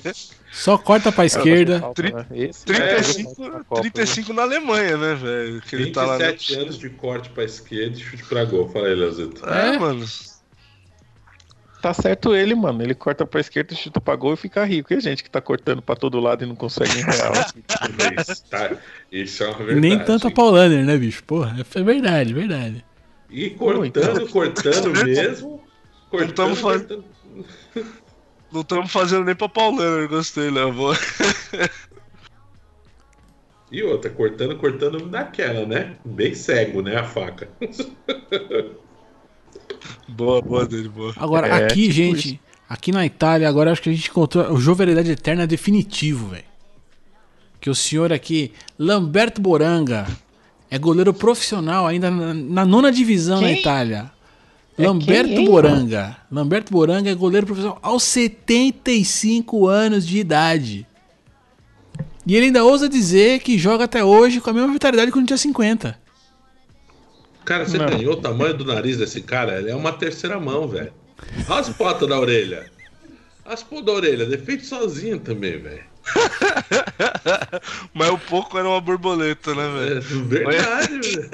Só 0.51 0.77
corta 0.77 1.13
pra 1.13 1.25
esquerda. 1.27 1.79
Falta, 1.79 2.03
né? 2.03 2.27
Esse- 2.33 2.65
35, 2.65 3.45
é, 3.45 3.51
Copa, 3.69 3.81
35 3.83 4.33
na 4.33 4.43
Alemanha, 4.43 4.97
né, 4.97 5.15
velho? 5.15 5.61
Que 5.61 5.77
ele 5.77 5.91
tá 5.93 6.05
lá. 6.05 6.17
27 6.19 6.57
né? 6.57 6.63
anos 6.63 6.79
de 6.79 6.91
corte 6.91 7.29
pra 7.29 7.45
esquerda 7.45 7.97
e 7.97 8.01
chute 8.01 8.25
pra 8.25 8.45
gol. 8.45 8.69
Fala 8.71 8.89
aí, 8.89 8.95
Leozito. 8.95 9.49
É, 9.49 9.75
É. 9.77 9.79
mano. 9.79 10.05
Tá 11.81 11.95
certo 11.95 12.35
ele, 12.35 12.55
mano. 12.55 12.83
Ele 12.83 12.95
corta 12.95 13.25
pra 13.25 13.41
esquerda, 13.41 13.75
chuta 13.75 14.01
pra 14.01 14.17
gol 14.17 14.35
e 14.35 14.37
fica 14.37 14.65
rico. 14.65 14.93
E 14.93 14.97
a 14.97 15.01
gente 15.01 15.23
que 15.23 15.31
tá 15.31 15.41
cortando 15.41 15.81
pra 15.81 15.95
todo 15.95 16.19
lado 16.19 16.43
e 16.43 16.47
não 16.47 16.57
consegue 16.57 16.91
em 16.99 17.03
real. 17.05 17.33
Isso, 18.29 18.45
tá? 18.47 18.77
Isso 19.13 19.45
é 19.45 19.47
uma 19.49 19.59
verdade. 19.59 19.81
Nem 19.81 19.99
tanto 19.99 20.27
a 20.27 20.31
Paulaner, 20.31 20.85
né, 20.85 20.97
bicho? 20.97 21.23
Porra, 21.25 21.57
é 21.75 21.83
verdade, 21.83 22.35
verdade. 22.35 22.85
E 23.31 23.51
cortando, 23.51 24.29
cortando 24.29 25.05
mesmo. 25.05 25.63
Cortando, 26.11 26.57
faz- 26.57 26.79
cortando. 26.83 27.05
Não 28.51 28.63
estamos 28.63 28.91
fazendo 28.91 29.25
nem 29.25 29.35
pra 29.37 29.49
Paulana, 29.49 30.01
eu 30.03 30.09
gostei, 30.09 30.51
Léo. 30.51 30.73
Vou- 30.73 30.95
E 33.71 33.83
outra, 33.83 34.11
cortando, 34.11 34.57
cortando 34.57 34.99
daquela, 35.11 35.67
né? 35.67 35.97
Bem 36.03 36.35
cego, 36.35 36.81
né? 36.81 36.97
A 36.97 37.05
faca. 37.05 37.49
Boa, 40.09 40.41
boa 40.41 40.67
dele, 40.67 40.89
boa. 40.89 41.13
Agora, 41.17 41.47
É, 41.47 41.65
aqui, 41.65 41.83
tipo 41.83 41.93
gente, 41.93 42.41
aqui 42.69 42.93
na 42.93 43.05
Itália, 43.05 43.49
agora 43.49 43.73
acho 43.73 43.83
que 43.83 43.91
a 43.91 43.93
gente 43.93 44.09
encontrou 44.11 44.53
o 44.53 44.61
Jovialidade 44.61 45.11
Eterna 45.11 45.47
definitivo, 45.47 46.29
velho. 46.29 46.45
Que 47.61 47.69
o 47.71 47.75
senhor 47.75 48.13
aqui, 48.13 48.53
Lamberto 48.79 49.41
Boranga, 49.41 50.07
é 50.71 50.79
goleiro 50.79 51.13
profissional 51.13 51.87
ainda 51.87 52.11
na, 52.11 52.35
na 52.35 52.65
nona 52.65 52.93
divisão 52.93 53.41
na 53.41 53.49
Quem? 53.49 53.61
Itália. 53.61 54.11
É 54.77 54.87
Lamberto 54.87 55.31
quem, 55.31 55.39
hein, 55.41 55.47
Boranga. 55.47 56.17
Lamberto 56.31 56.73
Boranga 56.73 57.11
é 57.11 57.15
goleiro 57.15 57.47
profissional 57.47 57.79
aos 57.83 58.05
75 58.05 59.67
anos 59.67 60.07
de 60.07 60.19
idade. 60.19 60.87
E 62.25 62.37
ele 62.37 62.47
ainda 62.47 62.65
ousa 62.65 62.89
dizer 62.89 63.41
que 63.41 63.59
joga 63.59 63.85
até 63.85 64.05
hoje 64.05 64.41
com 64.41 64.51
a 64.51 64.53
mesma 64.53 64.73
vitalidade 64.73 65.11
que 65.11 65.19
quando 65.19 65.27
tinha 65.27 65.37
50. 65.37 65.99
Cara, 67.49 67.65
você 67.65 67.79
Não. 67.79 67.87
ganhou 67.87 68.13
o 68.13 68.17
tamanho 68.21 68.53
do 68.53 68.63
nariz 68.67 68.99
desse 68.99 69.23
cara? 69.23 69.59
Ele 69.59 69.71
é 69.71 69.75
uma 69.75 69.91
terceira 69.91 70.39
mão, 70.39 70.69
velho. 70.69 70.93
Olha 71.49 71.61
as 71.61 71.71
potas 71.71 72.07
da 72.07 72.21
orelha. 72.21 72.71
As 73.43 73.63
potas 73.63 73.87
da 73.87 73.93
orelha, 73.93 74.27
defeito 74.27 74.67
sozinho 74.67 75.19
também, 75.19 75.59
velho. 75.59 75.83
Mas 77.95 78.11
o 78.11 78.19
pouco 78.19 78.59
era 78.59 78.69
uma 78.69 78.83
borboleta, 78.83 79.55
né, 79.55 79.63
É 79.65 80.01
velho? 80.01 80.25
verdade, 80.27 81.01
velho. 81.01 81.31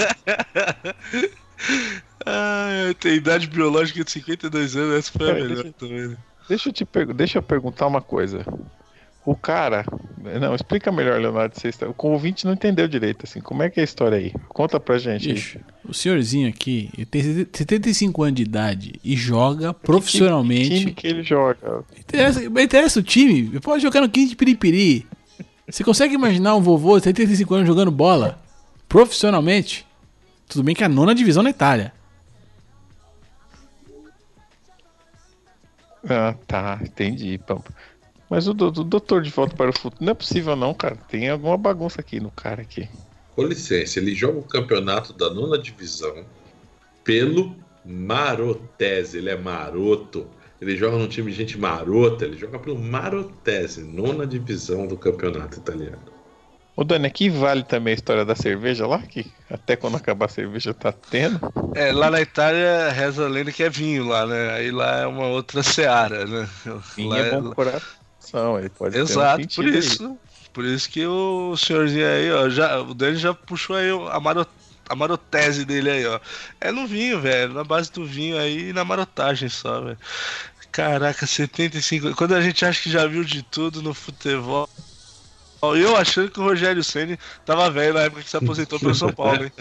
Ah, 2.25 2.95
tem 3.01 3.15
idade 3.17 3.49
biológica 3.49 4.05
de 4.05 4.11
52 4.13 4.77
anos, 4.77 4.95
essa 4.95 5.19
foi 5.19 5.31
a 5.31 5.35
Peraí, 5.35 5.49
melhor 5.49 5.73
também. 5.73 6.09
né? 6.09 6.17
Deixa 6.49 6.69
eu 6.69 6.73
te 6.73 6.87
deixa 7.15 7.39
eu 7.39 7.43
perguntar 7.43 7.89
uma 7.89 8.01
coisa. 8.01 8.45
O 9.27 9.35
cara. 9.35 9.87
Não, 10.41 10.55
explica 10.55 10.93
melhor, 10.93 11.19
Leonardo. 11.19 11.55
Você 11.59 11.69
está... 11.69 11.87
O 11.89 11.95
ouvinte 12.09 12.45
não 12.45 12.53
entendeu 12.53 12.87
direito, 12.87 13.25
assim. 13.25 13.41
Como 13.41 13.63
é 13.63 13.71
que 13.71 13.81
é 13.81 13.83
a 13.83 13.85
história 13.85 14.19
aí? 14.19 14.33
Conta 14.49 14.79
pra 14.79 14.99
gente. 14.99 15.33
Bicho, 15.33 15.59
o 15.89 15.95
senhorzinho 15.95 16.49
aqui 16.49 16.91
ele 16.97 17.07
tem 17.07 17.23
75 17.23 18.23
anos 18.23 18.35
de 18.37 18.43
idade 18.43 19.01
e 19.03 19.17
joga 19.17 19.73
Que 19.73 19.81
profissionalmente. 19.81 20.79
time 20.81 20.93
que 20.93 21.07
ele 21.07 21.23
joga? 21.23 21.85
Interessa, 21.99 22.45
interessa 22.45 23.01
o 23.01 23.03
time. 23.03 23.41
Ele 23.51 23.61
Pode 23.61 23.83
jogar 23.83 24.01
no 24.03 24.09
15 24.09 24.29
de 24.31 24.37
Piripiri. 24.37 25.07
Você 25.67 25.83
consegue 25.83 26.15
imaginar 26.15 26.55
um 26.55 26.61
vovô 26.61 26.99
de 26.99 27.05
75 27.05 27.55
anos 27.55 27.67
jogando 27.67 27.91
bola 27.91 28.39
profissionalmente? 28.89 29.87
Tudo 30.47 30.63
bem 30.63 30.75
que 30.75 30.83
é 30.83 30.87
a 30.87 30.89
nona 30.91 31.15
divisão 31.15 31.43
na 31.43 31.49
Itália. 31.51 31.93
Ah, 36.09 36.35
tá. 36.47 36.79
Entendi, 36.83 37.39
Pampa. 37.39 37.73
Mas 38.35 38.49
o, 38.49 38.53
do- 38.53 38.69
do 38.73 38.83
doutor 38.83 39.23
de 39.23 39.31
volta 39.31 39.55
para 39.55 39.71
o 39.71 39.73
futuro. 39.73 40.05
Não 40.05 40.11
é 40.11 40.15
possível, 40.15 40.57
não, 40.57 40.75
cara. 40.75 40.97
Tem 41.09 41.29
alguma 41.31 41.57
bagunça 41.57 42.01
aqui 42.01 42.19
no 42.19 42.33
cara 42.33 42.63
aqui. 42.63 42.89
Com 43.37 43.45
licença, 43.45 44.01
ele 44.01 44.13
joga 44.13 44.41
o 44.41 44.43
campeonato 44.43 45.13
da 45.13 45.31
nona 45.31 45.57
divisão 45.57 46.25
pelo 47.05 47.55
Marotese. 47.87 49.19
Ele 49.19 49.31
é 49.31 49.37
maroto. 49.37 50.27
Ele 50.61 50.77
joga 50.77 50.99
num 50.99 51.07
time 51.07 51.31
de 51.31 51.37
gente 51.37 51.57
marota. 51.57 52.25
Ele 52.25 52.37
joga 52.37 52.59
pelo 52.59 52.77
Marotese, 52.77 53.85
nona 53.85 54.27
divisão 54.27 54.89
do 54.89 54.97
campeonato 54.97 55.61
italiano. 55.61 56.03
Ô, 56.77 56.83
Dani, 56.83 57.07
aqui 57.07 57.31
vale 57.31 57.63
também 57.63 57.93
a 57.93 57.95
história 57.95 58.25
da 58.25 58.35
cerveja 58.35 58.85
lá? 58.85 58.99
Que 59.01 59.25
até 59.49 59.77
quando 59.77 59.97
acabar 59.97 60.27
a 60.27 60.29
cerveja 60.29 60.75
tá 60.75 60.91
tendo. 60.91 61.39
É, 61.77 61.93
lá 61.93 62.11
na 62.11 62.21
Itália 62.21 62.91
reza 62.91 63.27
a 63.27 63.29
lenda 63.29 63.53
que 63.53 63.63
é 63.63 63.71
vinho 63.71 64.09
lá, 64.09 64.27
né? 64.27 64.51
Aí 64.55 64.73
lá 64.73 65.03
é 65.03 65.07
uma 65.07 65.29
outra 65.29 65.63
seara, 65.63 66.27
né? 66.27 66.49
Vinho 66.97 67.11
Lá 67.11 67.19
é 67.19 67.31
bom 67.31 67.55
pro 67.55 67.71
Ele 68.59 68.69
pode 68.69 68.97
um 68.97 69.03
Exato, 69.03 69.49
por 69.55 69.65
aí. 69.65 69.79
isso. 69.79 70.19
Por 70.53 70.65
isso 70.65 70.89
que 70.89 71.05
o 71.05 71.57
senhorzinho 71.57 72.07
aí, 72.07 72.31
ó, 72.31 72.49
já, 72.49 72.81
o 72.81 72.95
Dani 72.95 73.17
já 73.17 73.35
puxou 73.35 73.75
aí 73.75 73.91
a, 74.11 74.21
maro, 74.21 74.47
a 74.89 74.95
marotese 74.95 75.65
dele 75.65 75.91
aí, 75.91 76.07
ó. 76.07 76.21
É 76.61 76.71
no 76.71 76.87
vinho, 76.87 77.21
velho, 77.21 77.53
na 77.53 77.65
base 77.65 77.91
do 77.91 78.05
vinho 78.07 78.39
aí 78.39 78.69
e 78.69 78.73
na 78.73 78.85
marotagem 78.85 79.49
só, 79.49 79.81
velho. 79.81 79.99
Caraca, 80.71 81.27
75. 81.27 82.15
Quando 82.15 82.35
a 82.35 82.41
gente 82.41 82.65
acha 82.65 82.83
que 82.83 82.91
já 82.91 83.07
viu 83.07 83.25
de 83.25 83.43
tudo 83.43 83.83
no 83.83 83.95
futebol. 83.95 84.69
Eu 85.75 85.97
achando 85.97 86.31
que 86.31 86.41
o 86.41 86.43
Rogério 86.43 86.83
Ceni 86.85 87.17
tava 87.45 87.71
velho 87.71 87.95
na 87.95 88.03
época 88.03 88.23
que 88.23 88.29
se 88.31 88.37
aposentou 88.37 88.81
pelo 88.81 88.95
São 88.95 89.13
Paulo, 89.13 89.45
hein? 89.45 89.53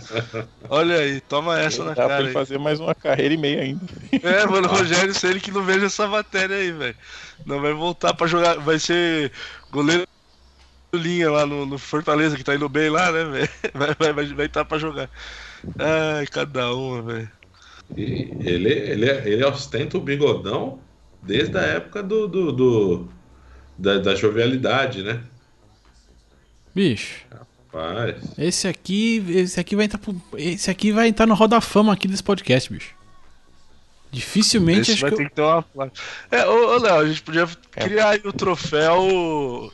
Olha 0.70 0.98
aí, 1.00 1.22
toma 1.22 1.60
essa 1.60 1.84
na 1.84 1.96
Dá 1.96 2.10
pra 2.10 2.18
cara 2.18 2.20
ele 2.20 2.30
aí. 2.30 2.34
fazer 2.34 2.58
mais 2.58 2.80
uma 2.80 2.96
carreira 2.96 3.34
e 3.34 3.38
meia 3.38 3.62
ainda. 3.62 3.86
É, 4.22 4.46
mano, 4.46 4.68
o 4.68 4.72
Rogério 4.72 5.14
Ceni 5.14 5.40
que 5.42 5.52
não 5.52 5.64
veja 5.64 5.86
essa 5.88 6.08
matéria 6.08 6.56
aí, 6.56 6.72
velho. 6.72 6.96
Não 7.46 7.62
vai 7.62 7.74
voltar 7.74 8.14
pra 8.14 8.28
jogar, 8.28 8.56
vai 8.60 8.80
ser 8.80 9.32
goleiro 9.72 10.06
linha 10.96 11.32
lá 11.32 11.46
no, 11.46 11.66
no 11.66 11.78
Fortaleza, 11.78 12.38
que 12.38 12.44
tá 12.44 12.56
indo 12.56 12.70
bem 12.70 12.90
lá, 12.90 13.12
né, 13.12 13.24
velho? 13.26 13.50
Vai, 13.74 13.96
vai, 14.00 14.14
vai, 14.14 14.34
vai 14.36 14.46
estar 14.48 14.66
pra 14.66 14.78
jogar. 14.78 15.10
Ai, 15.78 16.28
cada 16.28 16.74
uma, 16.76 17.02
velho. 17.04 17.32
Ele, 17.96 18.70
ele, 18.70 19.10
ele 19.10 19.46
ostenta 19.46 19.98
o 19.98 20.02
bigodão 20.02 20.80
desde 21.22 21.58
a 21.58 21.62
época 21.62 22.02
do, 22.04 22.28
do, 22.28 22.52
do- 22.52 23.14
da, 23.78 24.00
da 24.00 24.16
jovialidade, 24.16 25.04
né? 25.04 25.24
Bicho, 26.76 27.22
Rapaz. 27.72 28.16
esse 28.38 28.68
aqui, 28.68 29.24
esse 29.30 29.60
aqui 29.60 29.76
vai 29.76 29.86
entrar 29.86 30.00
pro, 30.00 30.16
esse 30.38 30.70
aqui 30.72 30.92
vai 30.92 31.08
entrar 31.08 31.26
no 31.28 31.34
Roda 31.36 31.62
Fama 31.62 31.94
aqui 31.94 32.08
desse 32.08 32.24
podcast, 32.24 32.72
bicho. 32.72 32.92
Dificilmente 34.12 34.92
Esse 34.92 34.92
acho 34.94 35.02
vai 35.02 35.12
que 35.12 35.18
ter 35.18 35.24
eu, 35.24 35.30
que 35.30 35.36
ter 35.36 35.42
uma 35.42 35.62
placa. 35.64 35.92
É, 36.30 36.46
ô, 36.48 36.76
ô 36.76 36.78
Léo, 36.78 37.00
a 37.00 37.08
gente 37.08 37.24
podia 37.24 37.48
É. 37.76 37.84
criar 37.84 38.10
aí 38.10 38.22
o 38.24 38.32
troféu. 38.32 39.00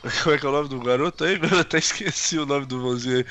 Como 0.24 0.34
é 0.34 0.38
que 0.38 0.46
é 0.46 0.48
o 0.48 0.52
nome 0.52 0.68
do 0.70 0.80
garoto 0.80 1.24
aí? 1.24 1.38
Eu 1.52 1.58
até 1.60 1.76
esqueci 1.78 2.38
o 2.38 2.46
nome 2.46 2.64
do 2.64 2.78
mozinho 2.78 3.18
aí. 3.18 3.24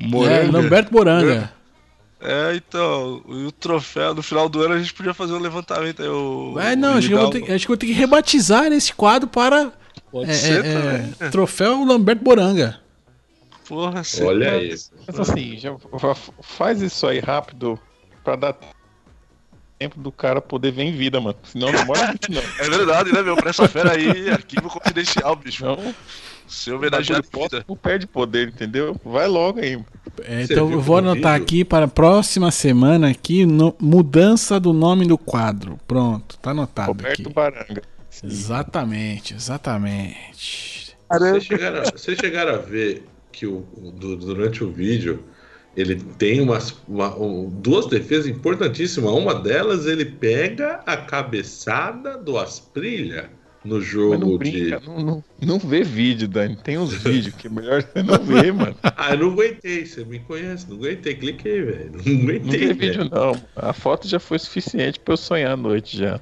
é, 0.00 0.06
Moranga. 0.08 0.50
Lamberto 0.58 0.90
Boranga. 0.90 1.52
É, 2.20 2.54
então, 2.56 3.22
e 3.28 3.44
o 3.46 3.52
troféu, 3.52 4.14
no 4.14 4.22
final 4.22 4.48
do 4.48 4.60
ano 4.62 4.74
a 4.74 4.78
gente 4.78 4.92
podia 4.94 5.14
fazer 5.14 5.32
um 5.32 5.38
levantamento 5.38 6.02
aí. 6.02 6.08
O, 6.08 6.58
É, 6.58 6.74
não, 6.74 6.94
o 6.94 6.98
acho 6.98 7.06
que, 7.08 7.14
eu 7.14 7.18
vou 7.20 7.30
ter, 7.30 7.52
acho 7.52 7.66
que 7.66 7.70
eu 7.72 7.74
vou 7.74 7.76
ter 7.76 7.86
que 7.86 7.92
rebatizar 7.92 8.66
esse 8.72 8.92
quadro 8.92 9.28
para 9.28 9.72
Pode 10.10 10.30
é, 10.30 10.34
ser 10.34 10.64
é, 10.64 10.72
também. 10.72 11.14
é, 11.20 11.28
Troféu 11.30 11.84
Lamberto 11.84 12.22
Boranga. 12.24 12.80
Porra, 13.72 14.04
você 14.04 14.22
Olha 14.22 14.50
tá- 14.50 14.56
aí. 14.56 14.76
Mas 15.06 15.20
assim, 15.20 15.56
já 15.56 15.74
fa- 15.98 16.14
faz 16.42 16.82
isso 16.82 17.06
aí 17.06 17.20
rápido 17.20 17.78
pra 18.22 18.36
dar 18.36 18.54
tempo 19.78 19.98
do 19.98 20.12
cara 20.12 20.42
poder 20.42 20.72
ver 20.72 20.82
em 20.82 20.92
vida, 20.92 21.18
mano. 21.22 21.34
Senão 21.42 21.72
não 21.72 21.78
demora 21.80 22.08
muito, 22.08 22.30
não. 22.30 22.42
É 22.60 22.68
verdade, 22.68 23.12
né, 23.12 23.22
meu? 23.22 23.34
Pra 23.34 23.48
essa 23.48 23.66
fera 23.66 23.92
aí, 23.92 24.28
arquivo 24.28 24.68
confidencial, 24.68 25.34
bicho. 25.36 25.64
Não, 25.64 25.94
Seu 26.46 26.76
o 26.76 26.80
não 27.66 27.76
perde 27.76 28.06
poder, 28.06 28.48
entendeu? 28.48 28.94
Vai 29.02 29.26
logo 29.26 29.58
aí. 29.58 29.82
É, 30.24 30.42
então 30.42 30.70
eu 30.70 30.78
vou 30.78 31.00
no 31.00 31.12
anotar 31.12 31.32
vídeo? 31.32 31.44
aqui 31.44 31.64
para 31.64 31.86
a 31.86 31.88
próxima 31.88 32.50
semana 32.50 33.08
aqui 33.08 33.46
no- 33.46 33.74
mudança 33.80 34.60
do 34.60 34.74
nome 34.74 35.06
do 35.06 35.16
quadro. 35.16 35.78
Pronto, 35.88 36.36
tá 36.36 36.50
anotado 36.50 36.88
Roberto 36.88 37.22
aqui. 37.22 37.32
Baranga. 37.32 37.82
Exatamente, 38.22 39.32
exatamente. 39.32 40.94
Vocês 41.10 41.44
chegaram, 41.44 41.82
vocês 41.84 42.18
chegaram 42.18 42.54
a 42.54 42.58
ver 42.58 43.06
que 43.32 43.46
o, 43.46 43.66
o- 43.76 43.90
du- 43.90 44.16
durante 44.16 44.62
o 44.62 44.70
vídeo 44.70 45.24
ele 45.76 45.96
tem 45.96 46.40
umas, 46.40 46.76
uma- 46.86 47.16
um- 47.18 47.48
duas 47.48 47.86
defesas 47.86 48.26
importantíssimas. 48.26 49.10
Uma 49.12 49.34
delas 49.34 49.86
ele 49.86 50.04
pega 50.04 50.80
a 50.84 50.96
cabeçada 50.98 52.18
do 52.18 52.36
Asprilha 52.38 53.30
no 53.64 53.80
jogo 53.80 54.18
não 54.18 54.30
de. 54.32 54.38
brinca, 54.38 54.80
não, 54.84 54.98
não, 55.00 55.24
não 55.40 55.58
vê 55.58 55.82
vídeo, 55.82 56.26
Dani. 56.28 56.56
Tem 56.56 56.76
uns 56.78 56.92
vídeos 57.02 57.34
que 57.36 57.46
é 57.46 57.50
melhor 57.50 57.80
você 57.82 58.02
não 58.02 58.18
ver, 58.18 58.52
mano. 58.52 58.76
Ah, 58.82 59.14
eu 59.14 59.18
não 59.20 59.30
aguentei, 59.32 59.86
você 59.86 60.04
me 60.04 60.18
conhece, 60.18 60.68
não 60.68 60.76
aguentei, 60.76 61.14
cliquei, 61.14 61.62
velho. 61.62 61.92
Não 61.94 62.12
Não 62.12 62.22
aguentei, 62.22 62.58
vê 62.58 62.74
velho. 62.74 62.76
vídeo, 63.04 63.10
não. 63.10 63.40
A 63.56 63.72
foto 63.72 64.06
já 64.08 64.18
foi 64.18 64.38
suficiente 64.40 64.98
pra 65.00 65.14
eu 65.14 65.16
sonhar 65.16 65.52
à 65.52 65.56
noite 65.56 65.96
já. 65.96 66.20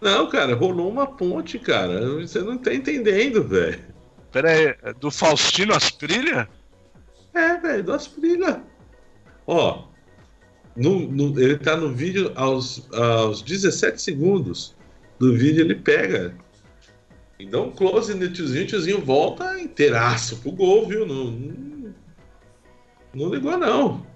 Não, 0.00 0.28
cara, 0.28 0.54
rolou 0.54 0.90
uma 0.90 1.06
ponte, 1.06 1.58
cara. 1.58 2.06
Você 2.20 2.40
não 2.40 2.58
tá 2.58 2.74
entendendo, 2.74 3.42
velho. 3.44 3.78
Pera 4.40 4.52
aí, 4.52 4.76
é 4.84 4.92
do 4.92 5.10
Faustino 5.10 5.74
Asprilha? 5.74 6.48
É, 7.34 7.56
velho, 7.56 7.82
do 7.82 7.92
Asprilha. 7.92 8.62
Ó, 9.44 9.88
no, 10.76 11.00
no- 11.10 11.40
ele 11.40 11.58
tá 11.58 11.76
no 11.76 11.92
vídeo 11.92 12.30
aos, 12.36 12.88
aos 12.94 13.42
17 13.42 14.00
segundos 14.00 14.76
do 15.18 15.36
vídeo, 15.36 15.62
ele 15.64 15.74
pega. 15.74 16.36
E 17.36 17.46
dá 17.50 17.60
um 17.60 17.72
close 17.72 18.14
no 18.14 18.32
tiozinho, 18.32 18.62
o 18.62 18.66
tiozinho 18.68 19.04
volta 19.04 19.60
inteiraço 19.60 20.36
pro 20.36 20.52
gol, 20.52 20.86
viu? 20.86 21.04
Não, 21.04 21.32
não, 21.32 21.94
não 23.14 23.34
ligou, 23.34 23.58
não. 23.58 24.06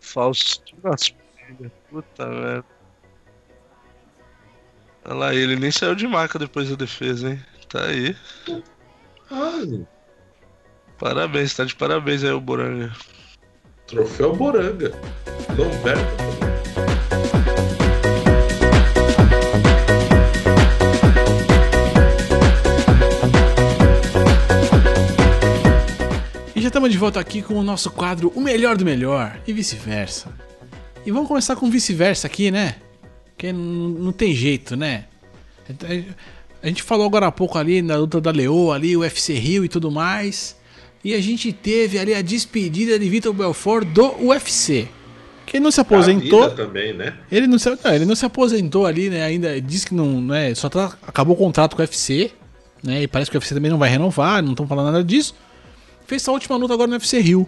Faustino 0.00 0.80
Asprilha. 0.90 1.70
Puta 1.90 2.26
merda. 2.28 2.64
Olha 5.04 5.14
lá, 5.14 5.34
ele 5.34 5.56
nem 5.56 5.70
saiu 5.70 5.94
de 5.94 6.06
marca 6.06 6.38
depois 6.38 6.70
da 6.70 6.76
defesa, 6.76 7.28
hein? 7.28 7.44
Tá 7.74 7.86
aí. 7.86 8.14
Ai, 9.32 9.84
Parabéns, 10.96 11.54
tá 11.56 11.64
de 11.64 11.74
parabéns 11.74 12.22
aí 12.22 12.30
o 12.30 12.40
Boranga. 12.40 12.92
troféu 13.88 14.32
Boranga. 14.32 14.92
Lamberto. 15.58 16.24
Estamos 26.56 26.90
de 26.90 26.98
volta 26.98 27.20
aqui 27.20 27.40
com 27.40 27.54
o 27.54 27.62
nosso 27.62 27.88
quadro 27.90 28.32
O 28.34 28.40
Melhor 28.40 28.76
do 28.76 28.84
Melhor 28.84 29.38
e 29.46 29.52
vice-versa. 29.52 30.28
E 31.06 31.10
vamos 31.12 31.28
começar 31.28 31.54
com 31.54 31.70
vice-versa 31.70 32.26
aqui, 32.26 32.50
né? 32.50 32.74
Que 33.38 33.48
n- 33.48 33.98
não 33.98 34.10
tem 34.12 34.34
jeito, 34.34 34.74
né? 34.76 35.04
A 36.64 36.68
gente 36.68 36.82
falou 36.82 37.04
agora 37.04 37.26
há 37.26 37.30
pouco 37.30 37.58
ali 37.58 37.82
na 37.82 37.98
luta 37.98 38.22
da 38.22 38.30
Leoa, 38.30 38.74
ali, 38.74 38.96
o 38.96 39.00
UFC 39.00 39.34
Rio 39.34 39.66
e 39.66 39.68
tudo 39.68 39.90
mais. 39.90 40.56
E 41.04 41.12
a 41.12 41.20
gente 41.20 41.52
teve 41.52 41.98
ali 41.98 42.14
a 42.14 42.22
despedida 42.22 42.98
de 42.98 43.06
Vitor 43.06 43.34
Belfort 43.34 43.86
do 43.86 44.14
UFC. 44.24 44.88
Que 45.44 45.58
ele 45.58 45.64
não 45.64 45.70
se 45.70 45.82
aposentou. 45.82 46.50
Também, 46.52 46.94
né? 46.94 47.12
Ele 47.30 47.46
não, 47.46 47.58
se, 47.58 47.68
não, 47.68 47.92
ele 47.92 48.06
não 48.06 48.14
se 48.14 48.24
aposentou 48.24 48.86
ali, 48.86 49.10
né? 49.10 49.22
Ainda 49.24 49.60
disse 49.60 49.88
que 49.88 49.94
não, 49.94 50.22
né? 50.22 50.54
Só 50.54 50.70
tá, 50.70 50.96
acabou 51.06 51.36
o 51.36 51.38
contrato 51.38 51.76
com 51.76 51.82
o 51.82 51.84
UFC, 51.84 52.30
né? 52.82 53.02
E 53.02 53.06
parece 53.06 53.30
que 53.30 53.36
o 53.36 53.38
UFC 53.38 53.54
também 53.54 53.70
não 53.70 53.76
vai 53.76 53.90
renovar, 53.90 54.42
não 54.42 54.52
estão 54.52 54.66
falando 54.66 54.86
nada 54.86 55.04
disso. 55.04 55.34
Fez 56.06 56.22
essa 56.22 56.32
última 56.32 56.56
luta 56.56 56.72
agora 56.72 56.88
no 56.88 56.94
UFC 56.94 57.20
Rio. 57.20 57.46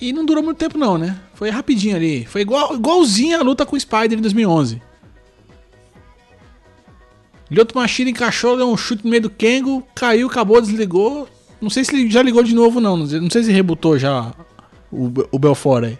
E 0.00 0.12
não 0.12 0.26
durou 0.26 0.42
muito 0.42 0.58
tempo 0.58 0.76
não, 0.76 0.98
né? 0.98 1.20
Foi 1.34 1.50
rapidinho 1.50 1.94
ali. 1.94 2.24
Foi 2.24 2.40
igual, 2.40 2.74
igualzinho 2.74 3.38
a 3.38 3.44
luta 3.44 3.64
com 3.64 3.76
o 3.76 3.80
Spider 3.80 4.18
em 4.18 4.22
2011. 4.22 4.87
Lyoto 7.50 7.76
Machida 7.76 8.10
encaixou, 8.10 8.56
deu 8.56 8.70
um 8.70 8.76
chute 8.76 9.04
no 9.04 9.10
meio 9.10 9.22
do 9.22 9.30
Kengo, 9.30 9.82
caiu, 9.94 10.28
acabou, 10.28 10.60
desligou. 10.60 11.28
Não 11.60 11.70
sei 11.70 11.84
se 11.84 11.94
ele 11.94 12.10
já 12.10 12.22
ligou 12.22 12.42
de 12.42 12.54
novo 12.54 12.80
não, 12.80 12.96
não 12.96 13.06
sei- 13.06 13.20
não 13.20 13.30
sei 13.30 13.42
se 13.42 13.52
rebutou 13.52 13.98
já 13.98 14.32
o, 14.92 15.10
o 15.32 15.38
Belfort 15.38 15.84
aí. 15.84 15.98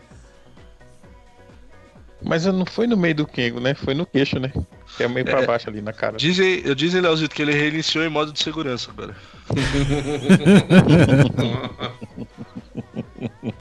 Mas 2.23 2.45
não 2.47 2.67
foi 2.67 2.87
no 2.89 2.97
meio 2.97 3.15
do 3.15 3.27
Kengo, 3.27 3.61
né? 3.61 3.75
Foi 3.75 3.95
no 3.95 4.05
queixo, 4.05 4.39
né? 4.41 4.53
Que 4.97 5.05
é 5.05 5.09
meio 5.09 5.25
pra 5.25 5.47
baixo 5.47 5.71
ali 5.71 5.81
na 5.81 5.93
cara. 5.93 6.17
Dizem, 6.17 6.63
eu 6.65 6.75
dizem, 6.75 7.01
Leozito, 7.01 7.33
que 7.35 7.43
ele 7.43 7.53
reiniciou 7.53 8.05
em 8.05 8.09
modo 8.09 8.33
de 8.33 8.43
segurança 8.43 8.91
agora. 8.91 9.17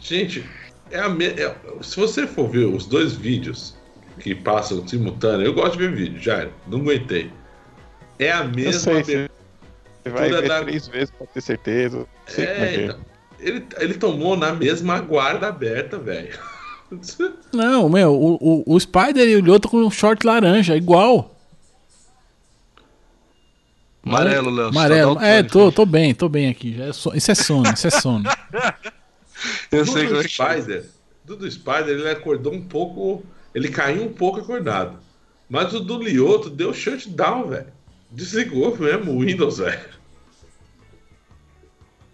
Gente, 0.00 0.44
é 0.90 0.98
a 1.00 1.08
me... 1.08 1.26
é- 1.26 1.56
se 1.82 1.96
você 1.96 2.26
for 2.26 2.48
ver 2.48 2.66
os 2.66 2.86
dois 2.86 3.14
vídeos 3.14 3.74
que 4.20 4.34
passam 4.34 4.86
simultâneo, 4.86 5.46
eu 5.46 5.54
gosto 5.54 5.72
de 5.76 5.86
ver 5.86 5.94
vídeo, 5.96 6.20
já, 6.22 6.48
não 6.66 6.80
aguentei. 6.80 7.30
É 8.18 8.30
a 8.32 8.40
Eu 8.40 8.48
mesma 8.48 8.72
sei, 8.80 9.02
você 9.02 9.28
vai 10.10 10.28
é 10.28 10.40
ver 10.40 10.48
da- 10.48 10.62
três 10.62 10.86
vezes 10.88 11.10
pra 11.10 11.26
ter 11.26 11.40
certeza. 11.40 12.06
É 12.36 12.42
É, 12.42 12.44
é. 12.44 12.84
então, 12.84 12.98
ele, 13.40 13.66
ele 13.78 13.94
tomou 13.94 14.36
na 14.36 14.52
mesma 14.52 15.00
guarda 15.00 15.48
aberta, 15.48 15.98
velho. 15.98 16.38
Não, 17.52 17.88
meu, 17.88 18.12
o, 18.14 18.34
o, 18.40 18.74
o 18.74 18.80
Spider 18.80 19.26
e 19.28 19.36
o 19.36 19.40
Lyoto 19.40 19.68
com 19.68 19.78
um 19.78 19.90
short 19.90 20.24
laranja, 20.26 20.76
igual. 20.76 21.34
Amarelo, 24.04 24.50
Léo. 24.50 24.64
tá 24.70 24.78
Amarelo. 24.78 25.10
É, 25.20 25.42
daltônico, 25.42 25.52
tô, 25.52 25.72
tô 25.72 25.86
bem, 25.86 26.14
tô 26.14 26.28
bem 26.28 26.48
aqui. 26.48 26.76
Já 26.76 26.84
é 26.86 26.92
so- 26.92 27.14
Isso 27.14 27.30
é 27.30 27.34
sono, 27.34 27.72
isso 27.72 27.86
é 27.86 27.90
sono. 27.90 28.24
Eu 29.72 29.84
Do 29.84 29.92
sei 29.92 30.06
como 30.06 30.20
é 30.20 30.24
que 30.24 30.42
é. 30.42 30.46
Spider, 30.60 30.84
do 31.24 31.50
Spider, 31.50 31.88
ele 31.88 32.08
acordou 32.10 32.52
um 32.52 32.62
pouco. 32.62 33.24
Ele 33.54 33.68
caiu 33.68 34.04
um 34.04 34.12
pouco 34.12 34.40
acordado. 34.40 34.98
Mas 35.48 35.72
o 35.72 35.80
do 35.80 36.02
Lioto 36.02 36.50
deu 36.50 36.72
shutdown, 36.74 37.48
velho. 37.48 37.66
Desligou 38.10 38.76
mesmo 38.78 39.12
o 39.12 39.20
Windows, 39.20 39.58
velho. 39.58 39.94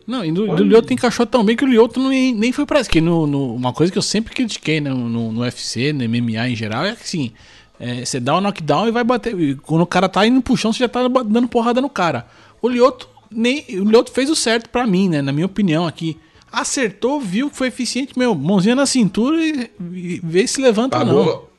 Não, 0.07 0.25
e 0.25 0.33
do, 0.33 0.47
do. 0.57 0.65
Lyoto 0.65 0.93
encaixou 0.93 1.25
tão 1.25 1.45
bem 1.45 1.57
que 1.57 1.65
o 1.65 1.69
Lyoto 1.69 2.01
nem, 2.09 2.35
nem 2.35 2.53
foi 2.53 2.67
pra 2.67 2.85
que 2.85 3.01
no, 3.01 3.27
no- 3.27 3.55
Uma 3.55 3.73
coisa 3.73 3.93
que 3.93 3.99
eu 3.99 4.03
sempre 4.03 4.35
critiquei 4.35 4.81
no, 4.81 4.95
no, 5.09 5.31
no 5.33 5.41
UFC, 5.43 5.93
no 5.93 6.05
MMA 6.09 6.49
em 6.49 6.57
geral, 6.57 6.85
é 6.85 6.97
que 6.97 7.03
assim, 7.03 7.33
é, 7.79 8.05
você 8.05 8.19
dá 8.19 8.35
o 8.37 8.41
knockdown 8.41 8.89
e 8.89 8.91
vai 8.91 9.05
bater. 9.05 9.39
e 9.39 9.55
quando 9.55 9.83
o 9.83 9.87
cara 9.87 10.09
tá 10.09 10.27
indo 10.27 10.43
pro 10.43 10.57
chão, 10.57 10.73
você 10.73 10.81
já 10.81 10.89
tá 10.89 11.07
dando 11.07 11.47
porrada 11.47 11.81
no 11.81 11.89
cara. 11.89 12.27
O 12.61 12.69
Lyoto, 12.69 13.09
nem, 13.31 13.65
o 13.79 13.85
Lyoto 13.85 14.11
fez 14.11 14.29
o 14.29 14.35
certo 14.37 14.69
pra 14.69 14.87
mim, 14.87 15.09
né? 15.09 15.23
Na 15.23 15.33
minha 15.33 15.47
opinião 15.47 15.87
aqui. 15.87 16.19
Acertou, 16.53 17.21
viu 17.21 17.49
que 17.51 17.57
foi 17.57 17.69
eficiente, 17.69 18.19
meu, 18.19 18.35
mãozinha 18.35 18.75
na 18.75 18.87
cintura 18.87 19.37
e, 19.41 19.71
e 19.93 20.21
vê 20.23 20.47
se 20.47 20.61
levanta 20.61 20.99
ou 20.99 21.05
não. 21.05 21.25
Pagou, 21.25 21.51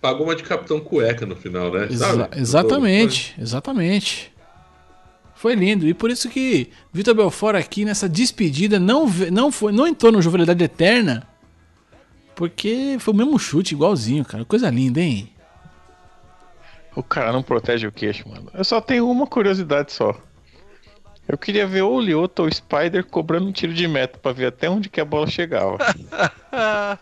pagou 0.00 0.26
uma 0.26 0.34
de 0.36 0.42
Capitão 0.42 0.80
Cueca 0.80 1.26
no 1.26 1.36
final, 1.36 1.70
né? 1.70 1.86
Exa- 1.90 2.14
Sabe? 2.16 2.40
exatamente, 2.40 3.34
exatamente. 3.38 4.32
Foi 5.34 5.54
lindo. 5.54 5.86
E 5.86 5.94
por 5.94 6.10
isso 6.10 6.28
que 6.28 6.70
Vitor 6.92 7.14
Belfort 7.14 7.56
aqui 7.56 7.84
nessa 7.84 8.08
despedida 8.08 8.78
não, 8.78 9.06
não, 9.30 9.50
foi, 9.52 9.72
não 9.72 9.86
entrou 9.86 10.10
no 10.12 10.20
Jovialidade 10.22 10.62
Eterna. 10.64 11.26
Porque 12.34 12.96
foi 12.98 13.12
o 13.12 13.16
mesmo 13.16 13.38
chute, 13.38 13.74
igualzinho, 13.74 14.24
cara. 14.24 14.44
Coisa 14.44 14.70
linda, 14.70 15.00
hein? 15.00 15.30
O 16.96 17.02
cara 17.02 17.32
não 17.32 17.42
protege 17.42 17.86
o 17.86 17.92
queixo, 17.92 18.28
mano. 18.28 18.50
Eu 18.54 18.64
só 18.64 18.80
tenho 18.80 19.08
uma 19.10 19.26
curiosidade 19.26 19.92
só. 19.92 20.16
Eu 21.30 21.38
queria 21.38 21.66
ver 21.66 21.82
ou 21.82 21.94
o 21.96 22.00
Lyoto 22.00 22.42
ou 22.42 22.48
o 22.48 22.52
Spider 22.52 23.04
cobrando 23.04 23.46
um 23.46 23.52
tiro 23.52 23.72
de 23.72 23.86
meta 23.86 24.18
pra 24.18 24.32
ver 24.32 24.46
até 24.46 24.68
onde 24.68 24.88
que 24.88 25.00
a 25.00 25.04
bola 25.04 25.26
chegava. 25.28 25.78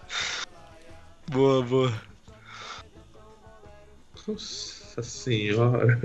Boa, 1.31 1.63
boa. 1.63 1.93
Nossa 4.27 5.03
senhora. 5.03 5.99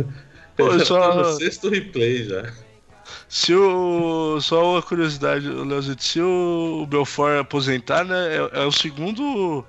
Pô, 0.57 0.67
Eu 0.67 0.80
já 0.80 0.86
só- 0.86 1.11
tô 1.11 1.17
no 1.17 1.26
sexto 1.38 1.69
replay 1.69 2.26
já. 2.26 2.53
Se 3.28 3.53
o. 3.55 4.39
Só 4.41 4.74
uma 4.74 4.82
curiosidade, 4.82 5.47
Leozito, 5.47 6.03
se 6.03 6.21
o 6.21 6.86
Belfort 6.89 7.39
aposentar, 7.39 8.03
né? 8.05 8.36
É, 8.36 8.61
é 8.63 8.65
o 8.65 8.71
segundo 8.71 9.65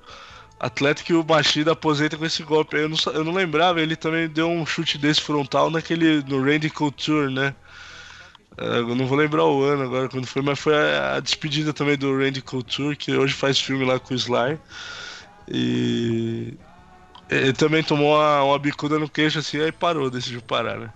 atleta 0.61 1.03
que 1.03 1.13
o 1.15 1.25
Machida 1.25 1.73
aposenta 1.73 2.17
com 2.17 2.25
esse 2.27 2.43
golpe. 2.43 2.77
aí. 2.77 2.83
Eu 2.83 2.89
não, 2.89 2.97
eu 3.13 3.25
não 3.25 3.33
lembrava, 3.33 3.81
ele 3.81 3.97
também 3.97 4.29
deu 4.29 4.49
um 4.49 4.67
chute 4.67 4.99
desse 4.99 5.21
frontal 5.21 5.71
naquele. 5.71 6.23
no 6.25 6.43
Randy 6.45 6.69
Couture, 6.71 7.33
né? 7.33 7.55
É, 8.59 8.79
Eu 8.79 8.95
não 8.95 9.07
vou 9.07 9.19
lembrar 9.19 9.45
o 9.45 9.63
ano 9.63 9.83
agora 9.83 10.09
quando 10.09 10.27
foi, 10.27 10.43
mas 10.43 10.59
foi 10.59 10.75
a, 10.75 11.17
a 11.17 11.21
despedida 11.21 11.73
também 11.73 11.97
do 11.97 12.17
Randy 12.17 12.41
Couture, 12.43 12.97
que 12.97 13.13
hoje 13.17 13.35
faz 13.35 13.59
filme 13.59 13.85
lá 13.85 13.99
com 13.99 14.15
o 14.15 14.17
Sly. 14.17 14.59
E. 15.49 16.55
Ele 17.31 17.53
também 17.55 17.83
tomou 17.83 18.15
uma, 18.15 18.43
uma 18.45 18.59
bicuda 18.59 18.99
no 18.99 19.09
queixo 19.09 19.39
assim, 19.39 19.59
aí 19.61 19.73
parou, 19.73 20.11
decidiu 20.11 20.43
parar, 20.43 20.79
né? 20.79 20.91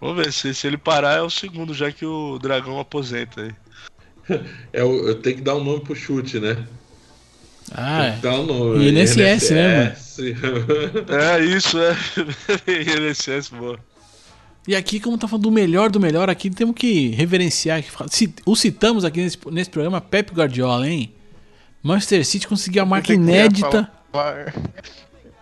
Vamos 0.00 0.16
ver, 0.16 0.32
se, 0.32 0.52
se 0.52 0.66
ele 0.66 0.76
parar 0.76 1.18
é 1.18 1.22
o 1.22 1.30
segundo, 1.30 1.72
já 1.72 1.92
que 1.92 2.04
o 2.04 2.38
dragão 2.38 2.80
aposenta 2.80 3.42
aí. 3.42 3.52
É, 4.72 4.84
o- 4.84 5.08
eu 5.08 5.20
tenho 5.20 5.36
que 5.36 5.42
dar 5.42 5.56
um 5.56 5.64
nome 5.64 5.80
pro 5.80 5.94
chute, 5.94 6.38
né? 6.38 6.56
Ah, 7.72 8.02
Tem 8.04 8.16
que 8.16 8.22
dar 8.22 8.40
um 8.40 8.46
nome. 8.46 8.88
INSS, 8.90 9.50
né, 9.50 9.68
mano? 9.78 9.94
É, 11.10 11.40
isso, 11.44 11.78
é. 11.78 11.96
INSS, 13.10 13.48
boa. 13.50 13.78
E 14.68 14.76
aqui, 14.76 15.00
como 15.00 15.16
tá 15.18 15.26
falando 15.26 15.44
do 15.44 15.50
melhor 15.50 15.90
do 15.90 15.98
melhor, 15.98 16.28
aqui 16.30 16.50
temos 16.50 16.74
que 16.74 17.08
reverenciar. 17.10 17.82
O 18.46 18.54
citamos 18.54 19.04
aqui 19.04 19.20
nesse, 19.22 19.38
nesse 19.50 19.70
programa, 19.70 20.00
Pep 20.00 20.32
Guardiola, 20.32 20.88
hein? 20.88 21.12
Manchester 21.82 22.24
City 22.26 22.46
conseguiu 22.46 22.82
a 22.82 22.86
marca 22.86 23.12
inédita. 23.14 23.90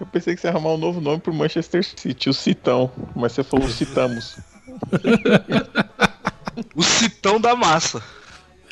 Eu 0.00 0.06
pensei 0.06 0.34
que 0.36 0.40
você 0.40 0.46
ia 0.46 0.52
arrumar 0.52 0.74
um 0.74 0.78
novo 0.78 1.00
nome 1.00 1.18
pro 1.20 1.34
Manchester 1.34 1.84
City, 1.84 2.30
o 2.30 2.32
Citão. 2.34 2.90
Mas 3.16 3.32
você 3.32 3.42
falou 3.42 3.68
Citamos. 3.68 4.38
O 6.74 6.82
citão 6.82 7.40
da 7.40 7.54
massa. 7.56 8.02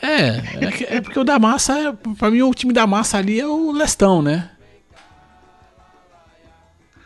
É, 0.00 0.66
é, 0.66 0.70
que- 0.72 0.84
é 0.84 1.00
porque 1.00 1.18
o 1.18 1.24
da 1.24 1.38
massa, 1.38 1.72
é- 1.78 1.92
pra 2.16 2.30
mim, 2.30 2.42
o 2.42 2.54
time 2.54 2.72
da 2.72 2.86
massa 2.86 3.18
ali 3.18 3.40
é 3.40 3.46
o 3.46 3.72
Lestão, 3.72 4.22
né? 4.22 4.50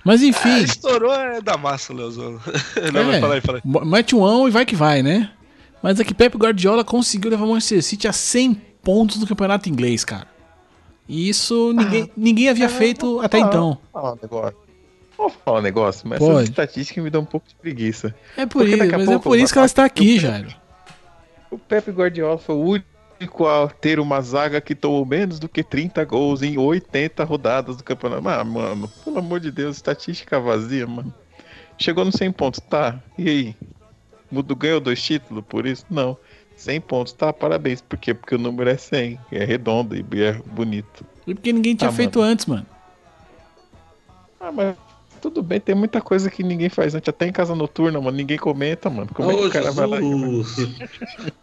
Mas 0.04 0.22
Ah, 0.22 0.26
enfim, 0.26 0.62
estourou 0.62 1.12
é 1.12 1.40
da 1.40 1.56
massa, 1.56 1.92
Leozão. 1.92 2.32
Não, 2.92 3.04
mas 3.04 3.22
é, 3.22 3.32
aí, 3.34 3.40
fala 3.40 3.60
aí. 3.62 3.86
mete 3.86 4.14
um 4.16 4.24
ão 4.24 4.48
e 4.48 4.50
vai 4.50 4.64
que 4.64 4.74
vai, 4.74 5.02
né? 5.02 5.30
Mas 5.82 6.00
aqui 6.00 6.14
Pep 6.14 6.36
Guardiola 6.36 6.84
conseguiu 6.84 7.30
levar 7.30 7.44
o 7.44 7.48
Manchester 7.48 7.82
City 7.82 8.08
a 8.08 8.12
100 8.12 8.54
pontos 8.82 9.18
no 9.18 9.26
campeonato 9.26 9.68
inglês, 9.68 10.04
cara. 10.04 10.26
E 11.08 11.28
isso 11.28 11.72
ninguém, 11.74 12.10
ninguém 12.16 12.48
havia 12.48 12.68
feito 12.68 13.20
até 13.20 13.38
Ah, 13.38 13.40
então. 13.40 13.78
Falar 13.92 14.12
um 14.12 14.18
negócio. 14.22 14.56
Vou 15.18 15.28
falar 15.44 15.58
um 15.58 15.62
negócio, 15.62 16.08
mas 16.08 16.18
Pode. 16.18 16.32
essa 16.34 16.42
estatística 16.44 17.02
me 17.02 17.10
dá 17.10 17.18
um 17.18 17.24
pouco 17.24 17.46
de 17.48 17.54
preguiça. 17.54 18.14
É 18.36 18.46
por 18.46 18.60
Porque 18.62 18.74
isso, 18.76 18.78
mas 18.90 19.02
é 19.02 19.04
pouco 19.04 19.22
por 19.24 19.38
isso 19.38 19.52
que 19.52 19.58
ela 19.58 19.66
está 19.66 19.84
aqui, 19.84 20.18
Jairo. 20.18 20.48
O 21.50 21.58
Pepe 21.58 21.90
Guardiola 21.90 22.38
foi 22.38 22.54
o 22.54 22.64
único 23.20 23.46
a 23.46 23.68
ter 23.68 24.00
uma 24.00 24.20
zaga 24.22 24.60
que 24.60 24.74
tomou 24.74 25.04
menos 25.04 25.38
do 25.38 25.48
que 25.48 25.62
30 25.62 26.02
gols 26.04 26.42
em 26.42 26.56
80 26.56 27.22
rodadas 27.24 27.76
do 27.76 27.84
campeonato. 27.84 28.26
Ah, 28.26 28.42
mano, 28.42 28.88
pelo 29.04 29.18
amor 29.18 29.40
de 29.40 29.50
Deus, 29.50 29.76
estatística 29.76 30.40
vazia, 30.40 30.86
mano. 30.86 31.12
Chegou 31.76 32.04
nos 32.04 32.14
100 32.14 32.32
pontos, 32.32 32.60
tá? 32.60 32.98
E 33.18 33.28
aí? 33.28 33.56
Mudo 34.30 34.56
ganhou 34.56 34.80
dois 34.80 35.02
títulos 35.02 35.44
por 35.46 35.66
isso? 35.66 35.84
Não. 35.90 36.16
100 36.56 36.80
pontos, 36.80 37.12
tá? 37.12 37.32
Parabéns. 37.32 37.80
Por 37.82 37.98
quê? 37.98 38.14
Porque 38.14 38.34
o 38.34 38.38
número 38.38 38.70
é 38.70 38.76
100, 38.76 39.18
é 39.32 39.44
redondo 39.44 39.94
e 39.96 40.22
é 40.22 40.32
bonito. 40.32 41.04
E 41.26 41.34
porque 41.34 41.52
ninguém 41.52 41.74
tinha 41.74 41.90
Ah, 41.90 41.92
feito 41.92 42.20
antes, 42.20 42.46
mano. 42.46 42.66
Ah, 44.38 44.52
mas 44.52 44.76
tudo 45.20 45.42
bem, 45.42 45.60
tem 45.60 45.74
muita 45.74 46.00
coisa 46.00 46.30
que 46.30 46.42
ninguém 46.42 46.70
faz 46.70 46.94
antes, 46.94 47.08
até 47.08 47.26
em 47.26 47.32
casa 47.32 47.54
noturna, 47.54 48.00
mano. 48.00 48.16
Ninguém 48.16 48.38
comenta, 48.38 48.88
mano. 48.88 49.10
Como 49.12 49.30
é 49.30 49.34
que 49.34 49.42
Ô, 49.42 49.46
o 49.46 49.50
cara 49.50 49.72
vai 49.72 49.86
lá 49.86 50.00
e 50.00 50.02
Jesus! 50.02 50.56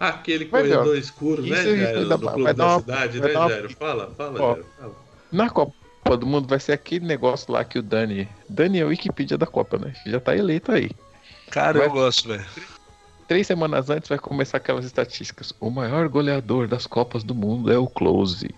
Aquele 0.00 0.46
Vai 0.46 0.62
ver, 0.62 0.70
corredor 0.76 0.96
escuro, 0.96 1.42
né, 1.42 1.56
Jairo? 1.62 1.76
vai 1.76 2.04
dar- 2.08 2.16
Do 2.16 2.26
clube 2.28 2.42
vai 2.42 2.54
dar 2.54 2.64
da 2.64 2.70
uma- 2.72 2.80
cidade, 2.80 3.18
vai 3.18 3.28
né, 3.28 3.34
dar 3.34 3.40
uma- 3.40 3.50
Jairo? 3.50 3.70
Fala, 3.78 4.10
fala, 4.16 4.40
Ó. 4.42 4.52
Jairo. 4.54 4.66
Fala. 4.80 4.92
Na 5.30 5.50
Copa 5.50 6.16
do 6.18 6.26
Mundo 6.26 6.48
vai 6.48 6.58
ser 6.58 6.72
aquele 6.72 7.04
negócio 7.06 7.52
lá 7.52 7.62
que 7.64 7.78
o 7.78 7.82
Dani. 7.82 8.26
Dani 8.48 8.80
é 8.80 8.84
o 8.84 8.88
Wikipedia 8.88 9.36
da 9.36 9.46
Copa, 9.46 9.76
né? 9.78 9.92
Já 10.06 10.18
tá 10.18 10.34
eleito 10.34 10.72
aí. 10.72 10.90
Cara, 11.50 11.78
Vai- 11.78 11.86
eu 11.88 11.92
gosto, 11.92 12.28
velho. 12.28 12.44
três 13.28 13.46
semanas 13.46 13.90
antes 13.90 14.08
vai 14.08 14.18
começar 14.18 14.56
aquelas 14.56 14.84
estatísticas. 14.86 15.52
O 15.60 15.68
maior 15.70 16.08
goleador 16.08 16.66
das 16.66 16.86
Copas 16.86 17.22
do 17.22 17.34
Mundo 17.34 17.70
é 17.70 17.76
o 17.78 17.86
Close. 17.86 18.48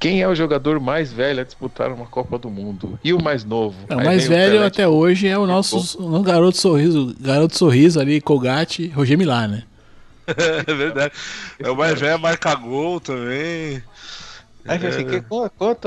Quem 0.00 0.22
é 0.22 0.28
o 0.28 0.34
jogador 0.34 0.80
mais 0.80 1.12
velho 1.12 1.40
a 1.42 1.44
disputar 1.44 1.92
uma 1.92 2.06
Copa 2.06 2.38
do 2.38 2.50
Mundo? 2.50 2.98
E 3.04 3.12
o 3.12 3.22
mais 3.22 3.44
novo? 3.44 3.76
Não, 3.88 3.98
o 3.98 4.04
mais 4.04 4.26
velho 4.26 4.52
Pelé, 4.54 4.66
até 4.66 4.88
hoje 4.88 5.28
é 5.28 5.38
o 5.38 5.46
nosso, 5.46 5.76
o 6.02 6.08
nosso 6.08 6.22
garoto 6.24 6.56
sorriso, 6.56 7.14
garoto 7.20 7.56
sorriso 7.56 8.00
ali, 8.00 8.20
Colgate, 8.20 8.88
Roger 8.88 9.16
Milá, 9.18 9.46
né? 9.46 9.62
É 10.66 10.74
verdade. 10.74 11.14
É 11.58 11.70
o 11.70 11.76
mais 11.76 11.98
velho, 11.98 12.18
marca 12.18 12.54
gol 12.54 13.00
também. 13.00 13.82
Aí 14.68 14.78
vem 14.78 14.90
assim, 14.90 15.04
que- 15.06 15.22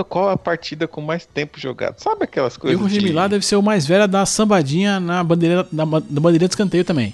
qual, 0.03 0.29
a 0.29 0.37
partida 0.37 0.87
com 0.87 0.99
mais 0.99 1.25
tempo 1.25 1.59
jogado? 1.59 1.99
Sabe 1.99 2.23
aquelas 2.23 2.55
E 2.55 2.59
coisas? 2.59 2.79
o 2.79 2.83
Roger 2.83 2.99
de- 2.99 3.05
Milá 3.05 3.27
deve 3.27 3.45
ser 3.45 3.55
o 3.55 3.61
mais 3.61 3.85
velho 3.85 4.03
a 4.03 4.07
dar 4.07 4.25
sambadinha 4.25 4.99
na 4.99 5.23
bandeira, 5.23 5.67
na, 5.71 5.85
na 5.85 5.99
bandeira 6.01 6.47
de 6.47 6.51
escanteio 6.53 6.83
também. 6.83 7.13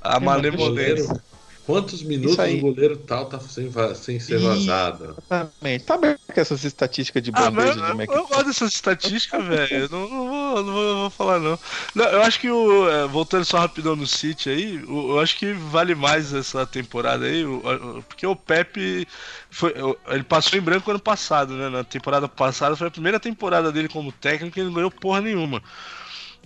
A 0.00 0.18
malemolência. 0.18 1.22
Quantos 1.64 2.02
minutos 2.02 2.52
o 2.52 2.58
goleiro 2.58 3.04
tal 3.04 3.28
tá 3.28 3.40
sem, 3.40 3.70
sem 3.94 4.20
ser 4.20 4.38
vazado? 4.38 5.18
Exatamente. 5.30 5.84
Sabe 5.86 6.18
que 6.32 6.40
essas 6.40 6.64
estatísticas 6.64 7.22
de 7.22 7.32
Ah, 7.34 7.50
mas 7.50 7.74
bandeja 7.74 7.80
eu, 7.80 7.82
de 7.82 7.90
eu, 8.08 8.26
McDonald's? 8.26 8.28
gosto 8.28 8.44
dessas 8.46 8.74
estatísticas, 8.74 9.44
velho. 9.46 9.84
Eu 9.84 9.88
Não, 9.88 10.08
não, 10.08 10.28
vou, 10.28 10.62
não, 10.64 10.72
vou, 10.72 10.84
não 10.94 11.00
vou 11.02 11.10
falar, 11.10 11.38
não. 11.40 11.58
Não, 11.94 12.04
Eu 12.06 12.22
acho 12.22 12.38
que 12.40 12.50
o. 12.50 12.88
é, 12.90 13.06
Voltando 13.08 13.44
só 13.44 13.58
rapidão 13.58 13.96
no 13.96 14.06
City 14.06 14.50
aí, 14.50 14.78
o- 14.84 15.12
eu 15.16 15.20
acho 15.20 15.36
que 15.38 15.52
vale 15.54 15.94
mais 15.94 16.32
essa 16.34 16.66
temporada 16.66 17.24
aí, 17.24 17.44
o- 17.44 17.58
o- 17.98 18.02
porque 18.02 18.26
o 18.26 18.36
Pepe. 18.36 19.06
Foi, 19.50 19.72
ele 20.08 20.24
passou 20.24 20.58
em 20.58 20.62
branco 20.62 20.90
ano 20.90 21.00
passado, 21.00 21.54
né? 21.56 21.68
Na 21.70 21.84
temporada 21.84 22.28
passada 22.28 22.76
foi 22.76 22.88
a 22.88 22.90
primeira 22.90 23.18
temporada 23.20 23.72
dele 23.72 23.88
como 23.88 24.12
técnico 24.12 24.58
e 24.58 24.60
ele 24.60 24.68
não 24.68 24.74
ganhou 24.74 24.90
porra 24.90 25.20
nenhuma. 25.22 25.62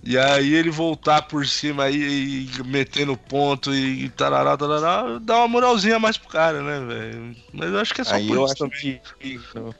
E 0.03 0.17
aí 0.17 0.53
ele 0.53 0.69
voltar 0.69 1.23
por 1.23 1.45
cima 1.45 1.85
aí 1.85 2.47
e 2.47 2.63
metendo 2.63 3.17
ponto 3.17 3.73
e 3.73 4.09
tarará, 4.09 4.55
tarará, 4.55 5.19
dá 5.19 5.39
uma 5.39 5.47
moralzinha 5.47 5.99
mais 5.99 6.17
pro 6.17 6.29
cara, 6.29 6.61
né, 6.61 6.79
velho? 6.85 7.35
Mas 7.51 7.69
eu 7.71 7.79
acho 7.79 7.93
que 7.93 8.01
é 8.01 8.03
só 8.03 8.15
Aí 8.15 8.27
por 8.27 8.37
eu 8.37 8.45
isso 8.45 8.53
acho 8.53 8.63
também. 8.63 9.01
digno. 9.19 9.75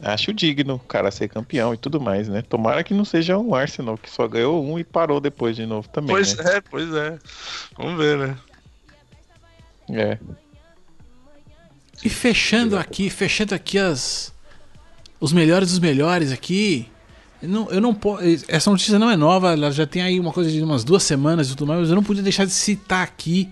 Acho 0.00 0.32
digno 0.32 0.74
o 0.74 0.78
cara 0.80 1.10
ser 1.10 1.28
campeão 1.28 1.74
e 1.74 1.76
tudo 1.76 2.00
mais, 2.00 2.28
né? 2.28 2.42
Tomara 2.42 2.82
que 2.82 2.94
não 2.94 3.04
seja 3.04 3.38
um 3.38 3.54
Arsenal 3.54 3.96
que 3.96 4.10
só 4.10 4.26
ganhou 4.26 4.64
um 4.64 4.78
e 4.78 4.84
parou 4.84 5.20
depois 5.20 5.54
de 5.54 5.64
novo 5.66 5.88
também. 5.88 6.10
Pois 6.10 6.34
né? 6.36 6.56
é, 6.56 6.60
pois 6.60 6.92
é. 6.92 7.18
Vamos 7.76 7.98
ver, 7.98 8.18
né? 8.18 8.36
É. 9.90 10.18
E 12.02 12.08
fechando 12.08 12.76
aqui, 12.76 13.08
fechando 13.10 13.54
aqui 13.54 13.78
as 13.78 14.32
os 15.20 15.32
melhores 15.32 15.68
dos 15.68 15.78
melhores 15.78 16.32
aqui. 16.32 16.90
Não, 17.42 17.68
eu 17.70 17.80
não 17.80 17.92
po- 17.94 18.18
essa 18.48 18.70
notícia 18.70 18.98
não 18.98 19.10
é 19.10 19.16
nova, 19.16 19.52
ela 19.52 19.70
já 19.72 19.86
tem 19.86 20.00
aí 20.02 20.20
uma 20.20 20.32
coisa 20.32 20.50
de 20.50 20.62
umas 20.62 20.84
duas 20.84 21.02
semanas 21.02 21.48
e 21.48 21.50
tudo 21.50 21.66
mais, 21.66 21.80
mas 21.80 21.88
eu 21.90 21.96
não 21.96 22.02
podia 22.02 22.22
deixar 22.22 22.44
de 22.44 22.52
citar 22.52 23.02
aqui. 23.02 23.48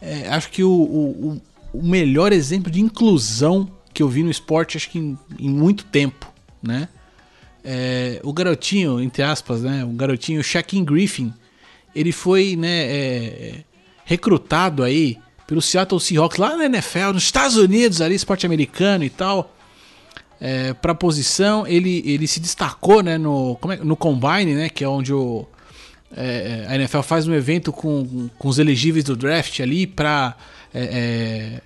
é, 0.00 0.28
acho 0.28 0.50
que 0.50 0.62
o, 0.64 0.70
o, 0.70 1.28
o- 1.28 1.42
o 1.78 1.82
melhor 1.82 2.32
exemplo 2.32 2.70
de 2.70 2.80
inclusão 2.80 3.70
que 3.94 4.02
eu 4.02 4.08
vi 4.08 4.22
no 4.22 4.30
esporte, 4.30 4.76
acho 4.76 4.90
que 4.90 4.98
em, 4.98 5.18
em 5.38 5.48
muito 5.48 5.84
tempo, 5.84 6.30
né? 6.62 6.88
É, 7.64 8.20
o 8.24 8.32
garotinho, 8.32 9.00
entre 9.00 9.22
aspas, 9.22 9.62
né? 9.62 9.84
O 9.84 9.88
garotinho 9.90 10.42
Shaquin 10.42 10.84
Griffin, 10.84 11.32
ele 11.94 12.10
foi, 12.10 12.56
né, 12.56 12.68
é, 12.84 13.54
recrutado 14.04 14.82
aí 14.82 15.16
pelo 15.46 15.62
Seattle 15.62 16.00
Seahawks 16.00 16.38
lá 16.38 16.56
na 16.56 16.64
NFL, 16.66 17.12
nos 17.14 17.22
Estados 17.22 17.56
Unidos, 17.56 18.00
ali, 18.00 18.14
esporte 18.14 18.44
americano 18.46 19.04
e 19.04 19.10
tal, 19.10 19.51
é, 20.44 20.74
para 20.74 20.92
posição. 20.94 21.64
Ele, 21.66 22.02
ele 22.04 22.26
se 22.26 22.40
destacou, 22.40 23.00
né, 23.02 23.16
no, 23.16 23.56
como 23.60 23.72
é- 23.74 23.76
no 23.76 23.94
Combine, 23.96 24.54
né, 24.56 24.68
que 24.68 24.82
é 24.82 24.88
onde 24.88 25.14
o, 25.14 25.46
é, 26.16 26.66
a 26.68 26.74
NFL 26.74 27.02
faz 27.02 27.28
um 27.28 27.32
evento 27.34 27.72
com, 27.72 28.28
com 28.36 28.48
os 28.48 28.58
elegíveis 28.58 29.04
do 29.04 29.14
draft 29.16 29.60
ali 29.60 29.86
pra 29.86 30.36
é, 30.74 30.82
é, 30.82 31.60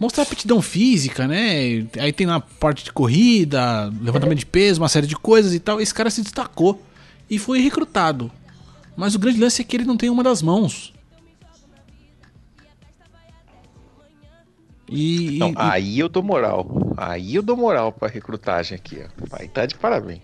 mostrar 0.00 0.22
aptidão 0.22 0.62
física, 0.62 1.28
né? 1.28 1.84
Aí 2.00 2.12
tem 2.12 2.26
lá 2.26 2.36
a 2.36 2.40
parte 2.40 2.84
de 2.84 2.92
corrida, 2.92 3.92
levantamento 4.00 4.38
de 4.38 4.46
peso, 4.46 4.80
uma 4.80 4.88
série 4.88 5.06
de 5.06 5.14
coisas 5.16 5.52
e 5.54 5.60
tal. 5.60 5.78
Esse 5.80 5.92
cara 5.92 6.08
se 6.10 6.22
destacou 6.22 6.82
e 7.28 7.38
foi 7.38 7.60
recrutado. 7.60 8.30
Mas 8.96 9.14
o 9.14 9.18
grande 9.18 9.38
lance 9.38 9.60
é 9.60 9.64
que 9.64 9.76
ele 9.76 9.84
não 9.84 9.96
tem 9.96 10.08
uma 10.10 10.22
das 10.22 10.40
mãos. 10.42 10.92
E, 14.88 15.36
Então, 15.36 15.50
e- 15.50 15.54
aí 15.56 15.98
eu 15.98 16.08
dou 16.08 16.22
moral. 16.22 16.91
Aí 17.04 17.34
eu 17.34 17.42
dou 17.42 17.56
moral 17.56 17.92
pra 17.92 18.08
recrutagem 18.08 18.76
aqui, 18.76 19.04
ó. 19.04 19.36
Aí 19.38 19.48
tá 19.48 19.66
de 19.66 19.74
parabéns. 19.74 20.22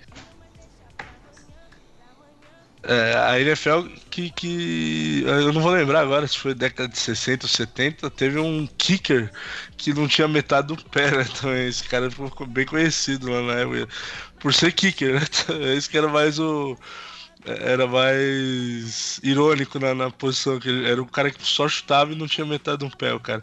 É, 2.85 3.15
a 3.17 3.41
NFL 3.41 3.89
que, 4.09 4.31
que. 4.31 5.25
Eu 5.27 5.53
não 5.53 5.61
vou 5.61 5.73
lembrar 5.73 6.01
agora 6.01 6.27
se 6.27 6.39
foi 6.39 6.55
década 6.55 6.89
de 6.89 6.97
60 6.97 7.45
ou 7.45 7.49
70, 7.49 8.11
teve 8.11 8.39
um 8.39 8.69
kicker 8.79 9.31
que 9.77 9.93
não 9.93 10.07
tinha 10.07 10.29
metade 10.29 10.69
do 10.69 10.77
pé, 10.77 11.11
né? 11.11 11.27
Também. 11.41 11.67
Esse 11.67 11.83
cara 11.85 12.09
ficou 12.11 12.47
bem 12.47 12.65
conhecido 12.65 13.29
lá 13.31 13.43
na 13.43 13.61
época. 13.61 13.89
Por 14.39 14.55
ser 14.55 14.73
kicker, 14.73 15.15
né? 15.15 15.27
Esse 15.77 15.91
que 15.91 15.99
era 15.99 16.09
mais 16.09 16.39
o. 16.39 16.79
Era 17.61 17.87
mais 17.87 19.21
irônico 19.23 19.79
na, 19.79 19.95
na 19.95 20.11
posição, 20.11 20.59
que 20.59 20.69
ele 20.69 20.89
era 20.89 21.01
o 21.01 21.07
cara 21.07 21.31
que 21.31 21.45
só 21.47 21.69
chutava 21.69 22.13
e 22.13 22.17
não 22.17 22.27
tinha 22.27 22.47
metade 22.47 22.79
do 22.79 22.97
pé, 22.97 23.15
o 23.15 23.21
cara. 23.21 23.43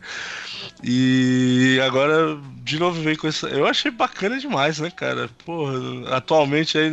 E 0.84 1.80
agora, 1.86 2.38
de 2.64 2.78
novo, 2.78 3.02
vem 3.02 3.16
com 3.16 3.28
essa. 3.28 3.48
Eu 3.48 3.66
achei 3.66 3.90
bacana 3.90 4.38
demais, 4.40 4.80
né, 4.80 4.92
cara? 4.92 5.30
Porra, 5.46 5.74
atualmente 6.16 6.78
aí 6.78 6.92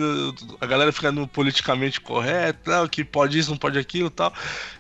a 0.61 0.67
galera 0.67 0.93
fica 0.93 1.13
no 1.13 1.27
politicamente 1.27 2.01
correto, 2.01 2.71
não, 2.71 2.89
que 2.89 3.05
pode 3.05 3.39
isso, 3.39 3.51
não 3.51 3.59
pode 3.59 3.79
aquilo 3.79 4.07
e 4.07 4.11
tal. 4.11 4.33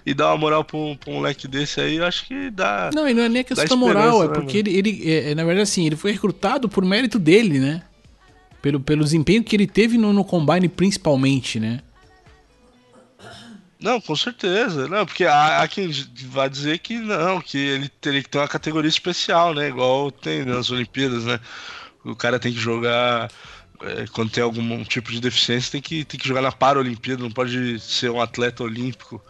E 0.04 0.14
dá 0.14 0.28
uma 0.28 0.38
moral 0.38 0.64
pra 0.64 0.76
um, 0.76 0.96
um 1.06 1.12
moleque 1.14 1.46
desse 1.46 1.80
aí, 1.80 1.96
eu 1.96 2.04
acho 2.04 2.26
que 2.26 2.50
dá. 2.50 2.90
Não, 2.94 3.08
e 3.08 3.14
não 3.14 3.22
é 3.22 3.28
nem 3.28 3.40
a 3.40 3.44
questão 3.44 3.76
moral, 3.76 4.24
é 4.24 4.28
né, 4.28 4.34
porque 4.34 4.58
ele, 4.58 4.76
ele 4.76 5.10
é, 5.10 5.30
é, 5.30 5.34
na 5.34 5.44
verdade, 5.44 5.62
assim, 5.62 5.86
ele 5.86 5.96
foi 5.96 6.12
recrutado 6.12 6.68
por 6.68 6.84
mérito 6.84 7.18
dele, 7.18 7.58
né? 7.58 7.82
Pelo, 8.60 8.78
pelo 8.78 9.02
desempenho 9.02 9.42
que 9.42 9.56
ele 9.56 9.66
teve 9.66 9.98
no, 9.98 10.12
no 10.12 10.24
Combine, 10.24 10.68
principalmente, 10.68 11.58
né? 11.58 11.80
Não, 13.82 14.00
com 14.00 14.14
certeza. 14.14 14.86
Não, 14.88 15.04
porque 15.04 15.24
há, 15.24 15.62
há 15.62 15.68
quem 15.68 15.90
vai 16.26 16.48
dizer 16.48 16.78
que 16.78 16.98
não, 16.98 17.40
que 17.40 17.58
ele 17.58 17.88
teria 17.88 18.22
que 18.22 18.28
ter 18.28 18.38
uma 18.38 18.48
categoria 18.48 18.88
especial, 18.88 19.52
né? 19.54 19.68
Igual 19.68 20.10
tem 20.10 20.44
nas 20.44 20.70
Olimpíadas, 20.70 21.24
né? 21.24 21.40
O 22.04 22.14
cara 22.16 22.38
tem 22.38 22.52
que 22.52 22.58
jogar. 22.60 23.30
é, 23.82 24.06
quando 24.12 24.30
tem 24.30 24.42
algum 24.42 24.84
tipo 24.84 25.10
de 25.10 25.20
deficiência, 25.20 25.72
tem 25.72 25.82
que, 25.82 26.04
tem 26.04 26.18
que 26.18 26.28
jogar 26.28 26.42
na 26.42 26.52
Paralimpíada, 26.52 27.22
não 27.22 27.30
pode 27.30 27.78
ser 27.80 28.10
um 28.10 28.20
atleta 28.20 28.62
olímpico. 28.62 29.20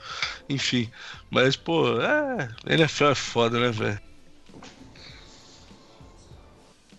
Enfim. 0.48 0.90
Mas, 1.30 1.56
pô, 1.56 2.00
é. 2.00 2.48
NFL 2.66 3.06
é 3.06 3.14
foda, 3.14 3.58
né, 3.58 3.70
velho? 3.70 4.11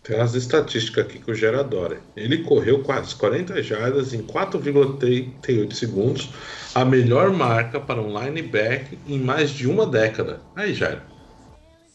Tem 0.04 0.18
umas 0.18 0.36
estatísticas 0.36 1.06
aqui 1.06 1.20
que 1.20 1.32
o 1.32 1.36
Gera 1.36 1.62
adora. 1.62 2.02
Ele 2.16 2.40
correu 2.44 2.84
quase 2.84 3.16
40 3.16 3.64
jardas 3.64 4.14
em 4.14 4.22
4,38 4.22 5.72
segundos, 5.74 6.30
a 6.76 6.84
melhor 6.84 7.32
marca 7.32 7.80
para 7.80 8.02
um 8.02 8.10
linebacker 8.20 8.98
em 9.08 9.18
mais 9.18 9.50
de 9.52 9.66
uma 9.68 9.86
década. 9.86 10.42
Aí, 10.56 10.74
Jairo. 10.74 11.02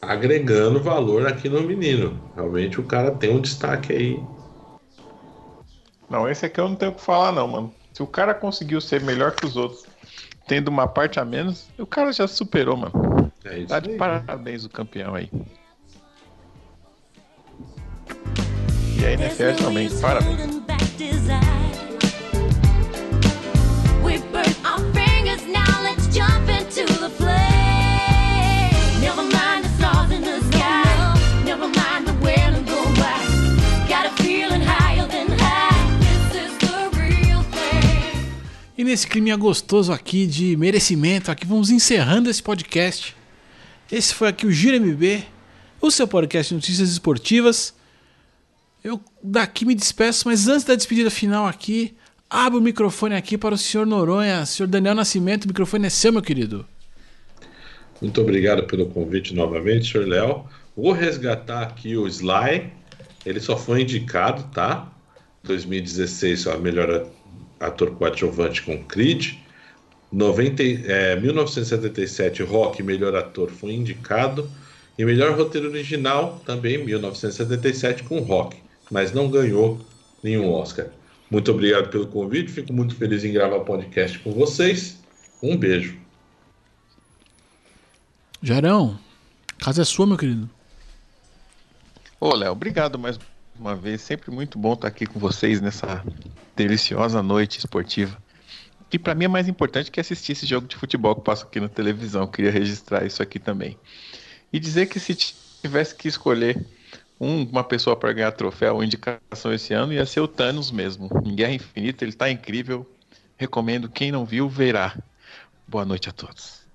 Agregando 0.01 0.81
valor 0.81 1.27
aqui 1.27 1.49
no 1.49 1.61
menino. 1.61 2.19
Realmente 2.35 2.81
o 2.81 2.85
cara 2.85 3.11
tem 3.11 3.31
um 3.31 3.41
destaque 3.41 3.93
aí. 3.93 4.21
Não, 6.09 6.29
esse 6.29 6.47
aqui 6.47 6.59
eu 6.61 6.69
não 6.69 6.77
tenho 6.77 6.93
o 6.93 6.95
que 6.95 7.03
falar, 7.03 7.33
não, 7.33 7.47
mano. 7.47 7.75
Se 7.93 8.03
o 8.03 8.07
cara 8.07 8.33
conseguiu 8.33 8.81
ser 8.81 9.03
melhor 9.03 9.33
que 9.33 9.45
os 9.45 9.57
outros, 9.57 9.85
tendo 10.47 10.69
uma 10.69 10.87
parte 10.87 11.21
a 11.21 11.25
menos, 11.25 11.69
o 11.79 11.85
cara 11.85 12.13
já 12.13 12.27
superou, 12.27 12.77
mano. 12.77 13.31
É 13.45 13.59
isso 13.59 13.69
Tá 13.69 13.81
de 13.81 13.91
aí. 13.91 13.97
parabéns 13.99 14.65
o 14.65 14.71
campeão 14.71 15.15
aí. 15.15 15.29
E 18.99 19.07
a 19.07 19.13
NFL 19.13 19.63
também, 19.63 19.89
parabéns. 20.01 20.59
E 38.77 38.85
nesse 38.85 39.09
clima 39.09 39.37
gostoso 39.37 39.93
aqui 39.93 40.27
de 40.27 40.57
merecimento, 40.57 41.31
aqui 41.31 41.47
vamos 41.47 41.69
encerrando 41.71 42.31
esse 42.31 42.41
podcast. 42.41 43.17
Esse 43.91 44.15
foi 44.15 44.29
aqui 44.29 44.47
o 44.47 44.53
Giro 44.53 44.81
MB, 44.81 45.25
o 45.81 45.91
seu 45.91 46.07
podcast 46.07 46.51
de 46.51 46.55
notícias 46.57 46.91
esportivas. 46.91 47.78
Eu 48.83 49.01
daqui 49.23 49.65
me 49.65 49.75
despeço, 49.75 50.29
mas 50.29 50.47
antes 50.49 50.65
da 50.65 50.75
despedida 50.75 51.11
final 51.11 51.47
aqui, 51.47 51.95
abro 52.31 52.59
o 52.59 52.63
microfone 52.63 53.15
aqui 53.15 53.37
para 53.37 53.55
o 53.55 53.59
senhor 53.59 53.87
Noronha, 53.87 54.47
senhor 54.47 54.69
Daniel 54.69 54.95
Nascimento, 54.95 55.45
o 55.45 55.49
microfone 55.49 55.87
é 55.87 55.91
seu, 55.91 56.13
meu 56.13 56.23
querido. 56.23 56.65
Muito 58.01 58.21
obrigado 58.21 58.65
pelo 58.65 58.87
convite 58.87 59.35
novamente, 59.35 59.91
senhor 59.91 60.07
Léo. 60.07 60.45
Vou 60.77 60.93
resgatar 60.93 61.63
aqui 61.63 61.97
o 61.97 62.07
Sly. 62.07 62.73
Ele 63.27 63.41
só 63.41 63.57
foi 63.57 63.83
indicado, 63.83 64.45
tá? 64.55 64.91
2016, 65.43 66.47
a 66.47 66.57
melhor 66.57 67.07
ator 67.59 67.91
coadjuvante 67.97 68.63
com 68.63 68.85
Creed. 68.85 69.35
90, 70.13 70.63
e- 70.63 70.85
é, 70.87 71.17
1977, 71.17 72.43
Rock, 72.45 72.83
melhor 72.83 73.15
ator, 73.17 73.51
foi 73.51 73.73
indicado. 73.73 74.49
E 74.97 75.05
melhor 75.05 75.37
roteiro 75.37 75.69
original, 75.69 76.41
também 76.47 76.79
1977, 76.85 78.05
com 78.05 78.21
Rock, 78.21 78.57
mas 78.91 79.13
não 79.13 79.31
ganhou 79.31 79.81
nenhum 80.23 80.51
Oscar. 80.53 80.87
Muito 81.31 81.51
obrigado 81.51 81.91
pelo 81.91 82.07
convite, 82.07 82.51
fico 82.51 82.73
muito 82.73 82.95
feliz 82.95 83.25
em 83.25 83.33
gravar 83.33 83.61
podcast 83.61 84.19
com 84.21 84.33
vocês. 84.33 84.99
Um 85.43 85.57
beijo. 85.57 85.99
Jarão, 88.43 88.99
a 89.61 89.65
casa 89.65 89.83
é 89.83 89.85
sua, 89.85 90.07
meu 90.07 90.17
querido. 90.17 90.49
Ô, 92.21 92.35
Léo, 92.35 92.53
obrigado 92.53 92.99
mais 92.99 93.19
uma 93.59 93.77
vez. 93.77 94.01
Sempre 94.01 94.31
muito 94.31 94.59
bom 94.59 94.73
estar 94.73 94.89
aqui 94.89 95.07
com 95.07 95.19
vocês 95.19 95.61
nessa 95.61 96.05
deliciosa 96.57 97.23
noite 97.23 97.59
esportiva. 97.59 98.17
E 98.91 98.99
pra 98.99 99.15
mim 99.15 99.27
é 99.27 99.29
mais 99.29 99.49
importante 99.49 99.91
que 99.91 100.01
assistir 100.01 100.33
esse 100.33 100.47
jogo 100.47 100.67
de 100.67 100.77
futebol 100.77 101.15
que 101.15 101.21
passa 101.21 101.45
aqui 101.45 101.61
na 101.61 101.69
televisão. 101.69 102.23
Eu 102.23 102.29
queria 102.29 102.51
registrar 102.51 103.05
isso 103.05 103.23
aqui 103.23 103.39
também. 103.39 103.77
E 104.53 104.59
dizer 104.59 104.87
que 104.87 104.99
se 104.99 105.15
tivesse 105.15 105.95
que 105.95 106.09
escolher 106.09 106.65
um- 107.21 107.45
uma 107.45 107.65
pessoa 107.65 107.97
para 107.97 108.13
ganhar 108.13 108.33
troféu 108.33 108.77
ou 108.77 108.85
indicação 108.85 109.53
esse 109.53 109.75
ano, 109.75 109.93
ia 109.93 110.07
ser 110.07 110.21
o 110.21 110.29
Thanos 110.29 110.71
mesmo. 110.71 111.09
Em 111.25 111.35
Guerra 111.35 111.55
Infinita, 111.55 112.05
ele 112.05 112.13
tá 112.13 112.31
incrível. 112.31 112.89
Recomendo. 113.37 113.89
Quem 113.89 114.11
não 114.11 114.25
viu, 114.25 114.49
verá. 114.49 114.97
Boa 115.67 115.85
noite 115.85 116.09
a 116.09 116.13
todos. 116.13 116.67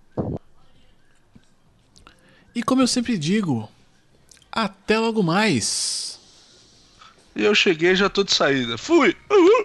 E 2.56 2.62
como 2.62 2.82
eu 2.82 2.88
sempre 2.88 3.18
digo, 3.18 3.70
até 4.52 5.00
logo 5.00 5.24
mais. 5.24 6.20
E 7.36 7.44
eu 7.44 7.56
cheguei 7.56 7.92
e 7.92 7.96
já 7.96 8.10
tô 8.10 8.24
de 8.24 8.34
saída. 8.34 8.78
Fui! 8.78 9.18
Uhul! 9.32 9.63